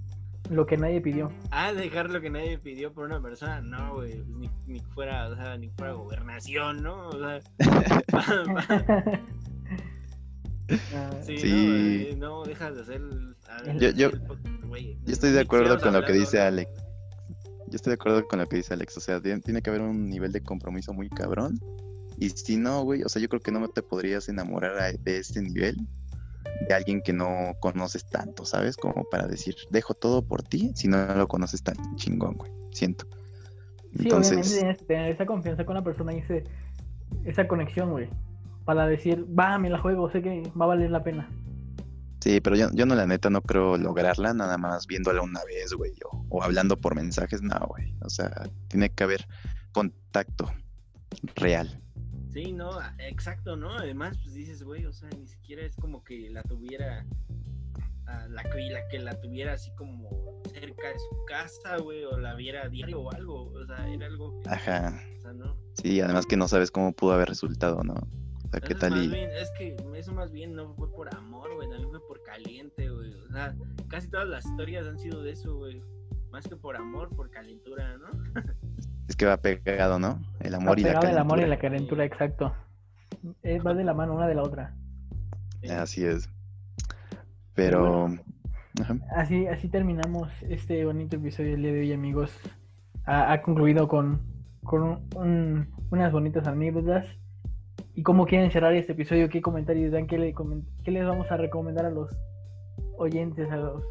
Lo 0.50 0.66
que 0.66 0.78
nadie 0.78 1.00
pidió. 1.00 1.32
Ah, 1.52 1.74
dejar 1.74 2.10
lo 2.10 2.22
que 2.22 2.30
nadie 2.30 2.58
pidió 2.58 2.92
por 2.92 3.06
una 3.06 3.22
persona. 3.22 3.62
No, 3.62 3.96
güey. 3.96 4.14
Pues 4.16 4.28
ni, 4.28 4.50
ni 4.66 4.80
fuera, 4.80 5.28
o 5.28 5.36
sea, 5.36 5.58
ni 5.58 5.70
fuera 5.70 5.94
gobernación, 5.94 6.82
¿no? 6.82 7.10
O 7.10 7.20
sea, 7.20 7.40
sí, 11.26 12.16
No, 12.18 12.44
dejas 12.44 12.76
de 12.76 12.82
hacer. 12.82 13.02
yo, 13.78 13.90
yo, 13.92 14.10
estoy 15.08 15.32
de 15.32 15.42
acuerdo 15.42 15.80
con 15.80 15.94
lo 15.94 16.04
que 16.04 16.14
dice 16.14 16.42
Alex. 16.42 16.72
Yo 17.68 17.76
estoy 17.76 17.92
de 17.92 17.96
acuerdo 17.96 18.28
con 18.28 18.40
lo 18.40 18.48
que 18.48 18.56
dice 18.58 18.74
Alex. 18.74 18.98
O 18.98 19.02
sea, 19.02 19.22
tiene 19.22 19.62
que 19.62 19.70
haber 19.70 19.82
un 19.82 20.10
nivel 20.10 20.32
de 20.32 20.42
compromiso 20.42 20.94
muy 20.94 21.10
cabrón. 21.10 21.60
Y 22.18 22.32
si 22.32 22.58
no, 22.58 22.84
güey, 22.84 23.04
o 23.04 23.10
sea, 23.10 23.22
yo 23.22 23.30
creo 23.30 23.42
que 23.42 23.52
no 23.52 23.68
te 23.70 23.84
podrías 23.84 24.28
enamorar 24.30 24.98
de 25.00 25.18
este 25.18 25.42
nivel 25.42 25.78
de 26.68 26.74
alguien 26.74 27.02
que 27.02 27.14
no 27.14 27.54
conoces 27.60 28.06
tanto, 28.10 28.46
¿sabes? 28.46 28.78
Como 28.78 29.04
para 29.10 29.28
decir, 29.28 29.56
dejo 29.70 29.94
todo 29.94 30.22
por 30.22 30.44
ti 30.44 30.72
si 30.76 30.88
no 30.88 31.16
lo 31.16 31.28
conoces 31.28 31.64
tan 31.64 31.76
chingón, 31.96 32.36
güey. 32.36 32.52
Siento. 32.72 33.06
Entonces... 33.98 34.48
Sí, 34.48 34.58
obviamente 34.58 34.86
tener 34.86 35.12
esa 35.12 35.26
confianza 35.26 35.66
con 35.66 35.76
la 35.76 35.84
persona 35.84 36.14
y 36.14 36.24
esa 37.26 37.48
conexión, 37.48 37.92
güey 37.92 38.10
para 38.70 38.86
decir, 38.86 39.26
va, 39.28 39.58
me 39.58 39.68
la 39.68 39.80
juego, 39.80 40.12
sé 40.12 40.22
que 40.22 40.44
va 40.50 40.66
a 40.66 40.68
valer 40.68 40.92
la 40.92 41.04
pena. 41.04 41.28
Sí, 42.20 42.40
pero 42.40 42.56
yo, 42.56 42.68
yo 42.72 42.86
no, 42.86 42.94
la 42.94 43.08
neta, 43.08 43.32
no 43.32 43.42
creo 43.42 43.78
lograrla 43.78 44.32
nada 44.36 44.60
más 44.60 44.86
viéndola 44.86 45.24
una 45.24 45.44
vez, 45.44 45.74
güey, 45.74 45.94
o, 46.06 46.24
o 46.30 46.44
hablando 46.44 46.80
por 46.80 46.94
mensajes, 46.94 47.42
no, 47.42 47.58
güey. 47.68 47.96
O 48.02 48.10
sea, 48.12 48.30
tiene 48.68 48.92
que 48.92 49.04
haber 49.04 49.26
contacto 49.72 50.52
real. 51.34 51.82
Sí, 52.32 52.52
no, 52.52 52.72
exacto, 53.00 53.56
¿no? 53.56 53.72
Además, 53.72 54.18
pues 54.22 54.36
dices, 54.36 54.64
güey, 54.64 54.86
o 54.86 54.94
sea, 54.94 55.10
ni 55.18 55.28
siquiera 55.28 55.64
es 55.64 55.76
como 55.76 56.04
que 56.04 56.30
la 56.30 56.44
tuviera, 56.44 57.06
la, 58.06 58.28
la 58.28 58.44
que 58.90 59.00
la 59.00 59.20
tuviera 59.20 59.54
así 59.54 59.72
como 59.76 60.42
cerca 60.52 60.90
de 60.90 61.00
su 61.00 61.26
casa, 61.26 61.78
güey, 61.78 62.04
o 62.06 62.18
la 62.18 62.36
viera 62.36 62.70
diario 62.70 63.02
o 63.02 63.12
algo, 63.12 63.52
o 63.52 63.66
sea, 63.66 63.92
era 63.92 64.06
algo 64.06 64.40
Ajá. 64.46 65.02
O 65.18 65.22
sea, 65.22 65.34
¿no? 65.34 65.58
Sí, 65.82 66.02
además 66.02 66.26
que 66.26 66.38
no 66.38 66.48
sabes 66.48 66.70
cómo 66.72 66.94
pudo 66.94 67.14
haber 67.14 67.30
resultado, 67.30 67.84
¿no? 67.84 67.96
¿qué 68.58 68.76
tal? 68.76 69.14
es 69.14 69.52
que 69.58 69.76
eso 69.96 70.12
más 70.14 70.32
bien 70.32 70.56
no 70.56 70.74
fue 70.74 70.92
por 70.92 71.14
amor, 71.16 71.54
güey, 71.54 71.70
también 71.70 71.90
fue 71.90 72.08
por 72.08 72.24
caliente, 72.24 72.90
güey. 72.90 73.14
O 73.14 73.32
sea, 73.32 73.56
casi 73.88 74.08
todas 74.08 74.28
las 74.28 74.46
historias 74.46 74.88
han 74.88 74.98
sido 74.98 75.22
de 75.22 75.32
eso, 75.32 75.56
güey. 75.56 75.82
Más 76.32 76.48
que 76.48 76.56
por 76.56 76.76
amor, 76.76 77.10
por 77.16 77.30
calentura, 77.30 77.98
¿no? 77.98 78.10
es 79.10 79.16
que 79.18 79.26
va 79.26 79.38
pegado, 79.38 80.00
¿no? 80.00 80.22
El 80.40 80.56
amor 80.56 80.80
y 80.80 80.84
la 80.84 80.94
calentura. 80.94 81.12
el 81.12 81.18
amor 81.18 81.40
y 81.40 81.46
la 81.46 81.60
calentura, 81.60 82.06
exacto. 82.06 82.54
Eh, 83.44 83.60
va 83.60 83.74
de 83.74 83.84
la 83.84 83.94
mano 83.94 84.16
una 84.16 84.28
de 84.28 84.36
la 84.36 84.44
otra. 84.44 84.74
Así 85.70 86.06
es. 86.06 86.30
Pero... 87.56 88.08
así, 89.14 89.48
así 89.48 89.68
terminamos 89.68 90.32
este 90.48 90.86
bonito 90.86 91.18
episodio 91.18 91.52
del 91.52 91.64
día 91.64 91.74
de 91.74 91.80
hoy, 91.82 91.92
amigos. 91.92 92.32
Ha, 93.06 93.42
concluido 93.42 93.88
con, 93.88 94.22
con 94.64 95.68
unas 95.90 96.12
bonitas 96.12 96.48
anécdotas 96.48 97.06
¿Y 98.00 98.04
cómo 98.04 98.26
quieren 98.26 98.50
cerrar 98.50 98.74
este 98.76 98.94
episodio? 98.94 99.28
¿Qué 99.28 99.42
comentarios 99.42 99.92
dan? 99.92 100.08
¿Qué, 100.08 100.18
les 100.18 101.06
vamos 101.06 101.30
a 101.32 101.36
recomendar 101.36 101.86
a 101.86 101.90
los 101.90 102.10
oyentes, 102.98 103.52
a 103.52 103.58
los 103.58 103.84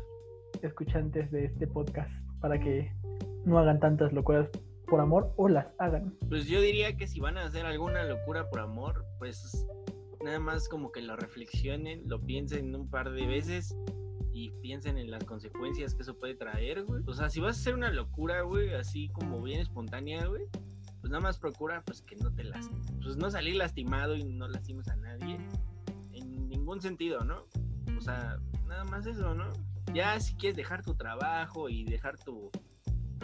escuchantes 0.62 1.31
de 1.31 1.45
este 1.45 1.66
podcast 1.66 2.11
para 2.41 2.59
que 2.59 2.91
no 3.45 3.59
hagan 3.59 3.81
tantas 3.81 4.12
locuras 4.14 4.49
por 4.89 5.01
amor 5.01 5.32
o 5.36 5.49
las 5.49 5.68
hagan? 5.78 6.14
Pues 6.28 6.47
yo 6.47 6.61
diría 6.61 6.97
que 6.97 7.07
si 7.07 7.20
van 7.20 7.39
a 7.39 7.45
hacer 7.45 7.66
alguna 7.66 8.05
locura 8.05 8.49
por 8.51 8.61
amor, 8.61 9.05
pues 9.18 9.66
nada 10.24 10.41
más 10.41 10.68
como 10.68 10.91
que 10.91 11.03
lo 11.03 11.16
reflexionen, 11.16 12.03
lo 12.09 12.20
piensen 12.20 12.74
un 12.74 12.89
par 12.89 13.11
de 13.11 13.26
veces 13.26 13.76
y 14.32 14.51
piensen 14.62 14.99
en 14.99 15.11
las 15.11 15.24
consecuencias 15.24 15.95
que 15.95 16.03
eso 16.03 16.16
puede 16.16 16.34
traer, 16.34 16.84
güey. 16.84 17.03
O 17.07 17.14
sea, 17.14 17.28
si 17.28 17.41
vas 17.41 17.57
a 17.57 17.61
hacer 17.61 17.74
una 17.74 17.91
locura, 17.91 18.43
güey, 18.43 18.74
así 18.74 19.09
como 19.11 19.43
bien 19.43 19.61
espontánea, 19.61 20.26
güey, 20.26 20.45
pues 21.01 21.11
nada 21.11 21.20
más 21.20 21.39
procura 21.39 21.82
pues 21.84 22.03
que 22.03 22.16
no 22.16 22.32
te 22.34 22.45
las 22.45 22.68
pues 23.03 23.16
no 23.16 23.30
salir 23.30 23.57
lastimado 23.57 24.16
y 24.16 24.24
no 24.24 24.49
lastimes 24.49 24.89
a 24.89 24.97
nadie 24.97 25.39
en 26.12 26.49
ningún 26.49 26.80
sentido, 26.80 27.24
¿no? 27.24 27.45
O 27.97 28.01
sea, 28.01 28.39
nada 28.66 28.84
más 28.84 29.07
eso, 29.07 29.34
¿no? 29.34 29.53
Ya 29.95 30.18
si 30.20 30.34
quieres 30.34 30.57
dejar 30.57 30.84
tu 30.84 30.95
trabajo 30.95 31.68
y 31.68 31.84
dejar 31.84 32.18
tu, 32.18 32.51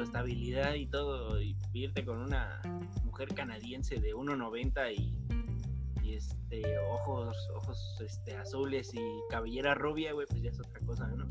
estabilidad 0.02 0.74
y 0.74 0.86
todo 0.86 1.40
y 1.40 1.56
irte 1.72 2.04
con 2.04 2.18
una 2.18 2.60
mujer 3.04 3.28
canadiense 3.34 4.00
de 4.00 4.14
1.90 4.14 4.94
y, 4.96 5.18
y 6.02 6.14
este 6.14 6.62
ojos 6.78 7.36
ojos 7.56 8.00
este 8.04 8.36
azules 8.36 8.92
y 8.94 9.00
cabellera 9.30 9.74
rubia, 9.74 10.12
güey, 10.12 10.26
pues 10.26 10.42
ya 10.42 10.50
es 10.50 10.60
otra 10.60 10.80
cosa, 10.80 11.06
¿no? 11.08 11.26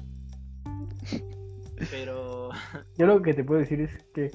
Pero 1.92 2.50
yo 2.98 3.06
lo 3.06 3.22
que 3.22 3.34
te 3.34 3.44
puedo 3.44 3.60
decir 3.60 3.82
es 3.82 3.92
que 4.14 4.32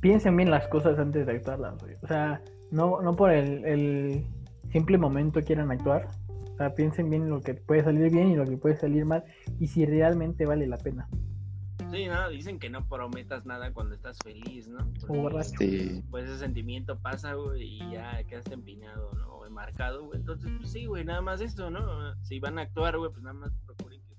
piensen 0.00 0.36
bien 0.36 0.50
las 0.50 0.66
cosas 0.68 0.98
antes 0.98 1.26
de 1.26 1.32
actuarlas, 1.32 1.74
O 2.02 2.06
sea, 2.06 2.42
no, 2.70 3.00
no 3.02 3.16
por 3.16 3.30
el, 3.30 4.24
simple 4.72 4.98
momento 4.98 5.42
quieran 5.42 5.70
actuar. 5.70 6.08
O 6.52 6.56
sea, 6.56 6.74
piensen 6.74 7.10
bien 7.10 7.28
lo 7.28 7.40
que 7.40 7.54
puede 7.54 7.82
salir 7.82 8.10
bien 8.10 8.28
y 8.28 8.36
lo 8.36 8.44
que 8.44 8.56
puede 8.56 8.76
salir 8.76 9.04
mal 9.04 9.24
y 9.58 9.66
si 9.66 9.84
realmente 9.86 10.46
vale 10.46 10.66
la 10.66 10.76
pena. 10.76 11.08
Sí, 11.92 12.06
no, 12.06 12.28
dicen 12.28 12.58
que 12.58 12.70
no 12.70 12.86
prometas 12.86 13.46
nada 13.46 13.72
cuando 13.72 13.94
estás 13.94 14.18
feliz, 14.22 14.68
¿no? 14.68 14.90
sí. 15.42 16.02
Pues 16.10 16.24
ese 16.28 16.38
sentimiento 16.38 16.98
pasa, 16.98 17.34
güey, 17.34 17.62
y 17.62 17.90
ya 17.90 18.22
quedaste 18.24 18.54
empinado, 18.54 19.12
¿no? 19.14 19.28
O 19.34 19.46
enmarcado, 19.46 20.04
güey. 20.04 20.20
Entonces, 20.20 20.50
pues 20.58 20.70
sí, 20.70 20.86
güey, 20.86 21.04
nada 21.04 21.20
más 21.20 21.40
esto, 21.40 21.70
¿no? 21.70 22.14
Si 22.22 22.38
van 22.38 22.58
a 22.58 22.62
actuar, 22.62 22.98
güey, 22.98 23.10
pues 23.10 23.22
nada 23.22 23.34
más 23.34 23.52
procuren 23.66 24.00
que 24.02 24.16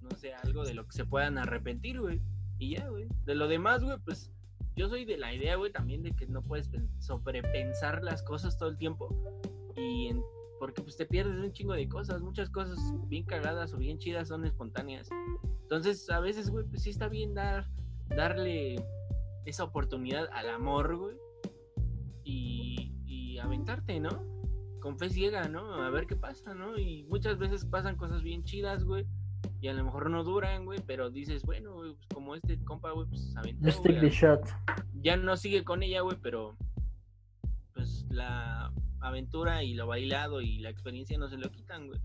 no 0.00 0.10
sea 0.16 0.38
algo 0.44 0.64
de 0.64 0.74
lo 0.74 0.86
que 0.86 0.92
se 0.92 1.04
puedan 1.04 1.38
arrepentir, 1.38 2.00
güey. 2.00 2.20
Y 2.58 2.76
ya, 2.76 2.88
güey. 2.88 3.06
De 3.24 3.34
lo 3.34 3.48
demás, 3.48 3.82
güey, 3.82 3.96
pues 4.04 4.32
yo 4.78 4.88
soy 4.88 5.04
de 5.04 5.18
la 5.18 5.34
idea, 5.34 5.56
güey, 5.56 5.72
también 5.72 6.02
de 6.02 6.12
que 6.12 6.26
no 6.26 6.42
puedes 6.42 6.70
sobrepensar 7.00 8.02
las 8.02 8.22
cosas 8.22 8.56
todo 8.58 8.68
el 8.68 8.78
tiempo 8.78 9.14
y 9.76 10.14
porque 10.58 10.82
pues 10.82 10.96
te 10.96 11.06
pierdes 11.06 11.38
un 11.38 11.52
chingo 11.52 11.74
de 11.74 11.88
cosas, 11.88 12.20
muchas 12.20 12.50
cosas 12.50 12.78
bien 13.08 13.24
cagadas 13.24 13.72
o 13.72 13.78
bien 13.78 13.98
chidas 13.98 14.28
son 14.28 14.44
espontáneas. 14.44 15.08
Entonces, 15.62 16.08
a 16.10 16.20
veces, 16.20 16.50
güey, 16.50 16.64
pues 16.66 16.82
sí 16.82 16.90
está 16.90 17.08
bien 17.08 17.34
dar 17.34 17.66
darle 18.08 18.82
esa 19.44 19.64
oportunidad 19.64 20.28
al 20.32 20.48
amor, 20.48 20.96
güey. 20.96 21.16
Y, 22.24 22.94
y 23.06 23.38
aventarte, 23.38 24.00
¿no? 24.00 24.24
Con 24.80 24.98
fe 24.98 25.10
ciega, 25.10 25.48
¿no? 25.48 25.74
A 25.74 25.90
ver 25.90 26.06
qué 26.06 26.16
pasa, 26.16 26.54
¿no? 26.54 26.78
Y 26.78 27.04
muchas 27.04 27.38
veces 27.38 27.64
pasan 27.64 27.96
cosas 27.96 28.22
bien 28.22 28.44
chidas, 28.44 28.84
güey 28.84 29.06
y 29.60 29.68
a 29.68 29.72
lo 29.72 29.84
mejor 29.84 30.08
no 30.10 30.22
duran, 30.22 30.64
güey, 30.64 30.80
pero 30.86 31.10
dices, 31.10 31.42
bueno, 31.42 31.74
pues 31.74 31.96
como 32.14 32.34
este 32.34 32.62
compa, 32.64 32.92
güey, 32.92 33.08
pues 33.08 33.34
aventó, 33.36 33.68
shot. 34.08 34.48
Ya 35.00 35.16
no 35.16 35.36
sigue 35.36 35.64
con 35.64 35.82
ella, 35.82 36.02
güey, 36.02 36.16
pero 36.22 36.56
pues 37.74 38.06
la 38.10 38.72
aventura 39.00 39.62
y 39.64 39.74
lo 39.74 39.86
bailado 39.86 40.40
y 40.40 40.58
la 40.58 40.70
experiencia 40.70 41.18
no 41.18 41.28
se 41.28 41.36
lo 41.36 41.50
quitan, 41.50 41.86
güey. 41.86 42.00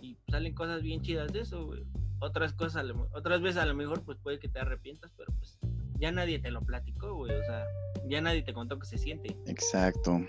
Y 0.00 0.18
salen 0.30 0.54
cosas 0.54 0.82
bien 0.82 1.02
chidas 1.02 1.32
de 1.32 1.40
eso, 1.40 1.66
güey. 1.66 1.84
Otras 2.18 2.52
cosas, 2.52 2.86
otras 3.12 3.42
veces 3.42 3.58
a 3.58 3.66
lo 3.66 3.74
mejor 3.74 4.02
pues 4.02 4.18
puede 4.22 4.38
que 4.38 4.48
te 4.48 4.58
arrepientas, 4.58 5.12
pero 5.16 5.32
pues 5.38 5.58
ya 5.98 6.12
nadie 6.12 6.38
te 6.38 6.50
lo 6.50 6.62
platicó, 6.62 7.14
güey, 7.14 7.32
o 7.32 7.44
sea, 7.44 7.64
ya 8.08 8.20
nadie 8.20 8.42
te 8.42 8.52
contó 8.52 8.78
que 8.78 8.86
se 8.86 8.98
siente. 8.98 9.36
Exacto. 9.46 10.20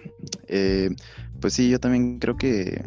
Eh, 0.48 0.90
pues 1.40 1.54
sí, 1.54 1.70
yo 1.70 1.80
también 1.80 2.20
creo 2.20 2.38
que, 2.38 2.84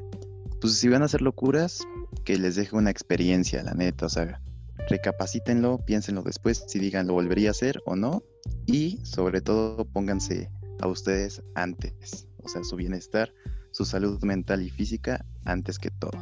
pues 0.61 0.75
si 0.75 0.89
van 0.89 1.03
a 1.03 1.07
hacer 1.07 1.23
locuras, 1.23 1.87
que 2.25 2.39
les 2.39 2.57
deje 2.57 2.77
una 2.77 2.91
experiencia, 2.91 3.63
la 3.63 3.75
neta, 3.75 4.07
o 4.07 4.09
sea, 4.09 4.41
recapacítenlo, 4.89 5.79
piénsenlo 5.85 6.23
después, 6.23 6.65
si 6.67 6.79
digan 6.79 7.07
lo 7.07 7.15
volvería 7.15 7.49
a 7.49 7.53
hacer 7.53 7.81
o 7.87 7.97
no, 7.97 8.23
y 8.67 8.99
sobre 9.05 9.41
todo 9.41 9.85
pónganse 9.85 10.51
a 10.81 10.89
ustedes 10.89 11.43
antes, 11.55 12.27
sea, 12.51 12.65
su 12.65 12.77
bienestar, 12.77 13.33
su 13.71 13.85
salud 13.85 14.23
mental 14.23 14.63
y 14.63 14.71
física 14.71 15.25
antes 15.45 15.79
que 15.79 15.91
todo. 15.91 16.19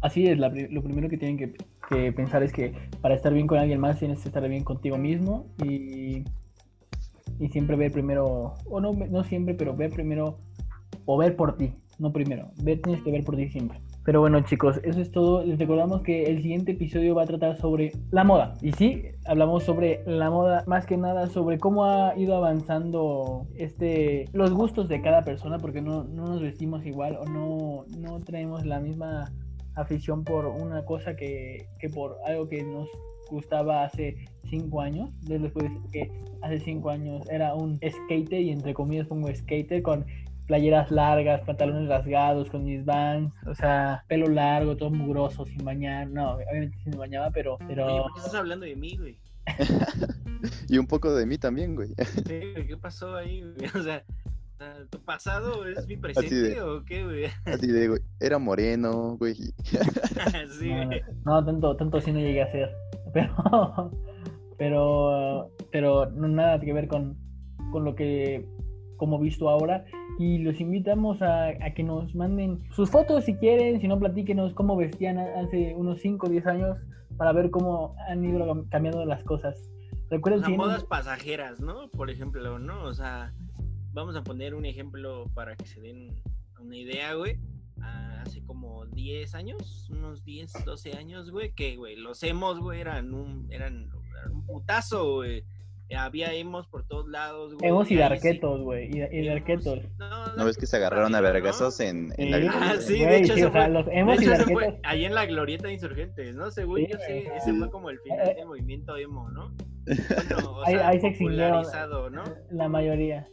Así 0.00 0.26
es, 0.26 0.38
lo 0.38 0.82
primero 0.82 1.08
que 1.08 1.18
tienen 1.18 1.36
que, 1.36 1.54
que, 1.88 2.12
pensar 2.12 2.42
es 2.42 2.52
que 2.52 2.74
para 3.02 3.14
estar 3.14 3.32
bien 3.32 3.46
con 3.46 3.58
alguien 3.58 3.80
más 3.80 3.98
tienes 3.98 4.20
que 4.20 4.28
estar 4.28 4.46
bien 4.48 4.64
contigo 4.64 4.96
mismo 4.96 5.46
y, 5.62 6.24
y 7.38 7.48
siempre 7.50 7.76
ver 7.76 7.92
primero, 7.92 8.54
o 8.64 8.80
no, 8.80 8.92
no 8.92 9.24
siempre, 9.24 9.54
pero 9.54 9.76
ver 9.76 9.90
primero, 9.90 10.38
o 11.04 11.18
ver 11.18 11.36
por 11.36 11.56
ti, 11.56 11.74
no 11.98 12.12
primero, 12.12 12.50
ver, 12.62 12.80
tienes 12.80 13.02
que 13.02 13.12
ver 13.12 13.24
por 13.24 13.36
ti 13.36 13.50
siempre. 13.50 13.80
Pero 14.04 14.20
bueno 14.20 14.40
chicos, 14.40 14.80
eso 14.82 15.00
es 15.00 15.10
todo. 15.10 15.44
Les 15.44 15.58
recordamos 15.58 16.02
que 16.02 16.24
el 16.24 16.42
siguiente 16.42 16.72
episodio 16.72 17.14
va 17.14 17.24
a 17.24 17.26
tratar 17.26 17.58
sobre 17.58 17.92
la 18.10 18.24
moda. 18.24 18.56
Y 18.62 18.72
sí, 18.72 19.02
hablamos 19.26 19.64
sobre 19.64 20.02
la 20.06 20.30
moda, 20.30 20.64
más 20.66 20.86
que 20.86 20.96
nada 20.96 21.26
sobre 21.26 21.58
cómo 21.58 21.84
ha 21.84 22.16
ido 22.16 22.34
avanzando 22.34 23.46
este 23.56 24.24
los 24.32 24.52
gustos 24.52 24.88
de 24.88 25.02
cada 25.02 25.22
persona, 25.22 25.58
porque 25.58 25.82
no, 25.82 26.04
no 26.04 26.26
nos 26.26 26.40
vestimos 26.40 26.84
igual 26.86 27.18
o 27.20 27.24
no, 27.26 27.84
no 27.98 28.20
traemos 28.20 28.64
la 28.64 28.80
misma 28.80 29.30
afición 29.74 30.24
por 30.24 30.46
una 30.46 30.84
cosa 30.84 31.14
que, 31.14 31.68
que 31.78 31.88
por 31.88 32.16
algo 32.26 32.48
que 32.48 32.62
nos 32.62 32.88
gustaba 33.30 33.84
hace 33.84 34.16
cinco 34.48 34.80
años. 34.80 35.10
Después 35.22 35.70
que 35.92 36.10
hace 36.42 36.58
cinco 36.60 36.90
años 36.90 37.28
era 37.30 37.54
un 37.54 37.78
skater 37.78 38.40
y 38.40 38.50
entre 38.50 38.72
comillas 38.74 39.06
pongo 39.06 39.28
skater 39.34 39.82
con 39.82 40.06
playeras 40.50 40.90
largas, 40.90 41.42
pantalones 41.42 41.88
rasgados, 41.88 42.50
con 42.50 42.64
mis 42.64 42.84
vans, 42.84 43.32
o 43.46 43.54
sea, 43.54 44.04
pelo 44.08 44.26
largo, 44.26 44.76
todo 44.76 44.90
mugroso, 44.90 45.46
sin 45.46 45.64
bañar. 45.64 46.10
No, 46.10 46.32
obviamente 46.32 46.76
sí 46.82 46.90
me 46.90 46.96
bañaba, 46.96 47.30
pero. 47.30 47.56
pero... 47.68 47.86
Oye, 47.86 48.02
¿por 48.02 48.12
qué 48.14 48.18
estás 48.18 48.34
hablando 48.34 48.66
de 48.66 48.74
mí, 48.74 48.96
güey? 48.96 49.16
y 50.68 50.76
un 50.76 50.88
poco 50.88 51.14
de 51.14 51.24
mí 51.24 51.38
también, 51.38 51.76
güey. 51.76 51.90
Sí, 52.26 52.40
¿qué 52.66 52.76
pasó 52.76 53.14
ahí, 53.14 53.42
güey? 53.42 53.70
O 53.78 53.82
sea, 53.84 54.02
¿tu 54.90 54.98
pasado 54.98 55.64
es 55.68 55.86
mi 55.86 55.96
presente 55.96 56.60
o 56.60 56.84
qué, 56.84 57.04
güey? 57.04 57.26
Así 57.44 57.68
de, 57.68 57.86
güey, 57.86 58.00
era 58.18 58.38
moreno, 58.38 59.16
güey. 59.18 59.34
sí, 60.58 60.72
no, 60.72 60.90
no, 61.24 61.44
tanto, 61.44 61.76
tanto 61.76 62.00
sí 62.00 62.10
no 62.10 62.18
llegué 62.18 62.42
a 62.42 62.50
ser. 62.50 62.70
Pero, 63.14 63.92
pero, 64.58 65.50
pero 65.70 66.10
no 66.10 66.26
nada 66.26 66.58
que 66.58 66.72
ver 66.72 66.88
con, 66.88 67.16
con 67.70 67.84
lo 67.84 67.94
que 67.94 68.48
como 68.96 69.18
visto 69.18 69.48
ahora 69.48 69.84
y 70.20 70.36
los 70.36 70.60
invitamos 70.60 71.22
a, 71.22 71.54
que 71.74 71.82
nos 71.82 72.14
manden 72.14 72.62
sus 72.72 72.90
fotos 72.90 73.24
si 73.24 73.36
quieren, 73.36 73.80
si 73.80 73.88
no 73.88 73.98
platíquenos 73.98 74.52
cómo 74.52 74.76
vestían 74.76 75.18
hace 75.18 75.74
unos 75.74 76.02
5 76.02 76.26
o 76.26 76.28
10 76.28 76.46
años 76.46 76.78
para 77.16 77.32
ver 77.32 77.50
cómo 77.50 77.96
han 78.06 78.22
ido 78.22 78.66
cambiando 78.68 79.02
las 79.06 79.24
cosas. 79.24 79.56
Recuerden 80.10 80.44
si 80.44 80.52
modas 80.52 80.84
pasajeras, 80.84 81.60
¿no? 81.60 81.88
Por 81.88 82.10
ejemplo, 82.10 82.58
¿no? 82.58 82.82
O 82.84 82.92
sea, 82.92 83.32
vamos 83.94 84.14
a 84.14 84.22
poner 84.22 84.54
un 84.54 84.66
ejemplo 84.66 85.24
para 85.32 85.56
que 85.56 85.64
se 85.66 85.80
den 85.80 86.22
una 86.60 86.76
idea, 86.76 87.14
güey. 87.14 87.38
Hace 88.20 88.44
como 88.44 88.84
10 88.84 89.34
años, 89.34 89.88
unos 89.88 90.22
10, 90.22 90.66
12 90.66 90.98
años, 90.98 91.30
güey, 91.30 91.54
que, 91.54 91.76
güey, 91.76 91.96
los 91.96 92.22
emos, 92.24 92.60
güey, 92.60 92.82
eran 92.82 93.14
un, 93.14 93.50
eran, 93.50 93.88
eran 94.18 94.32
un 94.34 94.44
putazo, 94.44 95.14
güey 95.14 95.46
había 95.96 96.32
emos 96.34 96.66
por 96.68 96.86
todos 96.86 97.08
lados, 97.08 97.54
güey. 97.54 97.68
Emos 97.68 97.90
y 97.90 97.96
darquetos, 97.96 98.60
güey. 98.62 98.90
Y, 98.92 99.02
y 99.18 99.26
darquetos. 99.26 99.80
No, 99.98 100.36
no, 100.36 100.44
ves 100.44 100.56
que 100.56 100.66
se 100.66 100.76
agarraron 100.76 101.14
a 101.14 101.20
vergazos 101.20 101.80
en, 101.80 102.12
en 102.16 102.30
la 102.30 102.52
Ah, 102.52 102.76
sí, 102.78 103.00
de 103.00 103.18
hecho, 103.18 103.34
sí, 103.34 103.42
fue, 103.44 103.68
los 103.68 103.86
emos 103.90 104.22
y 104.22 104.26
darquetos. 104.26 104.74
ahí 104.84 105.04
en 105.04 105.14
la 105.14 105.26
glorieta 105.26 105.66
de 105.66 105.74
insurgentes, 105.74 106.34
¿no? 106.36 106.50
Según 106.50 106.86
yo 106.86 106.98
sé, 106.98 107.26
ese 107.36 107.54
fue 107.54 107.70
como 107.70 107.90
el 107.90 107.98
final 108.00 108.28
eh, 108.28 108.34
del 108.34 108.46
movimiento 108.46 108.96
emo, 108.96 109.28
¿no? 109.30 109.52
Bueno, 109.84 110.50
o 110.50 110.64
ahí, 110.64 110.74
sea, 110.74 110.88
ahí 110.88 111.00
se 111.00 111.10
popularizado, 111.12 112.10
¿no? 112.10 112.24
La 112.50 112.68
mayoría. 112.68 113.28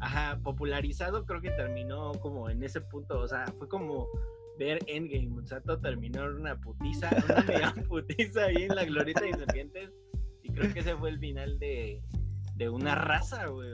Ajá, 0.00 0.40
popularizado 0.42 1.24
creo 1.26 1.40
que 1.40 1.50
terminó 1.50 2.12
como 2.20 2.48
en 2.50 2.62
ese 2.62 2.80
punto, 2.80 3.20
o 3.20 3.28
sea, 3.28 3.44
fue 3.58 3.68
como 3.68 4.08
ver 4.58 4.78
Endgame, 4.86 5.40
o 5.40 5.46
sea, 5.46 5.60
todo 5.60 5.80
terminó 5.80 6.24
en 6.24 6.34
una 6.34 6.60
putiza, 6.60 7.10
una 7.28 7.42
mega 7.42 7.74
putiza 7.88 8.46
ahí 8.46 8.64
en 8.64 8.74
la 8.74 8.84
glorieta 8.84 9.20
de 9.20 9.30
insurgentes 9.30 9.90
creo 10.58 10.72
que 10.72 10.80
ese 10.80 10.96
fue 10.96 11.10
el 11.10 11.18
final 11.18 11.58
de, 11.58 12.02
de 12.58 12.68
una 12.68 12.96
raza, 12.96 13.46
güey. 13.46 13.70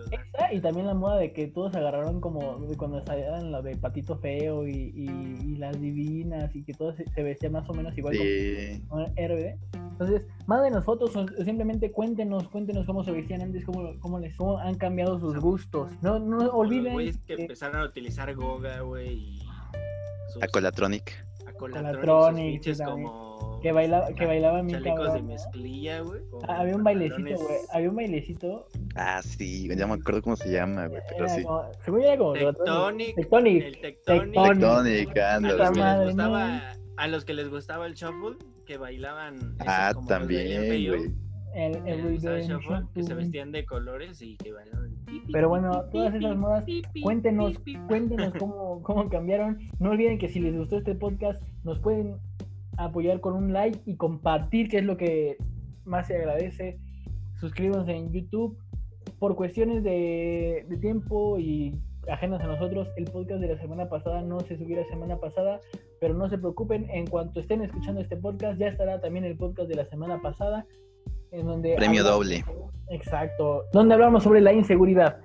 y 0.53 0.61
también 0.61 0.87
la 0.87 0.95
moda 0.95 1.17
de 1.17 1.33
que 1.33 1.47
todos 1.47 1.75
agarraron 1.75 2.21
como 2.21 2.59
cuando 2.77 3.05
salían 3.05 3.51
lo 3.51 3.63
de 3.63 3.77
Patito 3.77 4.19
Feo 4.19 4.69
y, 4.69 4.93
y, 4.95 5.57
las 5.57 5.81
divinas 5.81 6.55
y 6.55 6.63
que 6.65 6.75
todos 6.75 6.97
se, 6.97 7.23
vestían 7.23 7.53
más 7.53 7.69
o 7.69 7.73
menos 7.73 7.97
igual 7.97 8.17
como 8.89 9.05
un 9.05 9.13
héroe. 9.17 9.59
Entonces, 9.73 10.23
mándenos 10.47 10.85
fotos 10.85 11.17
o 11.17 11.27
simplemente 11.45 11.91
cuéntenos, 11.93 12.49
cuéntenos 12.49 12.85
cómo 12.85 13.05
se 13.05 13.13
vestían 13.13 13.41
antes, 13.41 13.65
cómo, 13.65 13.99
cómo 14.01 14.19
les 14.19 14.35
han 14.61 14.75
cambiado 14.75 15.19
sus 15.19 15.39
gustos. 15.39 15.91
No, 16.03 16.19
no 16.19 16.51
olviden. 16.51 16.93
Güeyes 16.93 17.19
que, 17.19 17.35
empezaron 17.35 17.81
a 17.81 17.85
utilizar 17.85 18.35
Goga, 18.35 18.81
güey, 18.81 19.13
y. 19.15 19.43
Acolatronic. 20.43 21.25
Acolatronic, 21.47 22.85
como 22.85 23.34
que 23.65 23.73
bailaba, 23.73 24.13
que 24.13 24.27
bailaba 24.27 24.63
mi 24.63 24.73
Chalecos 24.73 25.15
de 25.15 25.23
mezclilla, 25.23 26.01
güey. 26.01 26.21
Ah, 26.47 26.61
había 26.61 26.77
un 26.77 26.85
bailecito, 26.85 27.23
güey. 27.23 27.57
Había 27.73 27.89
un 27.89 27.97
bailecito. 27.97 28.67
Ah, 28.95 29.23
sí, 29.23 29.67
ya 29.75 29.87
me 29.87 29.95
acuerdo 29.95 30.21
cómo 30.21 30.37
se 30.37 30.53
llama, 30.53 30.87
güey. 30.87 31.01
Pero 31.09 31.29
sí. 31.31 31.43
según 31.83 32.03
era 32.03 32.19
como. 32.19 32.35
Tectonic. 32.35 33.15
Tectonic. 33.17 33.63
El 33.65 33.81
Tectonic. 33.81 35.15
Tectonic, 35.15 35.19
A 36.99 37.09
los 37.09 37.25
que 37.25 37.33
les 37.33 37.49
gustaba 37.49 37.87
el 37.87 37.95
shuffle, 37.95 38.37
que 38.67 38.77
bailaban. 38.77 39.57
Ah, 39.61 39.95
también, 40.07 40.87
güey. 40.87 41.15
El, 41.55 41.77
el, 41.87 42.19
shuffle, 42.19 42.83
que 42.93 43.03
se 43.03 43.15
vestían 43.15 43.51
de 43.51 43.65
colores 43.65 44.21
y 44.21 44.37
que 44.37 44.53
bailaban. 44.53 44.95
Pero 45.33 45.49
bueno, 45.49 45.87
todas 45.91 46.15
esas 46.15 46.37
modas, 46.37 46.67
cuéntenos, 47.03 47.55
cuéntenos 47.89 48.35
cómo, 48.39 48.83
cómo 48.83 49.09
cambiaron. 49.09 49.59
No 49.79 49.93
olviden 49.93 50.19
que 50.19 50.29
si 50.29 50.41
les 50.41 50.55
gustó 50.55 50.77
este 50.77 50.95
podcast, 50.95 51.43
nos 51.63 51.79
pueden 51.79 52.19
apoyar 52.77 53.21
con 53.21 53.35
un 53.35 53.53
like 53.53 53.81
y 53.87 53.97
compartir, 53.97 54.69
que 54.69 54.79
es 54.79 54.85
lo 54.85 54.97
que 54.97 55.37
más 55.85 56.07
se 56.07 56.17
agradece. 56.17 56.79
Suscríbanse 57.41 57.93
en 57.93 58.13
YouTube. 58.13 58.59
Por 59.19 59.37
cuestiones 59.37 59.83
de, 59.83 60.67
tiempo 60.81 61.39
y 61.39 61.75
ajenas 62.09 62.43
a 62.43 62.47
nosotros, 62.47 62.89
el 62.97 63.05
podcast 63.05 63.41
de 63.41 63.49
la 63.49 63.59
semana 63.59 63.89
pasada 63.89 64.23
no 64.23 64.41
se 64.41 64.57
subió 64.57 64.81
la 64.81 64.87
semana 64.87 65.17
pasada, 65.19 65.61
pero 66.01 66.15
no 66.15 66.29
se 66.29 66.39
preocupen, 66.39 66.89
en 66.91 67.07
cuanto 67.07 67.41
estén 67.41 67.63
escuchando 67.63 68.01
este 68.01 68.17
podcast, 68.17 68.59
ya 68.59 68.69
estará 68.69 69.01
también 69.01 69.25
el 69.25 69.37
podcast 69.37 69.69
de 69.69 69.77
la 69.77 69.87
semana 69.87 70.21
pasada, 70.21 70.67
en 71.33 71.47
donde... 71.47 71.75
Premio 71.77 72.05
doble. 72.05 72.45
Exacto, 72.91 73.65
donde 73.73 73.95
hablamos 73.95 74.23
sobre 74.23 74.41
la 74.41 74.53
inseguridad. 74.53 75.21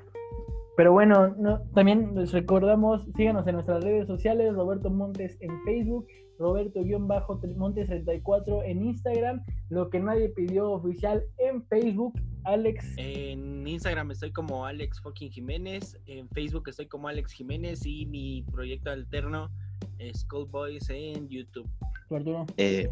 Pero 0.78 0.94
bueno, 0.94 1.36
no, 1.38 1.62
también 1.74 2.16
les 2.16 2.32
recordamos, 2.32 3.06
síganos 3.18 3.46
en 3.48 3.56
nuestras 3.56 3.84
redes 3.84 4.08
sociales, 4.08 4.54
Roberto 4.56 4.90
Montes 4.90 5.38
en 5.42 5.62
Facebook, 5.64 6.08
Roberto-Montes34 6.40 8.64
en 8.66 8.86
Instagram, 8.86 9.44
lo 9.70 9.90
que 9.90 10.00
nadie 10.00 10.30
pidió 10.30 10.72
oficial 10.72 11.24
en 11.38 11.64
Facebook, 11.66 12.14
Alex. 12.46 12.86
En 12.98 13.68
Instagram 13.68 14.12
estoy 14.12 14.32
como 14.32 14.66
Alex 14.66 15.02
fucking 15.02 15.30
Jiménez, 15.30 16.00
en 16.08 16.30
Facebook 16.30 16.70
estoy 16.70 16.88
como 16.88 17.08
Alex 17.08 17.34
Jiménez 17.34 17.86
y 17.86 18.06
mi 18.06 18.44
proyecto 18.52 18.90
alterno 18.90 19.52
es 20.00 20.26
Boys 20.50 20.90
en 20.90 21.28
YouTube. 21.28 21.70
Arturo? 22.10 22.46
Eh, 22.58 22.90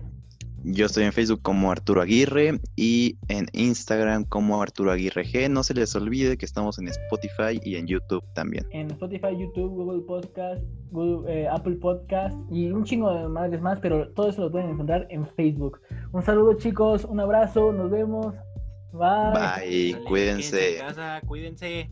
yo 0.64 0.86
estoy 0.86 1.03
en 1.03 1.14
Facebook 1.14 1.41
como 1.41 1.72
Arturo 1.72 2.01
Aguirre 2.01 2.60
y 2.76 3.18
en 3.28 3.47
Instagram 3.53 4.26
como 4.26 4.62
Arturo 4.62 4.91
Aguirre 4.91 5.26
G. 5.26 5.49
No 5.49 5.64
se 5.64 5.74
les 5.74 5.95
olvide 5.95 6.38
que 6.38 6.45
estamos 6.45 6.80
en 6.80 6.88
Spotify 6.88 7.60
y 7.64 7.76
en 7.76 7.88
YouTube 7.88 8.24
también. 8.34 8.66
En 8.72 8.91
Spotify, 8.91 9.38
YouTube, 9.38 9.70
Google 9.70 10.01
Podcast, 10.01 10.62
eh, 11.28 11.47
Apple 11.51 11.76
Podcast 11.76 12.36
y 12.51 12.70
un 12.70 12.84
chingo 12.84 13.14
de 13.14 13.28
madres 13.28 13.62
más, 13.62 13.80
pero 13.80 14.10
todo 14.10 14.30
eso 14.30 14.41
lo 14.41 14.51
pueden 14.51 14.70
encontrar 14.70 15.08
en 15.10 15.28
Facebook. 15.36 15.80
Un 16.12 16.24
saludo 16.24 16.53
chicos, 16.53 17.05
un 17.05 17.20
abrazo, 17.20 17.72
nos 17.72 17.91
vemos. 17.91 18.34
Bye. 18.91 19.93
Bye, 19.93 20.03
cuídense. 20.05 20.80
cuídense. 21.28 21.89